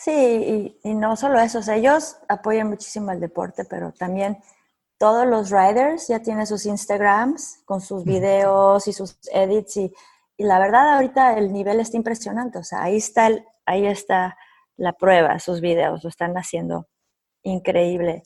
Sí, 0.00 0.78
y, 0.84 0.94
no 0.94 1.16
solo 1.16 1.40
eso, 1.40 1.60
ellos 1.72 2.18
apoyan 2.28 2.68
muchísimo 2.68 3.10
el 3.10 3.18
deporte, 3.18 3.64
pero 3.64 3.90
también 3.90 4.38
todos 4.96 5.26
los 5.26 5.50
riders 5.50 6.06
ya 6.06 6.22
tienen 6.22 6.46
sus 6.46 6.66
Instagrams 6.66 7.62
con 7.64 7.80
sus 7.80 8.04
videos 8.04 8.86
y 8.86 8.92
sus 8.92 9.18
edits 9.32 9.76
y, 9.76 9.92
la 10.36 10.60
verdad 10.60 10.94
ahorita 10.94 11.36
el 11.36 11.52
nivel 11.52 11.80
está 11.80 11.96
impresionante, 11.96 12.58
o 12.58 12.62
sea, 12.62 12.84
ahí 12.84 12.96
está, 12.96 13.28
ahí 13.66 13.86
está 13.86 14.38
la 14.76 14.92
prueba, 14.92 15.40
sus 15.40 15.60
videos, 15.60 16.04
lo 16.04 16.10
están 16.10 16.32
haciendo 16.34 16.86
increíble. 17.42 18.22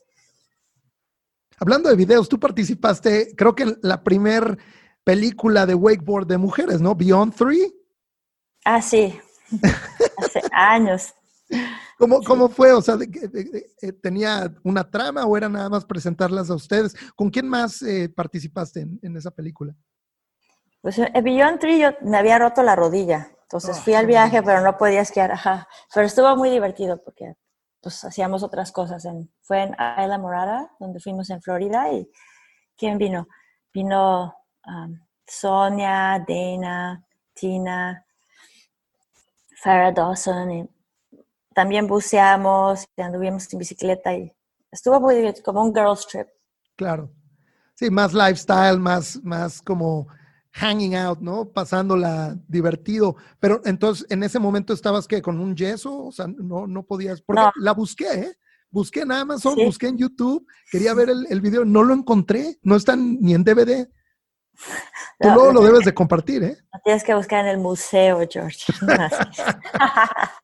Hablando 1.58 1.88
de 1.88 1.96
videos, 1.96 2.28
tú 2.28 2.38
participaste, 2.38 3.34
creo 3.34 3.54
que 3.54 3.62
en 3.62 3.78
la 3.80 4.04
primer 4.04 4.58
película 5.04 5.64
de 5.64 5.74
wakeboard 5.74 6.26
de 6.26 6.36
mujeres, 6.36 6.82
¿no? 6.82 6.94
Beyond 6.94 7.34
Three. 7.34 7.72
Ah, 8.62 8.82
sí, 8.82 9.18
hace 10.18 10.42
años. 10.52 11.14
¿Cómo, 11.98 12.20
¿Cómo, 12.22 12.48
fue? 12.48 12.72
O 12.72 12.82
sea, 12.82 12.96
eh, 13.00 13.92
¿tenía 13.92 14.52
una 14.64 14.90
trama 14.90 15.24
o 15.24 15.36
era 15.36 15.48
nada 15.48 15.68
más 15.68 15.84
presentarlas 15.84 16.50
a 16.50 16.54
ustedes? 16.54 16.94
¿Con 17.14 17.30
quién 17.30 17.48
más 17.48 17.82
eh, 17.82 18.08
participaste 18.08 18.80
en, 18.80 19.16
esa 19.16 19.30
película? 19.30 19.74
Pues 20.80 20.98
en 20.98 21.24
Beyond 21.24 21.60
Tree 21.60 21.80
yo 21.80 21.90
me 22.02 22.16
había 22.16 22.38
roto 22.38 22.62
la 22.62 22.74
rodilla, 22.74 23.30
entonces 23.42 23.78
fui 23.80 23.94
al 23.94 24.06
viaje, 24.06 24.42
pero 24.42 24.62
no 24.62 24.76
podía 24.76 25.02
esquiar, 25.02 25.30
ajá. 25.30 25.68
Pero 25.94 26.06
estuvo 26.06 26.34
muy 26.36 26.50
divertido 26.50 27.00
porque 27.04 27.34
pues 27.80 28.04
hacíamos 28.04 28.42
otras 28.42 28.72
cosas. 28.72 29.04
En, 29.04 29.30
fue 29.42 29.62
en 29.62 29.70
Isla 29.72 30.18
Morada, 30.18 30.72
donde 30.80 31.00
fuimos 31.00 31.30
en 31.30 31.42
Florida 31.42 31.92
y 31.92 32.10
¿quién 32.76 32.98
vino? 32.98 33.28
Vino 33.72 34.34
um, 34.66 34.98
Sonia, 35.26 36.24
Dana, 36.26 37.04
Tina, 37.34 38.04
Farah 39.62 39.92
Dawson 39.92 40.50
y 40.50 40.68
también 41.54 41.86
buceamos, 41.86 42.86
anduvimos 42.96 43.52
en 43.52 43.58
bicicleta 43.58 44.14
y 44.14 44.32
estuvo 44.70 45.00
muy 45.00 45.14
divertido, 45.14 45.44
como 45.44 45.62
un 45.62 45.74
girls 45.74 46.06
trip. 46.06 46.28
Claro. 46.76 47.10
Sí, 47.74 47.90
más 47.90 48.12
lifestyle, 48.12 48.78
más, 48.78 49.20
más 49.22 49.60
como 49.62 50.08
hanging 50.52 50.94
out, 50.94 51.20
¿no? 51.20 51.46
Pasándola 51.46 52.36
divertido. 52.48 53.16
Pero 53.40 53.60
entonces, 53.64 54.06
en 54.10 54.22
ese 54.22 54.38
momento 54.38 54.72
estabas 54.72 55.06
que 55.06 55.22
con 55.22 55.40
un 55.40 55.56
yeso, 55.56 56.06
o 56.06 56.12
sea, 56.12 56.26
no, 56.26 56.66
no 56.66 56.82
podías, 56.84 57.20
porque 57.22 57.42
la 57.56 57.72
busqué, 57.72 58.12
¿eh? 58.12 58.38
Busqué 58.70 59.00
en 59.00 59.12
Amazon, 59.12 59.54
busqué 59.56 59.88
en 59.88 59.98
YouTube, 59.98 60.46
quería 60.70 60.94
ver 60.94 61.10
el, 61.10 61.26
el, 61.28 61.42
video, 61.42 61.62
no 61.64 61.82
lo 61.82 61.92
encontré, 61.92 62.58
no 62.62 62.76
está 62.76 62.96
ni 62.96 63.34
en 63.34 63.44
DVD. 63.44 63.86
Tú 65.20 65.28
luego 65.28 65.52
lo 65.52 65.60
debes 65.62 65.84
de 65.84 65.92
compartir, 65.92 66.42
¿eh? 66.42 66.56
tienes 66.84 67.04
que 67.04 67.14
buscar 67.14 67.44
en 67.44 67.50
el 67.50 67.58
museo, 67.58 68.20
George. 68.30 68.72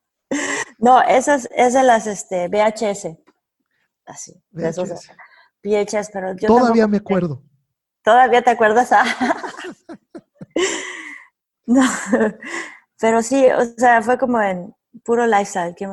no, 0.77 1.01
esas 1.01 1.49
es 1.55 1.73
de 1.73 1.83
las 1.83 2.07
este, 2.07 2.47
VHS. 2.47 3.17
Así. 4.05 4.33
VHS. 4.51 5.11
VHS, 5.63 6.09
pero 6.11 6.35
yo 6.35 6.47
Todavía 6.47 6.87
me 6.87 6.97
acuerdo. 6.97 7.43
¿Todavía 8.03 8.41
te 8.41 8.51
acuerdas? 8.51 8.91
no. 11.65 11.83
Pero 12.99 13.21
sí, 13.21 13.45
o 13.51 13.63
sea, 13.77 14.01
fue 14.01 14.17
como 14.17 14.41
en 14.41 14.75
puro 15.03 15.25
lifestyle. 15.25 15.75
¿Qué, 15.75 15.87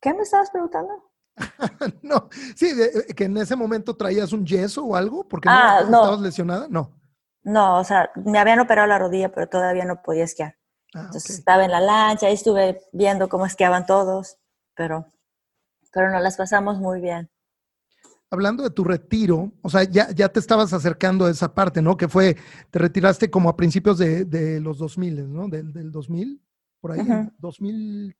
¿Qué 0.00 0.14
me 0.14 0.22
estabas 0.22 0.50
preguntando? 0.50 1.10
no, 2.02 2.28
sí, 2.56 2.72
eh, 2.80 3.14
que 3.14 3.24
en 3.24 3.36
ese 3.36 3.54
momento 3.54 3.96
traías 3.96 4.32
un 4.32 4.44
yeso 4.44 4.84
o 4.84 4.96
algo, 4.96 5.26
porque 5.26 5.48
ah, 5.48 5.82
no, 5.88 6.02
estabas 6.02 6.20
lesionada, 6.20 6.66
no. 6.68 6.92
No, 7.42 7.78
o 7.78 7.84
sea, 7.84 8.10
me 8.16 8.38
habían 8.38 8.60
operado 8.60 8.88
la 8.88 8.98
rodilla, 8.98 9.30
pero 9.30 9.48
todavía 9.48 9.84
no 9.84 10.02
podía 10.02 10.24
esquiar. 10.24 10.56
Ah, 10.94 11.02
Entonces 11.06 11.38
estaba 11.38 11.64
en 11.64 11.70
la 11.70 11.80
lancha 11.80 12.30
y 12.30 12.34
estuve 12.34 12.80
viendo 12.92 13.28
cómo 13.28 13.46
esquiaban 13.46 13.86
todos, 13.86 14.38
pero, 14.74 15.06
pero 15.92 16.10
nos 16.10 16.22
las 16.22 16.36
pasamos 16.36 16.78
muy 16.78 17.00
bien. 17.00 17.30
Hablando 18.30 18.62
de 18.62 18.70
tu 18.70 18.84
retiro, 18.84 19.52
o 19.62 19.70
sea, 19.70 19.84
ya, 19.84 20.10
ya 20.10 20.28
te 20.28 20.38
estabas 20.38 20.72
acercando 20.72 21.26
a 21.26 21.30
esa 21.30 21.54
parte, 21.54 21.80
¿no? 21.80 21.96
Que 21.96 22.08
fue, 22.08 22.36
te 22.70 22.78
retiraste 22.78 23.30
como 23.30 23.48
a 23.48 23.56
principios 23.56 23.96
de, 23.98 24.24
de 24.24 24.60
los 24.60 24.78
2000, 24.78 25.32
¿no? 25.32 25.48
Del, 25.48 25.72
del 25.72 25.90
2000, 25.90 26.40
por 26.80 26.92
ahí, 26.92 27.00
¿2002? 27.40 28.14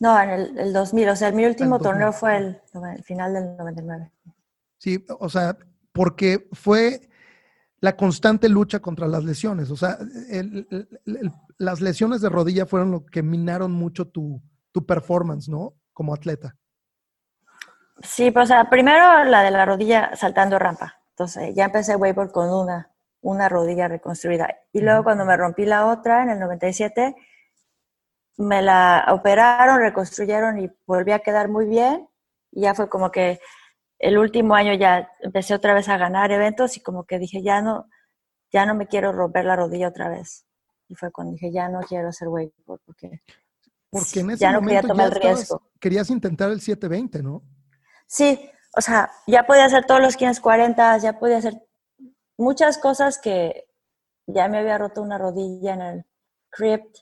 No, 0.00 0.20
en 0.20 0.30
el, 0.58 0.72
2000, 0.72 1.08
o 1.08 1.16
sea, 1.16 1.32
mi 1.32 1.46
último 1.46 1.78
torneo 1.78 2.12
fue 2.12 2.36
el, 2.36 2.60
final 3.04 3.32
del 3.32 3.56
99. 3.56 4.10
Sí, 4.78 5.04
o 5.18 5.28
sea, 5.28 5.56
porque 5.92 6.48
fue 6.52 7.08
la 7.84 7.96
constante 7.98 8.48
lucha 8.48 8.80
contra 8.80 9.06
las 9.06 9.24
lesiones. 9.24 9.70
O 9.70 9.76
sea, 9.76 9.98
las 11.58 11.82
lesiones 11.82 12.22
de 12.22 12.30
rodilla 12.30 12.64
fueron 12.64 12.90
lo 12.90 13.04
que 13.04 13.22
minaron 13.22 13.72
mucho 13.72 14.08
tu, 14.08 14.40
tu 14.72 14.86
performance, 14.86 15.50
¿no? 15.50 15.74
Como 15.92 16.14
atleta. 16.14 16.56
Sí, 18.02 18.30
pues, 18.30 18.44
o 18.44 18.46
sea, 18.46 18.70
primero 18.70 19.24
la 19.24 19.42
de 19.42 19.50
la 19.50 19.66
rodilla 19.66 20.16
saltando 20.16 20.58
rampa. 20.58 20.94
Entonces, 21.10 21.54
ya 21.54 21.66
empecé 21.66 21.94
wakeboard 21.94 22.32
con 22.32 22.48
una, 22.48 22.90
una 23.20 23.50
rodilla 23.50 23.86
reconstruida. 23.86 24.48
Y 24.72 24.80
luego 24.80 25.04
cuando 25.04 25.26
me 25.26 25.36
rompí 25.36 25.66
la 25.66 25.86
otra 25.86 26.22
en 26.22 26.30
el 26.30 26.40
97, 26.40 27.14
me 28.38 28.62
la 28.62 29.04
operaron, 29.10 29.80
reconstruyeron 29.80 30.58
y 30.58 30.70
volví 30.86 31.12
a 31.12 31.18
quedar 31.18 31.50
muy 31.50 31.66
bien. 31.66 32.08
Y 32.50 32.62
ya 32.62 32.72
fue 32.72 32.88
como 32.88 33.10
que 33.10 33.40
el 33.98 34.18
último 34.18 34.54
año 34.54 34.74
ya 34.74 35.08
empecé 35.20 35.54
otra 35.54 35.74
vez 35.74 35.88
a 35.88 35.96
ganar 35.96 36.32
eventos 36.32 36.76
y 36.76 36.80
como 36.80 37.04
que 37.04 37.18
dije, 37.18 37.42
ya 37.42 37.62
no, 37.62 37.88
ya 38.52 38.66
no 38.66 38.74
me 38.74 38.86
quiero 38.86 39.12
romper 39.12 39.44
la 39.44 39.56
rodilla 39.56 39.88
otra 39.88 40.08
vez. 40.08 40.46
Y 40.88 40.94
fue 40.94 41.10
cuando 41.10 41.32
dije, 41.32 41.50
ya 41.52 41.68
no 41.68 41.80
quiero 41.80 42.08
hacer 42.08 42.28
wakeboard 42.28 42.80
porque, 42.84 43.22
porque 43.90 44.20
en 44.20 44.30
ese 44.30 44.40
ya 44.40 44.52
no 44.52 44.60
quería 44.60 44.82
tomar 44.82 45.06
el 45.06 45.20
riesgo. 45.20 45.62
Querías 45.80 46.10
intentar 46.10 46.50
el 46.50 46.60
720, 46.60 47.22
¿no? 47.22 47.42
Sí, 48.06 48.50
o 48.76 48.80
sea, 48.80 49.10
ya 49.26 49.44
podía 49.44 49.64
hacer 49.64 49.86
todos 49.86 50.00
los 50.00 50.16
540, 50.16 50.98
ya 50.98 51.18
podía 51.18 51.38
hacer 51.38 51.54
muchas 52.36 52.78
cosas 52.78 53.18
que 53.18 53.66
ya 54.26 54.48
me 54.48 54.58
había 54.58 54.78
roto 54.78 55.02
una 55.02 55.18
rodilla 55.18 55.74
en 55.74 55.82
el 55.82 56.06
crypt. 56.50 56.98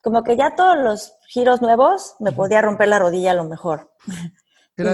Como 0.00 0.22
que 0.22 0.36
ya 0.36 0.54
todos 0.54 0.76
los 0.76 1.14
giros 1.28 1.60
nuevos 1.60 2.16
me 2.20 2.32
podía 2.32 2.62
romper 2.62 2.88
la 2.88 2.98
rodilla 2.98 3.32
a 3.32 3.34
lo 3.34 3.44
mejor. 3.44 3.92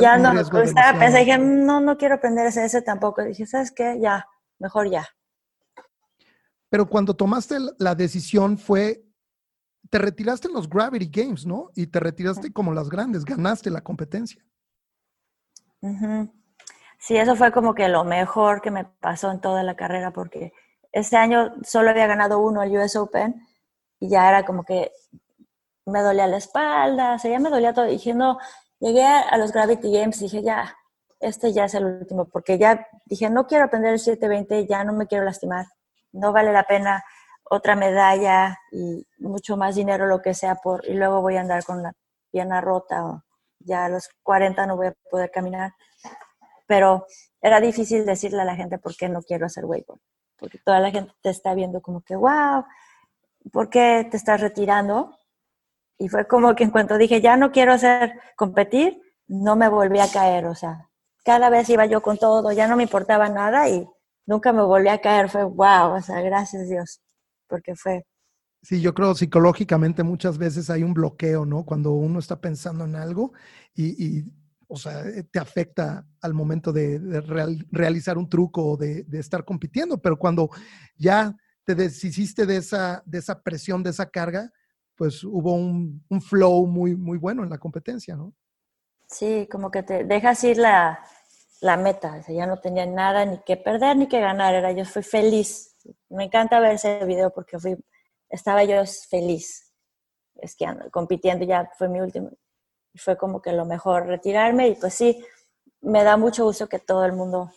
ya 0.01 0.17
no, 0.17 0.39
estaba 0.39 0.99
pensé, 0.99 1.19
dije, 1.19 1.39
no, 1.39 1.81
no 1.81 1.97
quiero 1.97 2.15
aprender 2.15 2.47
ese, 2.47 2.65
ese 2.65 2.83
tampoco. 2.83 3.23
dije, 3.23 3.47
¿sabes 3.47 3.71
qué? 3.71 3.99
Ya, 4.01 4.27
mejor 4.59 4.91
ya. 4.91 5.07
Pero 6.71 6.89
cuando 6.89 7.15
tomaste 7.15 7.57
la 7.79 7.95
decisión 7.95 8.59
fue, 8.59 9.05
te 9.91 9.99
retiraste 9.99 10.49
en 10.49 10.55
los 10.55 10.69
Gravity 10.69 11.09
Games, 11.09 11.47
¿no? 11.47 11.71
Y 11.75 11.87
te 11.87 12.01
retiraste 12.01 12.53
como 12.53 12.73
las 12.73 12.89
grandes, 12.89 13.25
ganaste 13.25 13.71
la 13.71 13.83
competencia. 13.83 14.45
Sí, 16.99 17.17
eso 17.17 17.37
fue 17.37 17.53
como 17.53 17.75
que 17.75 17.89
lo 17.89 18.05
mejor 18.05 18.63
que 18.63 18.71
me 18.71 18.85
pasó 18.85 19.31
en 19.31 19.41
toda 19.41 19.63
la 19.63 19.77
carrera 19.77 20.13
porque 20.13 20.55
este 20.91 21.17
año 21.17 21.55
solo 21.63 21.91
había 21.91 22.07
ganado 22.07 22.39
uno 22.39 22.63
el 22.63 22.77
US 22.77 22.97
Open 22.97 23.47
y 24.01 24.09
ya 24.09 24.29
era 24.29 24.45
como 24.45 24.65
que 24.65 24.91
me 25.87 26.01
dolía 26.01 26.27
la 26.27 26.39
espalda, 26.39 27.15
o 27.15 27.19
sea, 27.19 27.31
ya 27.31 27.39
me 27.39 27.51
dolía 27.51 27.75
todo. 27.75 27.87
Y 27.87 27.93
dije, 27.93 28.15
no, 28.15 28.39
llegué 28.85 29.05
a 29.05 29.37
los 29.39 29.53
Gravity 29.53 29.91
Games 29.93 30.21
y 30.21 30.25
dije, 30.25 30.43
ya, 30.43 30.77
este 31.21 31.53
ya 31.53 31.65
es 31.65 31.75
el 31.75 31.87
último, 31.87 32.27
porque 32.27 32.59
ya 32.59 32.87
dije, 33.07 33.31
no 33.31 33.47
quiero 33.47 33.65
aprender 33.65 33.95
el 33.95 33.99
720, 33.99 34.67
ya 34.67 34.85
no 34.85 34.93
me 34.93 35.07
quiero 35.07 35.25
lastimar, 35.25 35.67
no 36.13 36.33
vale 36.33 36.53
la 36.53 36.65
pena 36.65 37.03
otra 37.45 37.77
medalla 37.77 38.59
y 38.71 39.07
mucho 39.19 39.57
más 39.57 39.75
dinero, 39.75 40.07
lo 40.07 40.21
que 40.21 40.35
sea, 40.35 40.57
por, 40.57 40.87
y 40.87 40.95
luego 40.95 41.23
voy 41.23 41.37
a 41.37 41.41
andar 41.41 41.65
con 41.65 41.83
la 41.83 41.93
pierna 42.31 42.61
rota 42.61 43.07
o 43.07 43.23
ya 43.59 43.87
a 43.87 43.89
los 43.89 44.09
40 44.23 44.67
no 44.67 44.77
voy 44.77 44.89
a 44.89 44.95
poder 45.11 45.31
caminar. 45.31 45.73
Pero 46.67 47.07
era 47.41 47.61
difícil 47.61 48.05
decirle 48.05 48.43
a 48.43 48.45
la 48.45 48.57
gente 48.57 48.79
por 48.79 48.97
qué 48.97 49.09
no 49.09 49.23
quiero 49.23 49.47
hacer 49.47 49.65
wakeboard, 49.65 50.01
porque 50.37 50.59
toda 50.59 50.81
la 50.81 50.91
gente 50.91 51.13
te 51.23 51.31
está 51.31 51.55
viendo 51.55 51.81
como 51.81 52.03
que, 52.03 52.17
wow, 52.17 52.65
¿por 53.51 53.71
qué 53.71 54.07
te 54.11 54.17
estás 54.17 54.41
retirando? 54.41 55.17
Y 55.99 56.09
fue 56.09 56.27
como 56.27 56.55
que 56.55 56.65
en 56.65 56.71
cuanto 56.71 56.99
dije, 56.99 57.21
ya 57.21 57.37
no 57.37 57.53
quiero 57.53 57.73
hacer 57.73 58.13
competir, 58.37 59.01
no 59.27 59.57
me 59.57 59.69
volví 59.69 60.01
a 60.01 60.11
caer, 60.11 60.47
o 60.47 60.55
sea, 60.55 60.91
cada 61.25 61.51
vez 61.51 61.69
iba 61.71 61.87
yo 61.87 62.03
con 62.03 62.19
todo, 62.19 62.53
ya 62.53 62.69
no 62.69 62.77
me 62.77 62.83
importaba 62.83 63.29
nada 63.29 63.69
y 63.69 63.89
nunca 64.27 64.53
me 64.53 64.63
volví 64.63 64.89
a 64.89 65.01
caer, 65.01 65.31
fue 65.31 65.45
wow, 65.45 65.95
o 65.97 66.03
sea, 66.03 66.21
gracias 66.21 66.69
Dios, 66.69 67.01
porque 67.49 67.75
fue 67.75 68.05
Sí, 68.65 68.81
yo 68.81 68.95
creo 68.95 69.15
psicológicamente 69.15 70.03
muchas 70.03 70.39
veces 70.39 70.71
hay 70.71 70.83
un 70.83 70.95
bloqueo, 70.95 71.45
¿no? 71.45 71.67
Cuando 71.67 71.91
uno 71.91 72.19
está 72.19 72.41
pensando 72.41 72.87
en 72.87 72.97
algo 72.97 73.35
y, 73.75 74.25
o 74.69 74.79
sea, 74.79 75.07
eh, 75.07 75.23
te 75.25 75.39
afecta 75.39 76.07
al 76.23 76.33
momento 76.33 76.73
de, 76.73 76.99
realizar 77.71 78.17
un 78.17 78.27
truco 78.27 78.65
o 78.65 78.77
de, 78.79 79.05
estar 79.13 79.45
compitiendo, 79.45 80.01
pero 80.01 80.19
cuando 80.19 80.49
ya 80.97 81.37
te 81.65 81.75
deshiciste 81.75 82.47
de 82.47 82.57
esa, 82.57 83.03
de 83.05 83.19
esa 83.19 83.43
presión, 83.43 83.83
de 83.83 83.91
esa 83.91 84.09
carga, 84.09 84.51
pues 84.97 85.25
hubo 85.25 85.55
un, 85.55 86.05
flow 86.21 86.67
muy, 86.67 86.97
muy 86.97 87.19
bueno 87.19 87.43
en 87.43 87.51
la 87.51 87.59
competencia, 87.59 88.17
¿no? 88.17 88.35
Sí, 89.09 89.49
como 89.51 89.71
que 89.71 89.83
te 89.83 90.05
dejas 90.05 90.43
ir 90.45 90.59
la, 90.59 91.05
la 91.61 91.77
meta, 91.77 92.17
o 92.21 92.23
sea, 92.23 92.35
ya 92.35 92.47
no 92.47 92.61
tenía 92.61 92.87
nada 92.87 93.25
ni 93.25 93.39
que 93.39 93.57
perder 93.57 93.97
ni 93.97 94.09
que 94.09 94.21
ganar, 94.21 94.55
era 94.55 94.73
yo 94.73 94.85
fui 94.85 95.03
feliz. 95.03 95.77
Me 96.09 96.25
encanta 96.25 96.61
ver 96.61 96.73
ese 96.73 97.05
video 97.05 97.31
porque 97.31 97.59
fui 97.59 97.77
estaba 98.35 98.65
yo 98.65 98.83
feliz 99.09 99.73
esquiando, 100.37 100.91
compitiendo, 100.91 101.45
ya 101.45 101.71
fue 101.79 101.89
mi 101.89 102.01
último. 102.01 102.31
Fue 102.97 103.17
como 103.17 103.41
que 103.41 103.53
lo 103.53 103.65
mejor 103.65 104.07
retirarme 104.07 104.69
y 104.69 104.75
pues 104.75 104.95
sí, 104.95 105.25
me 105.81 106.05
da 106.05 106.17
mucho 106.17 106.45
gusto 106.45 106.69
que 106.69 106.79
todo 106.79 107.05
el 107.05 107.13
mundo 107.13 107.51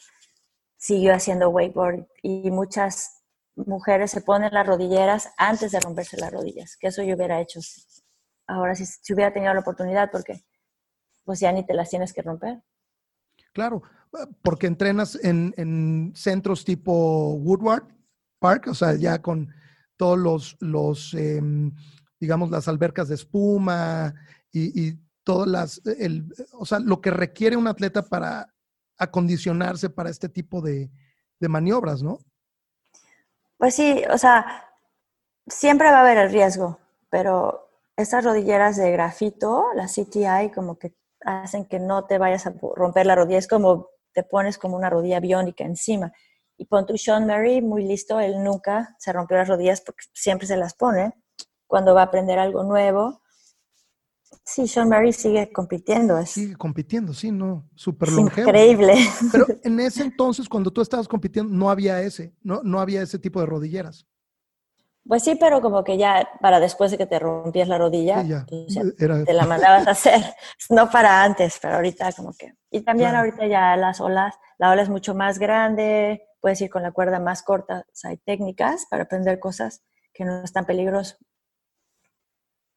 siguió 0.78 1.14
haciendo 1.14 1.50
wakeboard 1.50 2.08
y 2.22 2.52
muchas 2.52 3.17
mujeres 3.66 4.12
se 4.12 4.22
ponen 4.22 4.54
las 4.54 4.68
rodilleras 4.68 5.30
antes 5.38 5.72
de 5.72 5.80
romperse 5.80 6.18
las 6.18 6.32
rodillas, 6.32 6.78
que 6.78 6.88
eso 6.88 7.04
yo 7.04 7.16
hubiera 7.16 7.42
hecho 7.42 7.60
ahora 8.48 8.76
si, 8.76 8.86
si 8.86 9.14
hubiera 9.14 9.34
tenido 9.34 9.54
la 9.54 9.60
oportunidad 9.60 10.10
porque 10.12 10.46
pues 11.26 11.40
ya 11.40 11.52
ni 11.52 11.66
te 11.66 11.74
las 11.74 11.90
tienes 11.90 12.14
que 12.14 12.22
romper. 12.22 12.64
Claro, 13.54 13.82
porque 14.42 14.68
entrenas 14.68 15.20
en, 15.22 15.54
en 15.58 16.14
centros 16.16 16.64
tipo 16.64 17.34
Woodward 17.34 17.84
Park, 18.40 18.68
o 18.68 18.74
sea, 18.74 18.96
ya 18.96 19.22
con 19.22 19.54
todos 19.98 20.18
los, 20.18 20.58
los 20.60 21.14
em, 21.16 21.74
digamos, 22.20 22.50
las 22.50 22.68
albercas 22.68 23.08
de 23.10 23.16
espuma 23.16 24.14
y, 24.52 24.94
todas 25.24 25.48
las, 25.50 25.82
el, 26.00 26.34
o 26.54 26.66
sea, 26.66 26.80
lo 26.80 27.02
que 27.02 27.12
requiere 27.12 27.58
un 27.58 27.68
atleta 27.68 28.02
para 28.02 28.54
acondicionarse 28.98 29.90
para 29.90 30.10
este 30.10 30.30
tipo 30.30 30.62
de, 30.62 30.90
de 31.42 31.50
maniobras, 31.50 32.02
¿no? 32.02 32.20
Pues 33.58 33.74
sí, 33.76 34.04
o 34.12 34.18
sea, 34.18 34.66
siempre 35.48 35.92
va 35.92 36.00
a 36.00 36.02
haber 36.02 36.18
el 36.18 36.32
riesgo, 36.32 36.80
pero 37.10 37.70
estas 37.98 38.24
rodilleras 38.26 38.78
de 38.78 38.92
grafito, 38.92 39.66
las 39.76 39.94
CTI, 39.96 40.52
como 40.54 40.78
que 40.80 40.96
hacen 41.26 41.66
que 41.66 41.80
no 41.80 42.06
te 42.06 42.20
vayas 42.20 42.48
a 42.48 42.54
romper 42.76 43.06
la 43.08 43.16
rodilla, 43.16 43.40
es 43.40 43.48
como 43.48 43.90
te 44.14 44.24
pones 44.24 44.58
como 44.58 44.78
una 44.78 44.90
rodilla 44.90 45.20
biónica 45.20 45.64
encima. 45.64 46.14
Y 46.58 46.66
pon 46.66 46.86
tu 46.86 46.98
Sean 46.98 47.26
Murray, 47.28 47.62
muy 47.62 47.84
listo, 47.84 48.20
él 48.20 48.44
nunca 48.44 48.96
se 49.00 49.14
rompió 49.14 49.38
las 49.38 49.48
rodillas 49.48 49.82
porque 49.82 50.06
siempre 50.14 50.48
se 50.48 50.58
las 50.58 50.74
pone 50.76 51.14
cuando 51.68 51.96
va 51.96 52.02
a 52.02 52.06
aprender 52.06 52.40
algo 52.40 52.64
nuevo. 52.64 53.22
Sí, 54.48 54.66
Sean 54.66 54.88
Murray 54.88 55.12
sigue 55.12 55.52
compitiendo. 55.52 56.26
Sigue 56.26 56.56
compitiendo, 56.56 57.14
sí, 57.14 57.34
no, 57.34 57.70
súper 57.76 58.10
longevo. 58.14 58.48
Increíble. 58.48 58.96
Pero 59.30 59.46
en 59.64 59.78
ese 59.82 60.04
entonces, 60.04 60.48
cuando 60.48 60.72
tú 60.72 60.80
estabas 60.80 61.06
compitiendo, 61.06 61.54
no 61.54 61.70
había 61.70 62.02
ese, 62.02 62.34
no, 62.44 62.62
no 62.64 62.80
había 62.80 63.02
ese 63.02 63.20
tipo 63.20 63.42
de 63.42 63.46
rodilleras. 63.46 64.08
Pues 65.06 65.24
sí, 65.24 65.36
pero 65.36 65.60
como 65.60 65.84
que 65.84 65.98
ya 65.98 66.30
para 66.40 66.62
después 66.62 66.92
de 66.92 66.98
que 66.98 67.06
te 67.06 67.20
rompías 67.20 67.68
la 67.68 67.78
rodilla, 67.78 68.24
te 68.26 69.34
la 69.34 69.46
mandabas 69.46 69.86
a 69.86 69.92
hacer. 69.92 70.24
No 70.70 70.90
para 70.90 71.24
antes, 71.24 71.60
pero 71.62 71.76
ahorita 71.76 72.14
como 72.14 72.32
que. 72.34 72.54
Y 72.72 72.82
también 72.82 73.16
ahorita 73.16 73.48
ya 73.48 73.76
las 73.76 74.00
olas, 74.00 74.34
la 74.58 74.72
ola 74.72 74.82
es 74.82 74.90
mucho 74.90 75.14
más 75.14 75.40
grande, 75.40 76.26
puedes 76.40 76.62
ir 76.62 76.70
con 76.70 76.84
la 76.84 76.94
cuerda 76.94 77.20
más 77.20 77.44
corta. 77.44 77.86
hay 78.06 78.16
técnicas 78.16 78.86
para 78.90 79.04
aprender 79.04 79.40
cosas 79.40 79.84
que 80.14 80.24
no 80.24 80.42
es 80.42 80.54
tan 80.54 80.66
peligroso. 80.66 81.18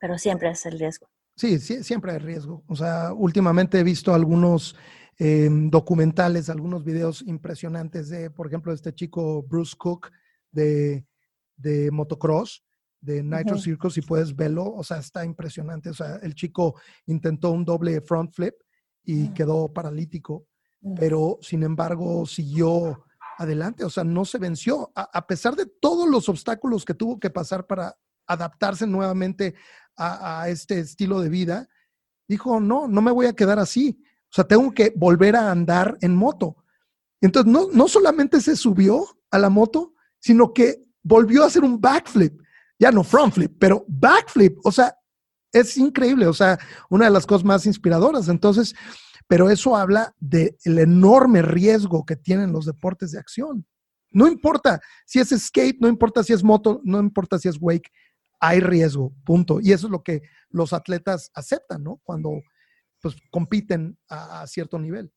Pero 0.00 0.18
siempre 0.18 0.50
es 0.50 0.66
el 0.66 0.76
riesgo. 0.76 1.08
Sí, 1.40 1.58
sí, 1.58 1.82
siempre 1.82 2.12
hay 2.12 2.18
riesgo. 2.18 2.62
O 2.66 2.76
sea, 2.76 3.14
últimamente 3.14 3.78
he 3.78 3.82
visto 3.82 4.12
algunos 4.12 4.76
em, 5.18 5.70
documentales, 5.70 6.50
algunos 6.50 6.84
videos 6.84 7.22
impresionantes 7.22 8.10
de, 8.10 8.28
por 8.28 8.46
ejemplo, 8.46 8.74
este 8.74 8.94
chico 8.94 9.42
Bruce 9.42 9.74
Cook 9.74 10.10
de, 10.52 11.06
de 11.56 11.90
motocross, 11.92 12.62
de 13.00 13.22
Nitro 13.22 13.56
Circus, 13.56 13.94
si 13.94 14.02
puedes 14.02 14.36
verlo, 14.36 14.70
o 14.70 14.84
sea, 14.84 14.98
está 14.98 15.24
impresionante. 15.24 15.88
O 15.88 15.94
sea, 15.94 16.16
el 16.16 16.34
chico 16.34 16.78
intentó 17.06 17.52
un 17.52 17.64
doble 17.64 18.02
front 18.02 18.34
flip 18.34 18.56
y 19.02 19.30
quedó 19.30 19.72
paralítico, 19.72 20.46
pero 20.94 21.38
sin 21.40 21.62
embargo 21.62 22.26
siguió 22.26 23.06
adelante, 23.38 23.82
o 23.82 23.88
sea, 23.88 24.04
no 24.04 24.26
se 24.26 24.36
venció, 24.36 24.92
a, 24.94 25.26
pesar 25.26 25.56
de 25.56 25.64
todos 25.64 26.06
los 26.06 26.28
obstáculos 26.28 26.84
que 26.84 26.92
tuvo 26.92 27.18
que 27.18 27.30
pasar 27.30 27.66
para 27.66 27.96
adaptarse 28.30 28.86
nuevamente 28.86 29.54
a, 30.00 30.48
este 30.48 30.78
estilo 30.78 31.20
de 31.20 31.28
vida, 31.28 31.68
dijo, 32.26 32.60
no, 32.60 32.88
no 32.88 33.02
me 33.02 33.10
voy 33.10 33.26
a 33.26 33.34
quedar 33.34 33.58
así, 33.58 34.02
o 34.30 34.32
sea, 34.32 34.44
tengo 34.44 34.72
que 34.72 34.92
volver 34.96 35.36
a 35.36 35.50
andar 35.50 35.98
en 36.00 36.14
moto. 36.14 36.56
Entonces, 37.20 37.52
no, 37.52 37.68
no 37.72 37.88
solamente 37.88 38.40
se 38.40 38.56
subió 38.56 39.04
a 39.30 39.38
la 39.38 39.50
moto, 39.50 39.94
sino 40.18 40.52
que 40.52 40.82
volvió 41.02 41.42
a 41.42 41.46
hacer 41.46 41.64
un 41.64 41.80
backflip, 41.80 42.40
ya 42.78 42.90
no 42.90 43.04
front 43.04 43.34
flip, 43.34 43.56
pero 43.58 43.84
backflip, 43.88 44.58
o 44.64 44.72
sea, 44.72 44.96
es 45.52 45.76
increíble, 45.76 46.26
o 46.26 46.32
sea, 46.32 46.58
una 46.88 47.06
de 47.06 47.10
las 47.10 47.26
cosas 47.26 47.44
más 47.44 47.66
inspiradoras. 47.66 48.28
Entonces, 48.28 48.74
pero 49.26 49.50
eso 49.50 49.76
habla 49.76 50.14
del 50.18 50.56
enorme 50.64 51.42
riesgo 51.42 52.04
que 52.04 52.16
tienen 52.16 52.52
los 52.52 52.66
deportes 52.66 53.12
de 53.12 53.18
acción. 53.18 53.66
No 54.12 54.26
importa 54.26 54.80
si 55.06 55.20
es 55.20 55.28
skate, 55.30 55.78
no 55.80 55.88
importa 55.88 56.24
si 56.24 56.32
es 56.32 56.42
moto, 56.42 56.80
no 56.84 56.98
importa 56.98 57.38
si 57.38 57.48
es 57.48 57.56
wake, 57.60 57.90
hay 58.40 58.60
riesgo, 58.60 59.12
punto. 59.24 59.60
Y 59.60 59.72
eso 59.72 59.86
es 59.86 59.90
lo 59.90 60.02
que 60.02 60.22
los 60.48 60.72
atletas 60.72 61.30
aceptan, 61.34 61.84
¿no? 61.84 62.00
Cuando 62.02 62.40
pues 63.00 63.16
compiten 63.30 63.98
a, 64.08 64.46
cierto 64.46 64.78
nivel. 64.78 65.12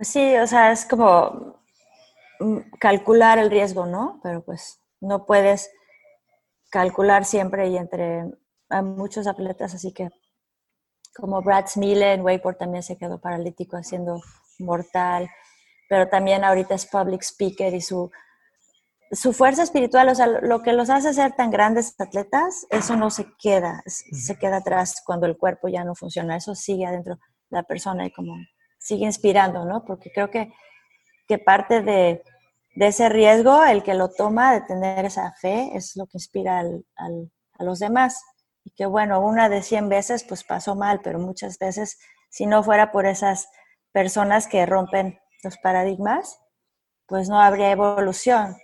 Sí, 0.00 0.36
o 0.36 0.46
sea, 0.46 0.72
es 0.72 0.84
como 0.84 1.62
mm, 2.40 2.58
calcular 2.78 3.38
el 3.38 3.50
riesgo, 3.50 3.86
¿no? 3.86 4.20
Pero 4.22 4.44
pues 4.44 4.80
no 5.00 5.26
puedes 5.26 5.70
calcular 6.70 7.24
siempre 7.24 7.68
y 7.68 7.76
entre 7.76 8.24
muchos 8.82 9.26
atletas, 9.26 9.74
así 9.74 9.92
que 9.92 10.08
como 11.16 11.42
Brad 11.42 11.66
Smile 11.66 12.12
en 12.12 12.22
wakeboard 12.22 12.56
también 12.56 12.84
se 12.84 12.96
quedó 12.96 13.20
paralítico 13.20 13.76
haciendo 13.76 14.20
mortal, 14.60 15.28
pero 15.88 16.08
también 16.08 16.44
ahorita 16.44 16.74
es 16.74 16.86
public 16.86 17.22
speaker 17.22 17.74
y 17.74 17.80
su, 17.80 18.12
su 19.10 19.32
fuerza 19.32 19.62
espiritual, 19.62 20.08
o 20.08 20.14
sea, 20.14 20.26
lo 20.26 20.62
que 20.62 20.72
los 20.72 20.88
hace 20.88 21.12
ser 21.12 21.32
tan 21.32 21.50
grandes 21.50 21.94
atletas, 22.00 22.66
eso 22.70 22.96
no 22.96 23.10
se 23.10 23.26
queda, 23.38 23.82
se 23.86 24.38
queda 24.38 24.58
atrás 24.58 25.02
cuando 25.04 25.26
el 25.26 25.36
cuerpo 25.36 25.68
ya 25.68 25.84
no 25.84 25.94
funciona, 25.94 26.36
eso 26.36 26.54
sigue 26.54 26.86
adentro 26.86 27.16
de 27.16 27.56
la 27.56 27.62
persona 27.64 28.06
y 28.06 28.12
como 28.12 28.34
sigue 28.78 29.04
inspirando, 29.04 29.64
¿no? 29.64 29.84
Porque 29.84 30.10
creo 30.12 30.30
que, 30.30 30.52
que 31.26 31.38
parte 31.38 31.82
de, 31.82 32.22
de 32.76 32.86
ese 32.86 33.08
riesgo, 33.08 33.64
el 33.64 33.82
que 33.82 33.94
lo 33.94 34.10
toma, 34.10 34.52
de 34.54 34.60
tener 34.62 35.04
esa 35.04 35.32
fe, 35.32 35.70
es 35.74 35.96
lo 35.96 36.06
que 36.06 36.18
inspira 36.18 36.60
al, 36.60 36.84
al, 36.96 37.32
a 37.58 37.64
los 37.64 37.80
demás. 37.80 38.22
Y 38.64 38.70
que 38.70 38.86
bueno, 38.86 39.20
una 39.20 39.48
de 39.48 39.62
100 39.62 39.88
veces 39.88 40.24
pues 40.24 40.44
pasó 40.44 40.76
mal, 40.76 41.00
pero 41.02 41.18
muchas 41.18 41.58
veces, 41.58 41.98
si 42.30 42.46
no 42.46 42.62
fuera 42.62 42.92
por 42.92 43.06
esas 43.06 43.48
personas 43.92 44.46
que 44.46 44.66
rompen 44.66 45.18
los 45.42 45.58
paradigmas, 45.58 46.38
pues 47.06 47.28
no 47.28 47.40
habría 47.40 47.72
evolución. 47.72 48.56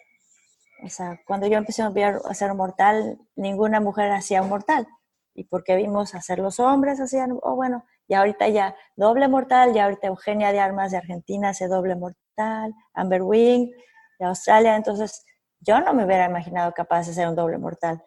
O 0.83 0.89
sea, 0.89 1.21
cuando 1.27 1.47
yo 1.47 1.57
empecé 1.57 1.83
a 1.83 1.93
hacer 2.29 2.55
mortal, 2.55 3.19
ninguna 3.35 3.81
mujer 3.81 4.11
hacía 4.13 4.43
un 4.43 4.49
mortal. 4.49 4.87
Y 5.35 5.45
porque 5.45 5.77
vimos 5.77 6.15
hacer 6.15 6.39
los 6.39 6.61
hombres, 6.61 7.01
hacían, 7.01 7.39
oh 7.43 7.57
bueno, 7.57 7.85
y 8.09 8.15
ahorita 8.15 8.49
ya 8.49 8.77
doble 8.95 9.29
mortal, 9.29 9.75
ya 9.75 9.85
ahorita 9.85 10.07
Eugenia 10.09 10.53
de 10.53 10.61
Armas 10.61 10.93
de 10.93 10.99
Argentina 10.99 11.51
hace 11.51 11.67
doble 11.67 11.97
mortal, 11.97 12.75
Amber 12.95 13.23
Wing 13.23 13.71
de 14.19 14.25
Australia, 14.25 14.77
entonces 14.77 15.25
yo 15.61 15.81
no 15.81 15.93
me 15.93 16.05
hubiera 16.05 16.27
imaginado 16.27 16.73
capaz 16.73 17.07
de 17.07 17.13
hacer 17.13 17.29
un 17.29 17.35
doble 17.35 17.59
mortal. 17.59 18.05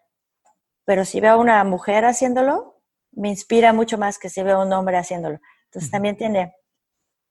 Pero 0.86 1.06
si 1.06 1.20
veo 1.20 1.34
a 1.34 1.38
una 1.38 1.64
mujer 1.64 2.06
haciéndolo, 2.06 2.82
me 3.12 3.30
inspira 3.30 3.74
mucho 3.74 3.98
más 3.98 4.18
que 4.18 4.30
si 4.30 4.42
veo 4.44 4.62
a 4.62 4.66
un 4.66 4.74
hombre 4.74 4.98
haciéndolo. 4.98 5.40
Entonces 5.66 5.92
también 5.92 6.18
tiene, 6.18 6.56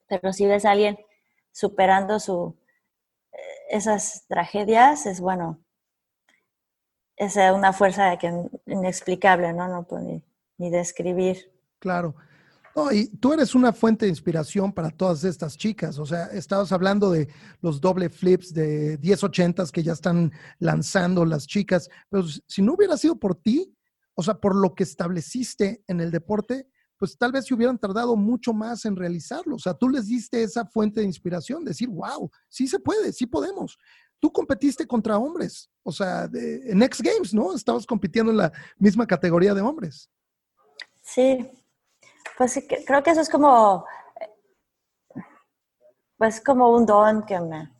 pero 0.07 0.33
si 0.33 0.47
ves 0.47 0.65
a 0.65 0.73
alguien 0.73 0.99
superando 1.53 2.21
su, 2.21 2.58
esas 3.69 4.27
tragedias 4.27 5.07
es 5.07 5.21
bueno, 5.21 5.61
es 7.17 7.37
una 7.37 7.73
fuerza 7.73 8.17
que, 8.17 8.33
inexplicable, 8.67 9.53
¿no? 9.53 9.69
No 9.69 9.87
puedo 9.87 10.23
ni, 10.59 10.71
describir. 10.71 11.53
Claro. 11.79 12.15
y 12.93 13.09
tú 13.17 13.33
eres 13.33 13.55
una 13.55 13.73
fuente 13.73 14.07
de 14.07 14.11
inspiración 14.11 14.73
para 14.73 14.91
todas 14.91 15.25
estas 15.25 15.57
chicas. 15.57 15.99
O 15.99 16.07
sea, 16.07 16.27
estabas 16.27 16.71
hablando 16.73 17.11
de 17.11 17.29
los 17.61 17.81
doble 17.81 18.09
flips 18.09 18.55
de 18.55 18.99
1080 19.03 19.65
que 19.73 19.83
ya 19.83 19.93
están 19.93 20.33
lanzando 20.59 21.25
las 21.25 21.47
chicas. 21.47 21.89
Pero 22.09 22.25
si 22.47 22.63
no 22.63 22.75
hubiera 22.75 22.97
sido 22.97 23.17
por 23.17 23.35
ti, 23.35 23.75
o 24.15 24.23
sea, 24.23 24.35
por 24.35 24.55
lo 24.55 24.75
que 24.75 24.85
estableciste 24.85 25.83
en 25.87 26.01
el 26.01 26.11
deporte, 26.11 26.69
pues 26.99 27.17
tal 27.17 27.33
vez 27.33 27.47
se 27.47 27.55
hubieran 27.55 27.79
tardado 27.79 28.17
mucho 28.17 28.53
más 28.53 28.85
en 28.85 28.97
realizarlo. 28.97 29.57
O 29.57 29.59
sea, 29.59 29.73
tú 29.73 29.89
les 29.89 30.07
diste 30.07 30.43
esa 30.43 30.67
fuente 30.67 31.01
de 31.01 31.07
inspiración, 31.07 31.65
decir, 31.65 31.89
wow, 31.89 32.31
sí 32.49 32.67
se 32.67 32.79
puede, 32.79 33.13
sí 33.13 33.27
podemos. 33.27 33.79
Tú 34.19 34.33
competiste 34.33 34.87
contra 34.87 35.17
hombres, 35.17 35.71
o 35.85 35.93
sea, 35.93 36.29
en 36.33 36.83
X 36.83 37.01
Games, 37.01 37.33
¿no? 37.33 37.55
Estabas 37.55 37.87
compitiendo 37.87 38.33
en 38.33 38.39
la 38.39 38.53
misma 38.77 39.07
categoría 39.07 39.55
de 39.55 39.61
hombres. 39.61 40.11
Sí, 41.03 41.49
pues 42.37 42.61
creo 42.85 43.03
que 43.03 43.11
eso 43.11 43.21
es 43.21 43.31
como, 43.31 43.87
pues 46.17 46.41
como 46.41 46.77
un 46.77 46.85
don 46.85 47.25
que 47.25 47.39
me, 47.39 47.73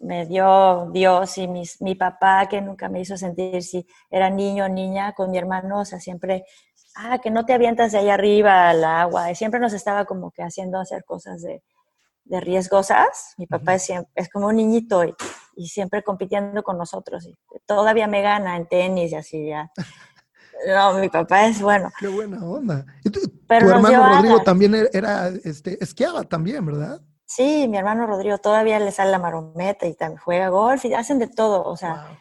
me 0.00 0.24
dio 0.24 0.88
Dios 0.92 1.36
y 1.36 1.46
mi 1.46 1.94
papá 1.94 2.48
que 2.48 2.62
nunca 2.62 2.88
me 2.88 3.00
hizo 3.00 3.18
sentir 3.18 3.62
si 3.62 3.86
era 4.10 4.30
niño 4.30 4.64
o 4.64 4.68
niña 4.68 5.12
con 5.12 5.30
mi 5.30 5.36
hermano, 5.36 5.80
o 5.80 5.84
sea, 5.84 6.00
siempre 6.00 6.46
ah, 6.96 7.18
que 7.18 7.30
no 7.30 7.44
te 7.46 7.52
avientas 7.52 7.92
de 7.92 7.98
ahí 7.98 8.10
arriba 8.10 8.68
al 8.68 8.84
agua. 8.84 9.30
Y 9.30 9.34
siempre 9.34 9.60
nos 9.60 9.72
estaba 9.72 10.04
como 10.04 10.30
que 10.30 10.42
haciendo 10.42 10.78
hacer 10.78 11.04
cosas 11.04 11.42
de, 11.42 11.62
de 12.24 12.40
riesgosas. 12.40 13.34
Mi 13.38 13.46
papá 13.46 13.74
es, 13.74 13.90
es, 14.14 14.28
como 14.30 14.48
un 14.48 14.56
niñito 14.56 15.04
y, 15.04 15.14
y, 15.56 15.68
siempre 15.68 16.02
compitiendo 16.02 16.62
con 16.62 16.78
nosotros. 16.78 17.26
Y 17.26 17.36
todavía 17.66 18.06
me 18.06 18.22
gana 18.22 18.56
en 18.56 18.66
tenis 18.66 19.12
y 19.12 19.16
así 19.16 19.46
ya. 19.48 19.70
No, 20.66 20.94
mi 20.94 21.10
papá 21.10 21.46
es 21.46 21.60
bueno. 21.60 21.90
Qué 21.98 22.08
buena 22.08 22.42
onda. 22.42 22.86
tu, 23.12 23.20
hermano 23.48 24.08
Rodrigo 24.08 24.40
también 24.42 24.74
e-, 24.74 24.88
era, 24.92 25.28
este, 25.28 25.82
esquiaba 25.84 26.24
también, 26.24 26.64
¿verdad? 26.64 27.00
Sí, 27.26 27.66
mi 27.68 27.76
hermano 27.76 28.06
Rodrigo 28.06 28.38
todavía 28.38 28.78
le 28.78 28.92
sale 28.92 29.10
la 29.10 29.18
marometa 29.18 29.86
y 29.86 29.94
también 29.94 30.18
juega 30.18 30.48
golf 30.48 30.84
y 30.84 30.94
hacen 30.94 31.18
de 31.18 31.26
todo, 31.26 31.62
o 31.64 31.76
sea, 31.76 32.18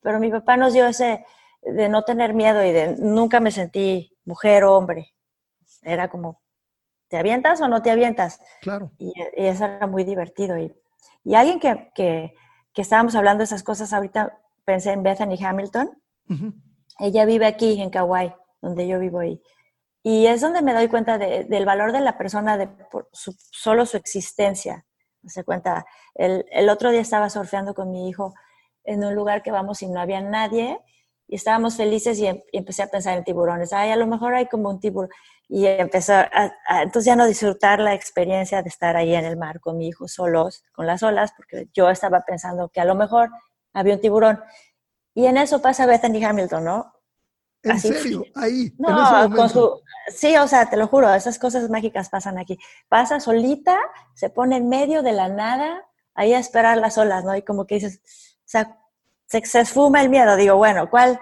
pero 0.00 0.20
mi 0.20 0.30
papá 0.30 0.56
nos 0.56 0.74
dio 0.74 0.86
ese 0.86 1.24
de 1.62 1.88
no 1.88 2.02
tener 2.02 2.34
miedo 2.34 2.64
y 2.64 2.70
de 2.70 2.96
nunca 2.98 3.40
me 3.40 3.50
sentí 3.50 4.11
mujer 4.24 4.64
o 4.64 4.76
hombre. 4.76 5.14
Era 5.82 6.08
como, 6.08 6.42
¿te 7.08 7.16
avientas 7.16 7.60
o 7.60 7.68
no 7.68 7.82
te 7.82 7.90
avientas? 7.90 8.40
Claro. 8.60 8.90
Y, 8.98 9.12
eso 9.34 9.64
era 9.64 9.86
muy 9.86 10.04
divertido. 10.04 10.58
Y, 10.58 10.74
y 11.24 11.34
alguien 11.34 11.60
que, 11.60 11.90
que, 11.94 12.34
que, 12.72 12.82
estábamos 12.82 13.14
hablando 13.14 13.40
de 13.40 13.44
esas 13.46 13.62
cosas, 13.62 13.92
ahorita 13.92 14.38
pensé 14.64 14.92
en 14.92 15.02
Bethany 15.02 15.36
Hamilton. 15.42 16.02
Ella 16.98 17.24
vive 17.24 17.46
aquí 17.46 17.80
en 17.80 17.90
Kauai, 17.90 18.34
donde 18.60 18.86
yo 18.86 18.98
vivo 18.98 19.20
ahí. 19.20 19.42
Y 20.02 20.26
es 20.26 20.40
donde 20.40 20.62
me 20.62 20.74
doy 20.74 20.88
cuenta 20.88 21.18
del 21.18 21.64
valor 21.64 21.92
de 21.92 22.00
la 22.00 22.18
persona, 22.18 22.56
de 22.56 22.66
por 22.66 23.08
solo 23.12 23.86
su 23.86 23.96
existencia. 23.96 24.84
Se 25.26 25.44
cuenta, 25.44 25.86
el, 26.14 26.44
el 26.50 26.68
otro 26.68 26.90
día 26.90 27.00
estaba 27.00 27.30
surfeando 27.30 27.74
con 27.74 27.90
mi 27.90 28.08
hijo 28.08 28.34
en 28.84 29.04
un 29.04 29.14
lugar 29.14 29.42
que 29.42 29.52
vamos 29.52 29.82
y 29.82 29.88
no 29.88 30.00
había 30.00 30.20
nadie 30.20 30.80
y 31.32 31.36
estábamos 31.36 31.78
felices 31.78 32.18
y, 32.18 32.26
em, 32.26 32.42
empecé 32.52 32.82
a 32.82 32.88
pensar 32.88 33.16
en 33.16 33.24
tiburones. 33.24 33.72
Ay, 33.72 33.90
a 33.90 33.96
lo 33.96 34.06
mejor 34.06 34.34
hay 34.34 34.48
como 34.48 34.68
un 34.68 34.80
tiburón. 34.80 35.08
Y 35.48 35.64
empezó 35.64 36.12
a, 36.12 36.52
entonces 36.82 37.06
ya 37.06 37.16
no 37.16 37.24
disfrutar 37.26 37.80
la 37.80 37.94
experiencia 37.94 38.60
de 38.60 38.68
estar 38.68 38.98
ahí 38.98 39.14
en 39.14 39.24
el 39.24 39.38
mar 39.38 39.58
con 39.58 39.78
mi 39.78 39.88
hijo 39.88 40.08
solos, 40.08 40.62
con 40.74 40.86
las 40.86 41.02
olas, 41.02 41.32
porque 41.34 41.68
yo 41.72 41.88
estaba 41.88 42.20
pensando 42.26 42.68
que 42.68 42.82
a 42.82 42.84
lo 42.84 42.94
mejor 42.96 43.30
había 43.72 43.94
un 43.94 44.02
tiburón. 44.02 44.42
Y 45.14 45.24
en 45.24 45.38
eso 45.38 45.62
pasa 45.62 45.86
Bethany 45.86 46.22
Hamilton, 46.22 46.64
¿no? 46.64 46.92
¿En 47.62 47.80
serio? 47.80 48.26
Ahí. 48.34 48.74
No, 48.76 49.34
con 49.34 49.48
su. 49.48 49.80
Sí, 50.08 50.36
o 50.36 50.46
sea, 50.46 50.68
te 50.68 50.76
lo 50.76 50.86
juro, 50.86 51.14
esas 51.14 51.38
cosas 51.38 51.70
mágicas 51.70 52.10
pasan 52.10 52.36
aquí. 52.36 52.58
Pasa 52.90 53.20
solita, 53.20 53.78
se 54.12 54.28
pone 54.28 54.58
en 54.58 54.68
medio 54.68 55.02
de 55.02 55.12
la 55.12 55.30
nada, 55.30 55.82
ahí 56.14 56.34
a 56.34 56.38
esperar 56.38 56.76
las 56.76 56.98
olas, 56.98 57.24
¿no? 57.24 57.34
Y 57.34 57.40
como 57.40 57.66
que 57.66 57.76
dices, 57.76 58.02
o 58.40 58.48
sea, 58.52 58.81
se, 59.40 59.60
esfuma 59.60 60.02
el 60.02 60.08
miedo. 60.08 60.36
Digo, 60.36 60.56
bueno, 60.56 60.90
¿cuál, 60.90 61.20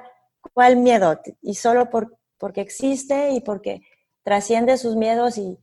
cuál 0.52 0.76
miedo? 0.76 1.20
Y 1.40 1.54
solo 1.54 1.90
por, 1.90 2.18
porque 2.38 2.60
existe 2.60 3.30
y 3.30 3.40
porque 3.40 3.82
trasciende 4.22 4.76
sus 4.76 4.96
miedos 4.96 5.38
y 5.38 5.58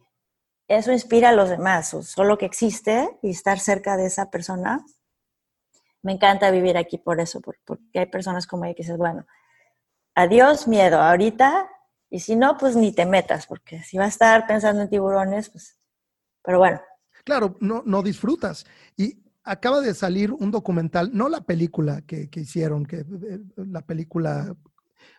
eso 0.67 0.91
inspira 0.91 1.29
a 1.29 1.33
los 1.33 1.49
demás. 1.49 1.95
Solo 2.01 2.37
que 2.37 2.45
existe 2.45 3.17
y 3.21 3.31
estar 3.31 3.59
cerca 3.59 3.97
de 3.97 4.07
esa 4.07 4.29
persona. 4.29 4.85
Me 6.01 6.13
encanta 6.13 6.51
vivir 6.51 6.77
aquí 6.77 6.97
por 6.97 7.19
eso, 7.19 7.41
porque 7.41 7.99
hay 7.99 8.05
personas 8.05 8.47
como 8.47 8.65
ella 8.65 8.75
que 8.75 8.83
dices, 8.83 8.97
bueno, 8.97 9.25
adiós 10.15 10.67
miedo, 10.67 11.01
ahorita, 11.01 11.69
y 12.09 12.19
si 12.19 12.35
no, 12.35 12.57
pues 12.57 12.75
ni 12.75 12.93
te 12.93 13.05
metas, 13.05 13.45
porque 13.47 13.83
si 13.83 13.97
vas 13.97 14.05
a 14.05 14.09
estar 14.09 14.47
pensando 14.47 14.81
en 14.81 14.89
tiburones, 14.89 15.49
pues, 15.49 15.77
pero 16.43 16.59
bueno. 16.59 16.79
Claro, 17.25 17.57
no, 17.59 17.83
no 17.85 18.01
disfrutas. 18.01 18.65
Y 18.95 19.26
acaba 19.47 19.81
de 19.81 19.93
salir 19.93 20.31
un 20.31 20.51
documental, 20.51 21.09
no 21.13 21.29
la 21.29 21.41
película 21.41 22.01
que, 22.01 22.29
hicieron, 22.35 22.85
que 22.85 22.97
eh, 22.97 23.39
la 23.55 23.81
película 23.81 24.55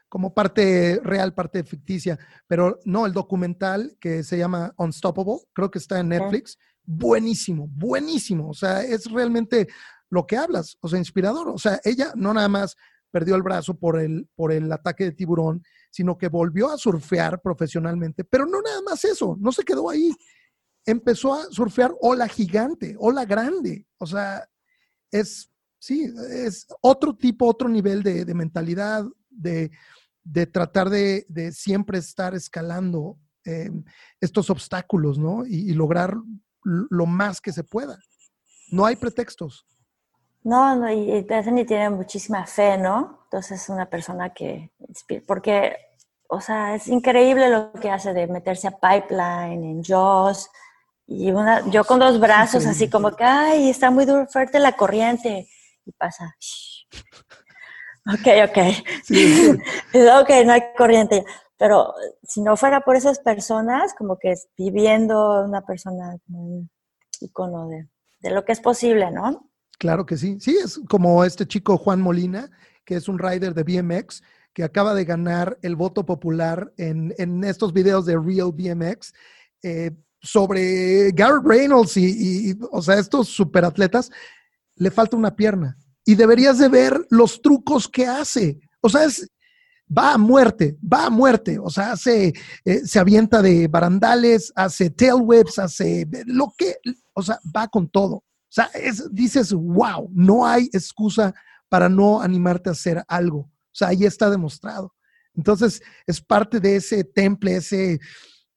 como 0.09 0.33
parte 0.33 1.01
real, 1.03 1.35
parte 1.35 1.65
ficticia, 1.65 2.19
pero 2.47 2.79
no, 2.85 3.07
el 3.07 3.13
documental 3.13 3.97
que 4.01 4.23
se 4.23 4.39
llama 4.39 4.73
Unstoppable, 4.77 5.41
creo 5.53 5.71
que 5.71 5.79
está 5.79 6.01
en 6.01 6.09
Netflix, 6.09 6.59
buenísimo, 6.85 7.69
buenísimo, 7.69 8.51
o 8.51 8.55
sea, 8.55 8.83
es 8.83 9.11
realmente 9.11 9.69
lo 10.11 10.27
que 10.27 10.37
hablas, 10.37 10.79
o 10.81 10.89
sea, 10.89 10.99
inspirador, 10.99 11.49
o 11.49 11.59
sea, 11.59 11.81
ella 11.85 12.13
no 12.15 12.33
nada 12.33 12.49
más 12.49 12.77
perdió 13.11 13.35
el 13.35 13.43
brazo 13.43 13.75
por 13.75 14.01
el, 14.01 14.29
por 14.35 14.53
el 14.53 14.71
ataque 14.73 15.05
de 15.05 15.13
tiburón, 15.13 15.63
sino 15.91 16.17
que 16.17 16.29
volvió 16.29 16.71
a 16.71 16.79
surfear 16.79 17.41
profesionalmente, 17.41 18.25
pero 18.25 18.47
no 18.47 18.61
nada 18.61 18.81
más 18.83 19.05
eso, 19.05 19.37
no 19.39 19.53
se 19.53 19.63
quedó 19.63 19.91
ahí, 19.91 20.15
empezó 20.89 21.35
a 21.35 21.45
surfear 21.51 21.95
ola 22.01 22.27
gigante, 22.27 22.97
ola 22.99 23.27
grande. 23.27 23.87
O 23.99 24.07
sea, 24.07 24.49
es, 25.11 25.51
sí, 25.79 26.11
es 26.31 26.67
otro 26.81 27.15
tipo, 27.15 27.47
otro 27.47 27.69
nivel 27.69 28.03
de, 28.03 28.25
mentalidad, 28.35 29.05
de, 29.29 29.71
de 30.25 30.47
tratar 30.47 30.89
de, 30.89 31.53
siempre 31.53 31.99
estar 31.99 32.35
escalando 32.35 33.19
em, 33.45 33.85
estos 34.19 34.49
obstáculos, 34.49 35.19
¿no? 35.19 35.45
Y, 35.47 35.75
lograr 35.75 36.15
lo 36.65 37.07
más 37.07 37.41
que 37.41 37.53
se 37.53 37.65
pueda. 37.65 37.99
No 38.71 38.87
hay 38.87 38.97
pretextos. 38.97 39.67
No, 40.43 40.75
no 40.75 40.91
y 40.91 41.23
Bethany 41.23 41.67
tiene 41.67 41.91
muchísima 41.91 42.47
fe, 42.47 42.79
¿no? 42.79 43.21
Entonces 43.25 43.63
es 43.63 43.69
una 43.69 43.91
persona 43.91 44.33
que 44.33 44.71
porque, 45.27 45.77
o 46.31 46.41
sea, 46.41 46.75
es 46.75 46.89
increíble 46.89 47.51
lo 47.51 47.73
que 47.73 47.91
hace 47.91 48.15
de 48.15 48.27
meterse 48.27 48.69
a 48.69 48.79
Pipeline, 48.79 49.65
en 49.65 49.83
Jaws, 49.83 50.49
y 51.11 51.31
una, 51.33 51.69
yo 51.71 51.85
con 51.85 51.99
dos 51.99 52.21
brazos 52.21 52.67
así 52.67 52.91
como 52.91 53.17
que, 53.17 53.25
ay, 53.25 53.71
está 53.71 53.91
muy 53.91 54.05
duro, 54.05 54.27
fuerte 54.27 54.59
la 54.59 54.73
corriente, 54.73 55.49
y 55.85 55.93
pasa. 55.93 56.37
Ok, 58.11 58.27
ok. 58.49 58.59
ok, 60.23 60.31
no 60.47 60.53
hay 60.55 60.63
corriente. 60.79 61.27
Pero 61.59 61.93
si 62.23 62.41
no 62.41 62.57
fuera 62.57 62.81
por 62.81 62.97
esas 62.97 63.19
personas, 63.19 63.93
como 63.93 64.19
que 64.19 64.33
viviendo 64.57 65.45
una 65.45 65.61
persona 65.61 66.17
como 66.25 66.43
un 66.43 66.71
icono 67.21 67.69
de, 67.69 67.87
de 68.21 68.31
lo 68.31 68.47
que 68.47 68.53
es 68.53 68.61
posible, 68.61 69.11
¿no? 69.11 69.51
Claro 69.79 70.07
que 70.07 70.17
sí. 70.17 70.39
Sí, 70.41 70.57
es 70.57 70.81
como 70.89 71.23
este 71.23 71.47
chico 71.47 71.77
Juan 71.77 72.01
Molina, 72.01 72.51
que 72.83 72.95
es 72.95 73.09
un 73.09 73.19
rider 73.19 73.53
de 73.53 73.63
BMX, 73.63 74.23
que 74.55 74.65
acaba 74.65 74.95
de 74.95 75.05
ganar 75.05 75.59
el 75.61 75.77
voto 75.77 76.07
popular 76.07 76.73
en, 76.79 77.15
en 77.19 77.45
estos 77.45 77.75
videos 77.75 78.07
de 78.07 78.19
Real 78.19 78.53
BMX 78.53 79.13
eh, 79.63 79.91
sobre 80.21 81.11
Garrett 81.13 81.45
Reynolds 81.45 81.97
y, 81.97 82.51
y, 82.51 82.59
o 82.71 82.83
sea, 82.83 82.99
estos 82.99 83.29
superatletas, 83.29 84.11
le 84.77 84.91
falta 84.91 85.17
una 85.17 85.35
pierna 85.35 85.77
y 86.05 86.15
deberías 86.15 86.59
de 86.59 86.69
ver 86.69 87.07
los 87.11 87.43
trucos 87.43 87.89
que 87.89 88.07
hace. 88.07 88.59
O 88.81 88.89
sea, 88.89 89.07
va 89.97 90.15
a 90.15 90.19
muerte, 90.19 90.79
va 90.81 91.07
a 91.07 91.11
muerte. 91.11 91.59
O 91.59 91.71
sea, 91.71 91.93
hace, 91.93 92.33
eh, 92.65 92.87
se 92.87 92.99
avienta 92.99 93.43
de 93.43 93.69
barandales, 93.69 94.53
hace 94.57 94.91
tail 94.91 95.23
hace 95.59 96.07
lo 96.27 96.53
que, 96.57 96.77
o 97.13 97.23
sea, 97.23 97.39
va 97.55 97.69
con 97.69 97.89
todo. 97.89 98.15
O 98.15 98.51
sea, 98.51 98.71
es, 98.75 99.13
dices, 99.13 99.53
wow, 99.53 100.11
no 100.13 100.47
hay 100.47 100.71
excusa 100.73 101.35
para 101.69 101.89
no 101.89 102.23
animarte 102.23 102.71
a 102.71 102.73
hacer 102.73 103.05
algo. 103.07 103.41
O 103.41 103.73
sea, 103.73 103.89
ahí 103.89 104.05
está 104.05 104.31
demostrado. 104.31 104.95
Entonces, 105.35 105.83
es 106.07 106.21
parte 106.21 106.59
de 106.59 106.77
ese 106.77 107.05
temple, 107.05 107.57
ese, 107.57 108.01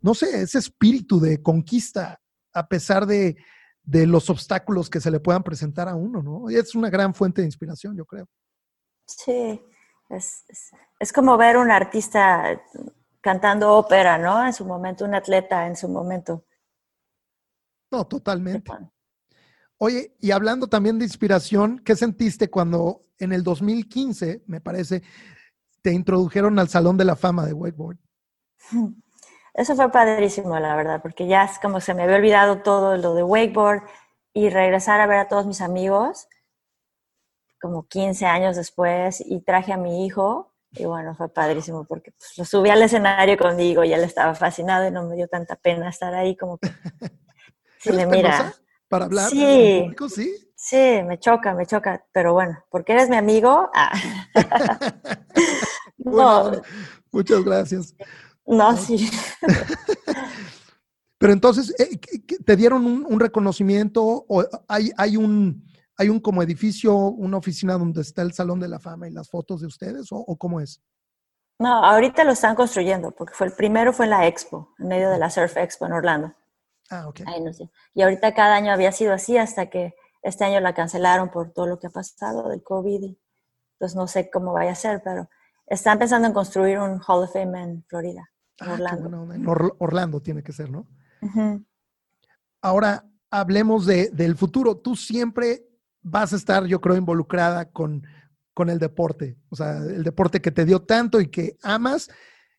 no 0.02 0.14
sé, 0.14 0.42
ese 0.42 0.58
espíritu 0.58 1.20
de 1.20 1.42
conquista, 1.42 2.20
a 2.54 2.68
pesar 2.68 3.06
de, 3.06 3.38
de 3.84 4.08
los 4.08 4.30
obstáculos 4.30 4.90
que 4.90 5.00
se 5.00 5.12
le 5.12 5.20
puedan 5.20 5.44
presentar 5.44 5.88
a 5.88 5.96
uno, 5.96 6.22
¿no? 6.22 6.50
Y 6.50 6.56
es 6.56 6.76
una 6.76 6.90
gran 6.90 7.14
fuente 7.14 7.42
de 7.42 7.48
inspiración, 7.48 7.96
yo 7.96 8.06
creo. 8.06 8.28
Sí, 9.06 9.62
es, 10.10 10.44
es, 11.00 11.14
como 11.14 11.38
ver 11.38 11.58
un 11.58 11.72
artista 11.72 12.62
cantando 13.22 13.74
ópera, 13.74 14.18
¿no? 14.18 14.46
En 14.46 14.54
su 14.54 14.66
momento, 14.66 15.06
un 15.06 15.16
atleta 15.16 15.68
en 15.68 15.76
su 15.76 15.88
momento. 15.88 16.46
No, 17.92 18.06
totalmente. 18.06 18.72
Oye, 19.78 20.16
y 20.20 20.32
hablando 20.32 20.68
también 20.68 21.00
de 21.00 21.06
inspiración, 21.06 21.80
¿qué 21.80 21.96
sentiste 21.96 22.50
cuando 22.50 23.02
en 23.18 23.34
el 23.34 23.44
2015, 23.44 24.44
me 24.48 24.62
parece, 24.62 25.04
te 25.82 25.92
introdujeron 25.92 26.60
al 26.60 26.70
Salón 26.70 26.98
de 26.98 27.06
la 27.06 27.16
Fama 27.16 27.46
de 27.46 27.54
Wakeboard? 27.54 27.98
Eso 29.54 29.76
fue 29.76 29.92
padrísimo, 29.92 30.58
la 30.60 30.76
verdad, 30.76 31.02
porque 31.02 31.28
ya 31.28 31.44
es 31.44 31.60
como 31.60 31.82
se 31.82 31.94
me 31.94 32.04
había 32.04 32.16
olvidado 32.16 32.62
todo 32.62 32.98
lo 32.98 33.14
de 33.14 33.24
wakeboard 33.24 33.84
y 34.34 34.50
regresar 34.50 35.02
a 35.02 35.08
ver 35.08 35.20
a 35.20 35.28
todos 35.28 35.46
mis 35.46 35.62
amigos 35.62 36.28
como 37.62 37.88
15 37.88 38.26
años 38.26 38.56
después 38.56 39.22
y 39.26 39.40
traje 39.42 39.72
a 39.72 39.78
mi 39.78 40.06
hijo 40.06 40.52
y 40.74 40.86
bueno, 40.86 41.14
fue 41.16 41.30
padrísimo 41.30 41.86
porque 41.86 42.12
pues, 42.12 42.38
lo 42.38 42.46
subí 42.46 42.70
al 42.70 42.82
escenario 42.82 43.38
conmigo 43.38 43.84
y 43.84 43.94
él 43.94 44.04
estaba 44.04 44.34
fascinado 44.34 44.88
y 44.88 44.92
no 44.92 45.04
me 45.04 45.16
dio 45.16 45.28
tanta 45.28 45.56
pena 45.56 45.90
estar 45.90 46.14
ahí 46.14 46.36
como 46.36 46.58
que 46.58 46.70
si 47.80 47.92
le 47.92 48.06
mira. 48.08 48.54
Para 48.88 49.06
hablar 49.06 49.30
sí, 49.30 49.90
sí. 50.10 50.36
Sí, 50.56 51.02
me 51.04 51.18
choca, 51.18 51.54
me 51.54 51.66
choca, 51.66 52.06
pero 52.12 52.34
bueno, 52.34 52.64
porque 52.70 52.94
eres 52.94 53.10
mi 53.10 53.16
amigo. 53.16 53.70
Ah. 53.74 53.92
no. 55.98 56.52
muchas 57.12 57.44
gracias. 57.44 57.96
No, 58.52 58.76
sí. 58.76 59.10
Pero 61.18 61.32
entonces, 61.32 61.74
eh, 61.80 61.98
¿te 62.46 62.56
dieron 62.58 62.86
un, 62.86 63.20
reconocimiento 63.20 64.26
o 64.28 64.44
hay, 64.68 64.92
hay, 64.98 65.16
un, 65.16 65.64
hay 65.96 66.10
un 66.10 66.20
como 66.20 66.44
edificio, 66.44 66.94
una 66.96 67.38
oficina 67.38 67.78
donde 67.78 68.02
está 68.02 68.24
el 68.24 68.34
Salón 68.34 68.60
de 68.60 68.68
la 68.68 68.80
Fama 68.80 69.08
y 69.08 69.12
las 69.12 69.30
fotos 69.30 69.62
de 69.62 69.68
ustedes 69.68 70.08
o, 70.12 70.36
cómo 70.38 70.60
es? 70.60 70.82
No, 71.60 71.86
ahorita 71.86 72.26
lo 72.26 72.34
están 72.34 72.56
construyendo 72.56 73.12
porque 73.12 73.34
fue 73.34 73.48
el 73.48 73.54
primero 73.54 73.94
fue 73.94 74.06
en 74.06 74.12
la 74.12 74.28
Expo, 74.28 74.74
en 74.80 74.88
medio 74.90 75.10
de 75.10 75.18
la 75.18 75.30
Surf 75.30 75.56
Expo 75.56 75.86
en 75.86 75.94
Orlando. 75.94 76.34
Ah, 76.90 77.08
ok. 77.08 77.22
no 77.42 77.54
sé. 77.54 77.70
Y 77.94 78.02
ahorita 78.02 78.34
cada 78.34 78.56
año 78.56 78.74
había 78.74 78.92
sido 78.92 79.14
así 79.14 79.38
hasta 79.38 79.70
que 79.70 79.94
este 80.24 80.44
año 80.44 80.60
la 80.60 80.74
cancelaron 80.74 81.30
por 81.30 81.54
todo 81.54 81.68
lo 81.68 81.80
que 81.80 81.88
ha 81.88 81.92
pasado 81.92 82.50
del 82.50 82.64
COVID. 82.64 83.16
Entonces 83.76 83.96
no 83.96 84.08
sé 84.08 84.30
cómo 84.30 84.52
vaya 84.52 84.72
a 84.72 84.76
ser, 84.76 85.02
pero 85.04 85.30
están 85.68 86.00
pensando 86.00 86.28
en 86.28 86.34
construir 86.34 86.80
un 86.80 87.00
Hall 87.08 87.24
of 87.24 87.32
Fame 87.32 87.62
en 87.62 87.86
Florida. 87.88 88.31
Ah, 88.62 88.74
Orlando. 88.74 89.76
Orlando 89.80 90.22
tiene 90.22 90.44
que 90.44 90.54
ser, 90.54 90.70
¿no? 90.70 90.88
Ahora 92.62 93.06
hablemos 93.30 93.86
de, 93.86 94.10
del 94.10 94.38
futuro. 94.38 94.78
Tú 94.78 94.96
siempre 94.96 95.66
vas 96.02 96.34
a 96.34 96.36
estar, 96.36 96.66
yo 96.66 96.80
creo, 96.80 96.96
involucrada 96.96 97.72
con, 97.72 98.06
con 98.54 98.70
el 98.70 98.80
deporte, 98.80 99.38
o 99.50 99.56
sea, 99.56 99.78
el 99.78 100.04
deporte 100.04 100.42
que 100.42 100.52
te 100.52 100.66
dio 100.66 100.82
tanto 100.82 101.20
y 101.20 101.28
que 101.28 101.58
amas. 101.64 102.10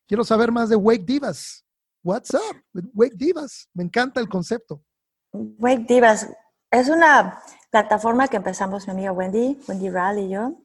Quiero 0.07 0.25
saber 0.25 0.51
más 0.51 0.69
de 0.69 0.77
Wake 0.77 1.05
Divas. 1.05 1.65
What's 2.03 2.35
up 2.35 2.63
Wake 2.95 3.15
Divas? 3.17 3.69
Me 3.73 3.85
encanta 3.85 4.21
el 4.21 4.29
concepto. 4.29 4.83
Wake 5.33 5.87
Divas 5.87 6.29
es 6.71 6.89
una 6.89 7.39
plataforma 7.71 8.27
que 8.29 8.37
empezamos 8.37 8.87
mi 8.87 8.93
amiga 8.93 9.13
Wendy, 9.13 9.59
Wendy 9.69 9.89
Raleigh 9.89 10.27
y 10.27 10.31
yo, 10.31 10.59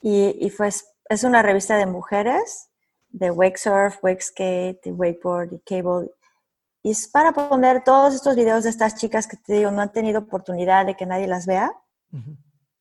y, 0.00 0.38
y 0.40 0.50
fue, 0.50 0.68
es 0.68 1.24
una 1.24 1.42
revista 1.42 1.76
de 1.76 1.86
mujeres 1.86 2.70
de 3.14 3.30
wake 3.30 3.56
surf, 3.56 4.02
wake 4.02 4.20
skate, 4.20 4.82
de 4.82 4.92
wakeboard 4.92 5.52
y 5.52 5.60
cable. 5.60 6.10
Y 6.82 6.90
es 6.90 7.08
para 7.08 7.32
poner 7.32 7.84
todos 7.84 8.14
estos 8.14 8.34
videos 8.34 8.64
de 8.64 8.70
estas 8.70 8.96
chicas 8.96 9.26
que 9.26 9.36
te 9.36 9.54
digo, 9.54 9.70
no 9.70 9.80
han 9.80 9.92
tenido 9.92 10.20
oportunidad 10.20 10.84
de 10.84 10.96
que 10.96 11.06
nadie 11.06 11.28
las 11.28 11.46
vea, 11.46 11.72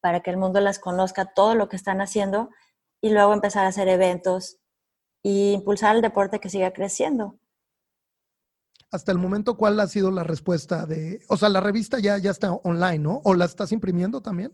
para 0.01 0.21
que 0.21 0.31
el 0.31 0.37
mundo 0.37 0.59
las 0.59 0.79
conozca, 0.79 1.25
todo 1.25 1.55
lo 1.55 1.69
que 1.69 1.75
están 1.75 2.01
haciendo, 2.01 2.49
y 2.99 3.11
luego 3.11 3.33
empezar 3.33 3.65
a 3.65 3.69
hacer 3.69 3.87
eventos 3.87 4.57
e 5.23 5.51
impulsar 5.53 5.95
el 5.95 6.01
deporte 6.01 6.39
que 6.39 6.49
siga 6.49 6.73
creciendo. 6.73 7.37
Hasta 8.91 9.11
el 9.11 9.19
momento, 9.19 9.55
¿cuál 9.55 9.79
ha 9.79 9.87
sido 9.87 10.11
la 10.11 10.23
respuesta 10.23 10.85
de, 10.85 11.21
o 11.29 11.37
sea, 11.37 11.49
la 11.49 11.61
revista 11.61 11.99
ya, 11.99 12.17
ya 12.17 12.31
está 12.31 12.51
online, 12.51 12.99
¿no? 12.99 13.21
¿O 13.23 13.35
la 13.35 13.45
estás 13.45 13.71
imprimiendo 13.71 14.21
también? 14.21 14.51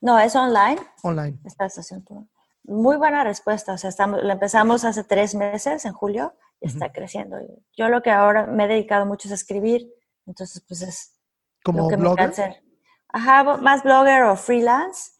No, 0.00 0.18
es 0.18 0.36
online. 0.36 0.78
Online. 1.02 1.38
Estás 1.44 1.76
haciendo 1.78 2.28
muy 2.66 2.96
buena 2.96 3.24
respuesta. 3.24 3.72
O 3.72 3.78
sea, 3.78 3.90
estamos, 3.90 4.22
lo 4.22 4.32
empezamos 4.32 4.84
hace 4.84 5.04
tres 5.04 5.34
meses, 5.34 5.84
en 5.84 5.92
julio, 5.92 6.34
y 6.60 6.68
está 6.68 6.92
creciendo. 6.92 7.36
Yo 7.76 7.88
lo 7.88 8.02
que 8.02 8.10
ahora 8.10 8.46
me 8.46 8.64
he 8.64 8.68
dedicado 8.68 9.06
mucho 9.06 9.28
es 9.28 9.32
a 9.32 9.36
escribir, 9.36 9.88
entonces 10.26 10.64
pues 10.66 10.82
es 10.82 11.18
¿Como 11.64 11.82
lo 11.82 11.88
que 11.88 11.96
blogger? 11.96 12.32
me 12.36 12.62
Ajá, 13.08 13.56
más 13.58 13.82
blogger 13.82 14.24
o 14.24 14.36
freelance. 14.36 15.12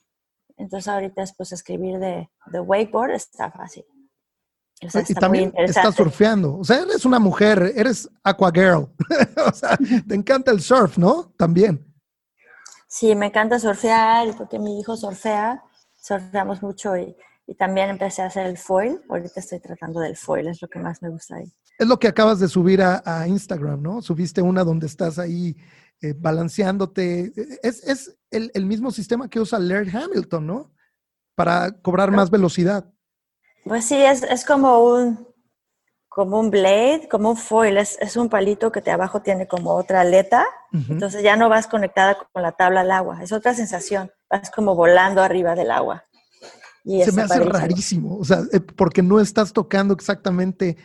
Entonces 0.57 0.88
ahorita 0.88 1.22
es 1.22 1.34
pues 1.36 1.53
escribir 1.53 1.99
de, 1.99 2.30
de 2.47 2.61
wakeboard 2.61 3.11
está 3.11 3.51
fácil. 3.51 3.84
y 4.80 5.14
también 5.14 5.53
estás 5.57 5.94
surfeando. 5.94 6.59
O 6.59 6.64
sea, 6.64 6.80
eres 6.82 7.05
una 7.05 7.18
mujer, 7.18 7.72
eres 7.74 8.09
aqua 8.22 8.51
girl. 8.53 8.88
o 9.47 9.53
sea, 9.53 9.78
te 10.07 10.14
encanta 10.14 10.51
el 10.51 10.61
surf, 10.61 10.99
¿no? 10.99 11.32
También. 11.36 11.84
Sí, 12.88 13.14
me 13.14 13.26
encanta 13.26 13.59
surfear 13.59 14.34
porque 14.36 14.59
mi 14.59 14.80
hijo 14.80 14.97
surfea, 14.97 15.62
surfeamos 16.01 16.62
mucho 16.62 16.97
y 16.97 17.16
y 17.47 17.55
también 17.55 17.90
empecé 17.90 18.22
a 18.22 18.26
hacer 18.26 18.47
el 18.47 18.59
foil. 18.59 19.01
Ahorita 19.09 19.40
estoy 19.40 19.61
tratando 19.61 20.01
del 20.01 20.16
foil, 20.16 20.49
es 20.49 20.61
lo 20.61 20.68
que 20.68 20.78
más 20.78 21.01
me 21.01 21.11
gusta 21.11 21.36
ahí. 21.36 21.53
Es 21.78 21.86
lo 21.86 21.99
que 21.99 22.09
acabas 22.09 22.40
de 22.40 22.49
subir 22.49 22.82
a, 22.82 23.26
Instagram, 23.28 23.80
¿no? 23.80 24.03
Subiste 24.03 24.42
una 24.42 24.64
donde 24.64 24.86
estás 24.86 25.18
ahí 25.18 25.57
eh, 26.01 26.14
balanceándote. 26.16 27.32
Es, 27.62 27.84
es 27.84 28.18
el, 28.30 28.51
el, 28.55 28.66
mismo 28.66 28.90
sistema 28.90 29.28
que 29.28 29.40
usa 29.40 29.59
Laird 29.59 29.94
Hamilton, 29.94 30.47
¿no? 30.47 30.72
Para 31.34 31.70
cobrar 31.82 32.11
más 32.11 32.30
velocidad. 32.30 32.90
Pues 33.64 33.84
sí, 33.84 33.97
es, 33.97 34.22
es 34.22 34.44
como 34.44 34.80
un 34.84 35.26
como 36.09 36.40
un 36.40 36.51
blade, 36.51 37.09
como 37.11 37.28
un 37.28 37.36
foil, 37.36 37.76
es, 37.76 37.99
es, 38.01 38.16
un 38.16 38.30
palito 38.30 38.72
que 38.72 38.80
de 38.80 38.90
abajo 38.90 39.20
tiene 39.20 39.47
como 39.47 39.74
otra 39.74 40.01
aleta, 40.01 40.47
entonces 40.72 41.22
ya 41.22 41.36
no 41.36 41.51
vas 41.51 41.66
conectada 41.66 42.16
con 42.32 42.42
la 42.42 42.53
tabla 42.53 42.80
al 42.80 42.90
agua, 42.90 43.22
es 43.22 43.32
otra 43.32 43.53
sensación, 43.53 44.11
vas 44.30 44.51
como 44.51 44.74
volando 44.74 45.20
arriba 45.20 45.55
del 45.55 45.70
agua 45.70 46.07
se 46.87 47.12
me 47.12 47.22
hace 47.22 47.41
rarísimo, 47.41 48.16
o 48.16 48.24
sea, 48.24 48.43
eh, 48.53 48.61
porque 48.61 49.03
no 49.03 49.20
estás 49.20 49.53
tocando 49.53 49.93
exactamente, 49.93 50.76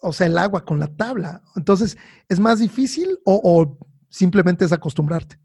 o 0.00 0.12
sea, 0.12 0.26
el 0.26 0.36
agua 0.36 0.64
con 0.64 0.78
la 0.78 0.88
tabla. 0.88 1.42
Entonces, 1.56 1.96
¿es 2.28 2.38
más 2.38 2.58
difícil 2.58 3.18
o, 3.24 3.78
simplemente 4.08 4.64
es 4.64 4.72
acostumbrarte? 4.72 5.38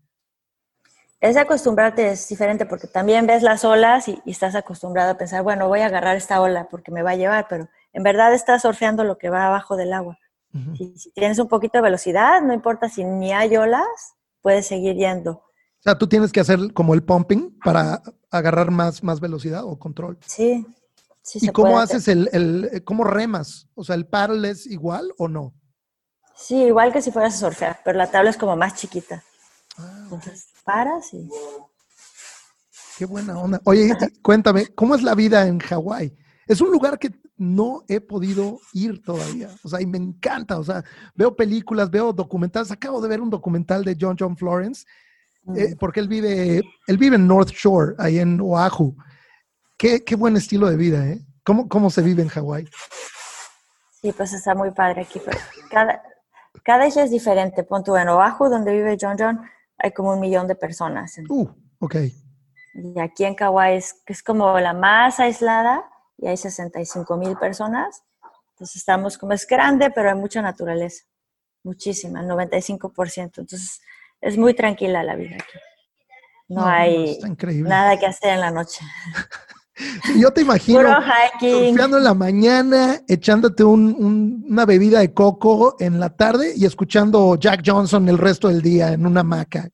es 1.20 1.36
acostumbrarte, 1.36 2.12
es 2.12 2.30
diferente 2.30 2.68
porque 2.68 2.86
también 2.86 3.26
ves 3.26 3.41
las 3.41 3.66
olas 3.66 4.08
y, 4.08 4.22
estás 4.28 4.54
acostumbrado 4.54 5.12
a 5.12 5.18
pensar, 5.18 5.41
bueno, 5.41 5.68
voy 5.68 5.80
a 5.80 5.88
agarrar 5.88 6.16
esta 6.16 6.39
ola 6.41 6.68
porque 6.70 6.91
me 6.91 7.02
va 7.02 7.12
a 7.12 7.16
llevar, 7.16 7.48
pero 7.50 7.68
en 7.91 8.04
verdad 8.04 8.36
estás 8.36 8.62
surfeando 8.62 9.04
lo 9.04 9.18
que 9.18 9.32
va 9.32 9.48
abajo 9.48 9.78
del 9.78 9.93
agua. 9.93 10.20
y 10.74 10.98
si 10.98 11.12
tienes 11.12 11.39
un 11.39 11.48
poquito 11.48 11.80
de 11.80 11.84
velocidad, 11.84 12.41
no 12.41 12.54
importa 12.54 12.88
si 12.88 13.04
ni 13.04 13.34
hay 13.34 13.58
olas, 13.58 13.88
puedes 14.41 14.68
seguir 14.68 14.95
yendo. 14.95 15.47
O 15.88 15.90
sea, 15.90 15.98
tú 15.98 16.08
tienes 16.08 16.34
que 16.34 16.42
hacer 16.42 16.74
como 16.74 16.94
el 16.94 17.02
pumping 17.02 17.58
para 17.64 18.02
agarrar 18.30 18.72
más, 18.72 19.06
más 19.06 19.22
velocidad 19.22 19.64
o 19.64 19.80
control. 19.80 20.18
Sí. 20.26 20.68
sí 21.22 21.40
¿Y 21.42 21.48
cómo 21.48 21.80
haces 21.80 22.10
el, 22.10 22.28
el, 22.34 22.84
cómo 22.84 23.06
remas? 23.06 23.70
O 23.74 23.86
sea, 23.86 23.96
¿el 23.96 24.06
paddle 24.06 24.50
es 24.50 24.66
igual 24.66 25.14
o 25.18 25.30
no? 25.30 25.54
Sí, 26.36 26.58
igual 26.58 26.92
que 26.92 27.02
si 27.02 27.10
fueras 27.10 27.36
a 27.36 27.48
surfear, 27.48 27.80
pero 27.86 27.98
la 27.98 28.12
tabla 28.12 28.32
es 28.32 28.36
como 28.36 28.58
más 28.58 28.76
chiquita. 28.76 29.24
Ah, 29.78 30.00
Entonces, 30.04 30.48
paras 30.66 31.14
y... 31.14 31.30
Qué 32.98 33.06
buena 33.06 33.40
onda. 33.40 33.62
Oye, 33.64 33.96
cuéntame, 34.22 34.68
¿cómo 34.76 34.94
es 34.94 35.04
la 35.04 35.16
vida 35.16 35.48
en 35.48 35.58
Hawái? 35.58 36.14
Es 36.48 36.60
un 36.60 36.70
lugar 36.70 37.00
que 37.00 37.18
no 37.38 37.86
he 37.88 38.02
podido 38.02 38.60
ir 38.74 39.02
todavía. 39.04 39.52
O 39.64 39.70
sea, 39.70 39.80
y 39.80 39.86
me 39.86 40.00
encanta. 40.00 40.60
O 40.60 40.66
sea, 40.66 40.84
veo 41.16 41.34
películas, 41.34 41.90
veo 41.90 42.12
documentales. 42.12 42.72
Acabo 42.72 43.00
de 43.00 43.08
ver 43.08 43.22
un 43.22 43.30
documental 43.30 43.86
de 43.86 43.96
John 43.98 44.18
John 44.20 44.36
Florence, 44.36 44.86
eh, 45.56 45.74
mm. 45.74 45.78
porque 45.78 46.00
él 46.00 46.08
vive, 46.08 46.62
él 46.88 46.98
vive 46.98 47.16
en 47.16 47.28
North 47.28 47.50
Shore, 47.50 47.95
ahí 47.98 48.20
en 48.20 48.39
Oahu. 48.41 48.95
Qué, 49.78 50.04
qué 50.04 50.16
buen 50.16 50.36
estilo 50.36 50.70
de 50.70 50.76
vida, 50.76 51.06
¿eh? 51.08 51.22
¿Cómo, 51.43 51.70
¿Cómo 51.70 51.89
se 51.89 52.02
vive 52.02 52.22
en 52.22 52.28
Hawái? 52.28 52.68
Sí, 54.02 54.12
pues 54.12 54.34
está 54.34 54.54
muy 54.54 54.72
padre 54.72 55.04
aquí. 55.04 55.22
cada, 55.72 56.04
cada 56.64 56.88
isla 56.88 57.04
es 57.04 57.12
diferente. 57.12 57.64
Punto 57.64 57.98
en 57.98 58.10
Oahu, 58.10 58.50
donde 58.50 58.74
vive 58.74 58.98
John 59.00 59.16
John, 59.18 59.41
hay 59.78 59.91
como 59.91 60.12
un 60.12 60.20
millón 60.20 60.48
de 60.48 60.56
personas. 60.56 61.18
Uh, 61.30 61.48
ok. 61.80 61.95
Y 62.74 63.00
aquí 63.00 63.24
en 63.24 63.36
Kauai 63.36 63.78
es, 63.78 64.02
es 64.06 64.22
como 64.22 64.60
la 64.60 64.74
más 64.74 65.20
aislada 65.20 65.84
y 66.18 66.28
hay 66.28 66.38
65 66.38 67.18
mil 67.18 67.38
personas. 67.38 68.04
Entonces 68.52 68.78
estamos 68.78 69.18
como 69.18 69.34
es 69.34 69.48
grande, 69.48 69.91
pero 69.91 70.10
hay 70.10 70.16
mucha 70.16 70.41
naturaleza, 70.41 71.06
muchísima, 71.64 72.22
el 72.22 72.28
95%. 72.28 73.22
Entonces 73.24 73.82
es 74.22 74.38
muy 74.38 74.53
tranquila 74.53 75.03
la 75.03 75.15
vida 75.15 75.36
aquí. 75.36 75.59
No, 76.49 76.65
hay 76.65 77.20
nada 77.63 77.99
que 77.99 78.05
hacer 78.05 78.34
en 78.34 78.39
la 78.39 78.51
noche. 78.51 78.80
Yo 80.20 80.32
te 80.32 80.41
imagino 80.41 80.82
surfeando 81.39 81.97
en 81.97 82.03
la 82.03 82.15
mañana, 82.15 82.99
echándote 83.07 83.63
una 83.63 84.65
bebida 84.65 84.99
de 84.99 85.13
coco 85.13 85.76
en 85.80 85.99
la 85.99 86.09
tarde 86.09 86.53
y 86.55 86.65
escuchando 86.65 87.36
Jack 87.36 87.61
Johnson 87.63 88.09
el 88.09 88.18
resto 88.18 88.47
del 88.47 88.61
día 88.61 88.93
en 88.93 89.05
una 89.05 89.22
hamaca. 89.22 89.70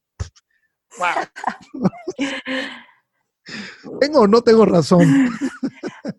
¿Tengo 3.99 4.21
o 4.21 4.27
no 4.27 4.41
tengo 4.41 4.65
razón? 4.65 5.29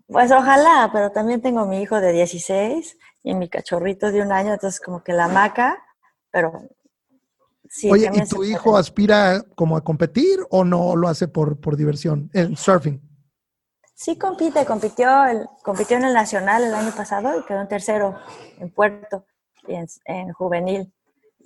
Pues 0.06 0.30
ojalá, 0.30 0.90
pero 0.92 1.10
también 1.10 1.42
tengo 1.42 1.66
mi 1.66 1.82
hijo 1.82 2.00
de 2.00 2.12
16 2.12 2.96
y 3.24 3.34
mi 3.34 3.48
cachorrito 3.48 4.12
de 4.12 4.22
un 4.22 4.30
año, 4.30 4.52
entonces 4.52 4.80
como 4.80 5.02
que 5.02 5.12
la 5.12 5.24
hamaca, 5.24 5.82
pero 6.30 6.68
sí. 7.68 7.90
Oye, 7.90 8.10
¿y 8.12 8.28
tu 8.28 8.44
hijo 8.44 8.76
aspira 8.76 9.42
como 9.54 9.76
a 9.76 9.84
competir 9.84 10.40
o 10.50 10.64
no 10.64 10.96
lo 10.96 11.08
hace 11.08 11.28
por, 11.28 11.60
por 11.60 11.76
diversión? 11.76 12.30
El 12.32 12.56
surfing. 12.56 13.00
Sí 13.94 14.18
compite, 14.18 14.64
compitió, 14.64 15.24
el, 15.24 15.46
compitió 15.62 15.96
en 15.96 16.04
el 16.04 16.14
Nacional 16.14 16.64
el 16.64 16.74
año 16.74 16.92
pasado 16.96 17.38
y 17.38 17.44
quedó 17.44 17.60
en 17.60 17.68
tercero 17.68 18.18
en 18.58 18.70
Puerto, 18.70 19.24
en, 19.68 19.86
en 20.06 20.32
juvenil. 20.32 20.92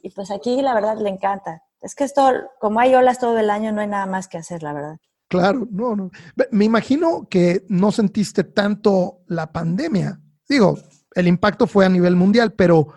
Y 0.03 0.11
pues 0.11 0.31
aquí 0.31 0.63
la 0.63 0.75
verdad 0.75 0.97
le 0.99 1.11
encanta. 1.11 1.63
Es 1.81 1.95
que 1.95 2.05
esto, 2.05 2.31
como 2.59 2.81
hay 2.81 2.95
olas 2.95 3.19
todo 3.19 3.39
el 3.39 3.51
año, 3.51 3.73
no 3.73 3.81
hay 3.81 3.87
nada 3.87 4.07
más 4.07 4.29
que 4.29 4.39
hacer, 4.39 4.63
la 4.63 4.73
verdad. 4.73 4.97
Claro, 5.29 5.67
no, 5.71 5.95
no. 5.95 6.11
Me 6.51 6.65
imagino 6.65 7.29
que 7.29 7.65
no 7.69 7.93
sentiste 7.93 8.45
tanto 8.45 9.21
la 9.27 9.53
pandemia. 9.53 10.19
Digo, 10.49 10.79
el 11.15 11.29
impacto 11.29 11.67
fue 11.67 11.85
a 11.85 11.91
nivel 11.91 12.17
mundial, 12.17 12.55
pero 12.55 12.89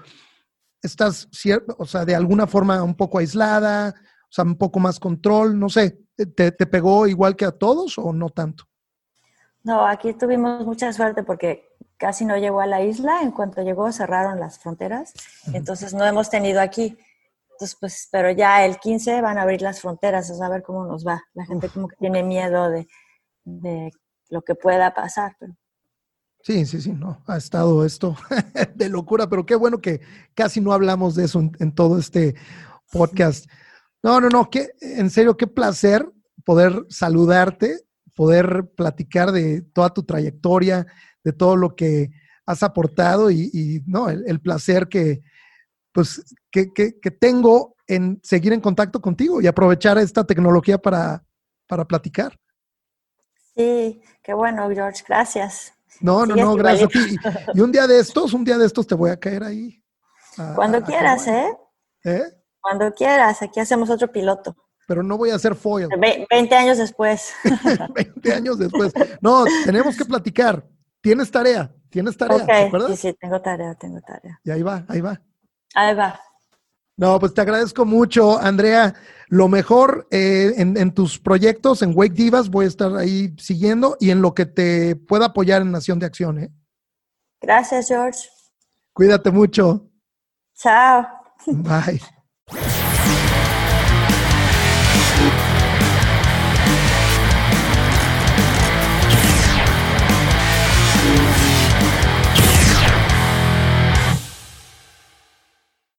estás, 0.82 1.30
o 1.78 1.86
sea, 1.86 2.06
de 2.06 2.16
alguna 2.16 2.48
forma 2.48 2.82
un 2.84 2.96
poco 2.96 3.20
aislada, 3.20 3.94
o 3.98 4.32
sea, 4.32 4.44
un 4.44 4.58
poco 4.58 4.80
más 4.80 5.00
control, 5.00 5.60
no 5.60 5.70
sé, 5.70 6.00
¿te, 6.16 6.52
te 6.52 6.66
pegó 6.66 7.08
igual 7.08 7.36
que 7.36 7.46
a 7.46 7.52
todos 7.52 7.98
o 7.98 8.14
no 8.14 8.30
tanto? 8.30 8.66
No, 9.64 9.86
aquí 9.86 10.14
tuvimos 10.14 10.66
mucha 10.66 10.92
suerte 10.92 11.24
porque 11.24 11.72
casi 11.98 12.26
no 12.26 12.36
llegó 12.36 12.62
a 12.62 12.66
la 12.66 12.82
isla. 12.82 13.22
En 13.22 13.32
cuanto 13.32 13.62
llegó, 13.62 13.92
cerraron 13.92 14.40
las 14.40 14.58
fronteras. 14.58 15.14
Entonces 15.54 15.94
no 15.94 16.04
hemos 16.06 16.30
tenido 16.30 16.60
aquí. 16.60 16.98
Entonces, 17.52 17.78
pues, 17.80 18.10
pero 18.12 18.32
ya 18.32 18.66
el 18.66 18.80
15 18.80 19.22
van 19.22 19.38
a 19.38 19.44
abrir 19.44 19.62
las 19.62 19.82
fronteras, 19.82 20.42
a 20.42 20.50
ver 20.50 20.64
cómo 20.64 20.84
nos 20.86 21.06
va. 21.06 21.24
La 21.34 21.46
gente 21.46 21.70
como 21.70 21.88
que 21.88 21.96
tiene 21.98 22.24
miedo 22.24 22.72
de, 22.72 23.92
lo 24.30 24.42
que 24.42 24.56
pueda 24.56 24.96
pasar. 24.96 25.36
Sí, 26.44 26.66
sí, 26.66 26.82
sí, 26.82 26.92
no, 26.92 27.22
ha 27.28 27.38
estado 27.38 27.86
esto 27.86 28.16
de 28.76 28.90
locura, 28.90 29.28
pero 29.28 29.46
qué 29.46 29.56
bueno 29.56 29.80
que 29.80 30.02
casi 30.34 30.60
no 30.60 30.74
hablamos 30.74 31.16
de 31.16 31.26
eso 31.26 31.40
en, 31.60 31.72
todo 31.74 32.00
este 32.00 32.36
podcast. 32.92 33.46
No, 34.02 34.20
no, 34.20 34.30
no, 34.30 34.50
que 34.50 34.72
en 34.82 35.10
serio, 35.10 35.38
qué 35.38 35.46
placer 35.46 36.12
poder 36.44 36.86
saludarte 36.90 37.86
poder 38.16 38.70
platicar 38.76 39.32
de 39.32 39.62
toda 39.62 39.90
tu 39.90 40.04
trayectoria, 40.04 40.86
de 41.24 41.34
todo 41.34 41.56
lo 41.56 41.76
que 41.76 42.12
has 42.46 42.64
aportado 42.64 43.32
y, 43.32 43.82
no, 43.88 44.10
el, 44.10 44.40
placer 44.42 44.88
que, 44.88 45.22
pues, 45.92 46.24
que, 46.52 46.66
tengo 47.20 47.76
en 47.88 48.20
seguir 48.24 48.54
en 48.54 48.62
contacto 48.62 49.02
contigo 49.02 49.42
y 49.42 49.48
aprovechar 49.48 49.98
esta 49.98 50.24
tecnología 50.24 50.78
para, 50.78 51.24
para 51.68 51.86
platicar. 51.86 52.38
Sí, 53.56 54.02
qué 54.24 54.34
bueno, 54.34 54.70
George, 54.70 55.04
gracias. 55.08 55.74
No, 56.02 56.26
no, 56.26 56.36
no, 56.36 56.56
gracias 56.56 56.86
a 56.86 56.88
ti. 56.88 57.16
Y 57.54 57.62
un 57.62 57.72
día 57.72 57.88
de 57.88 58.00
estos, 58.00 58.34
un 58.34 58.44
día 58.44 58.58
de 58.58 58.66
estos 58.66 58.88
te 58.88 58.96
voy 58.96 59.12
a 59.12 59.20
caer 59.20 59.44
ahí. 59.44 59.84
Cuando 60.56 60.82
quieras, 60.82 61.28
¿eh? 61.28 61.52
¿eh? 62.04 62.24
Cuando 62.60 62.94
quieras, 62.94 63.42
aquí 63.42 63.60
hacemos 63.60 63.90
otro 63.90 64.12
piloto 64.12 64.56
pero 64.92 65.04
no 65.04 65.18
voy 65.18 65.30
a 65.30 65.36
hacer 65.36 65.56
foil. 65.56 65.88
20 66.30 66.54
años 66.54 66.78
después. 66.78 67.34
20 67.96 68.34
años 68.34 68.60
después. 68.60 68.92
No, 69.22 69.46
tenemos 69.64 69.96
que 69.96 70.04
platicar. 70.04 70.68
Tienes 71.00 71.32
tarea, 71.32 71.74
tienes 71.90 72.18
tarea, 72.18 72.70
Sí, 72.90 72.98
sí, 72.98 73.14
tengo 73.18 73.42
tarea, 73.42 73.74
tengo 73.76 74.02
tarea. 74.02 74.42
Y 74.44 74.52
ahí 74.52 74.62
va, 74.62 74.84
ahí 74.90 75.00
va. 75.00 75.22
Ahí 75.76 75.96
va. 75.96 76.20
No, 77.02 77.20
pues 77.20 77.34
te 77.34 77.42
agradezco 77.42 77.84
mucho, 77.84 78.40
Andrea. 78.40 78.94
Lo 79.28 79.48
mejor 79.48 80.08
eh, 80.12 80.54
en, 80.56 80.94
tus 80.94 81.18
proyectos, 81.18 81.82
en 81.82 81.98
Wake 81.98 82.14
Divas, 82.14 82.48
voy 82.48 82.66
a 82.66 82.68
estar 82.68 82.96
ahí 82.96 83.34
siguiendo 83.40 83.98
y 84.00 84.12
en 84.12 84.22
lo 84.22 84.36
que 84.36 84.46
te 84.46 84.96
pueda 84.96 85.26
apoyar 85.26 85.64
en 85.64 85.72
Nación 85.72 85.98
de 85.98 86.06
Acción. 86.06 86.38
¿eh? 86.38 86.52
Gracias, 87.42 87.88
George. 87.88 88.30
Cuídate 88.94 89.32
mucho. 89.32 89.90
Chao. 90.54 91.08
Bye. 91.48 92.00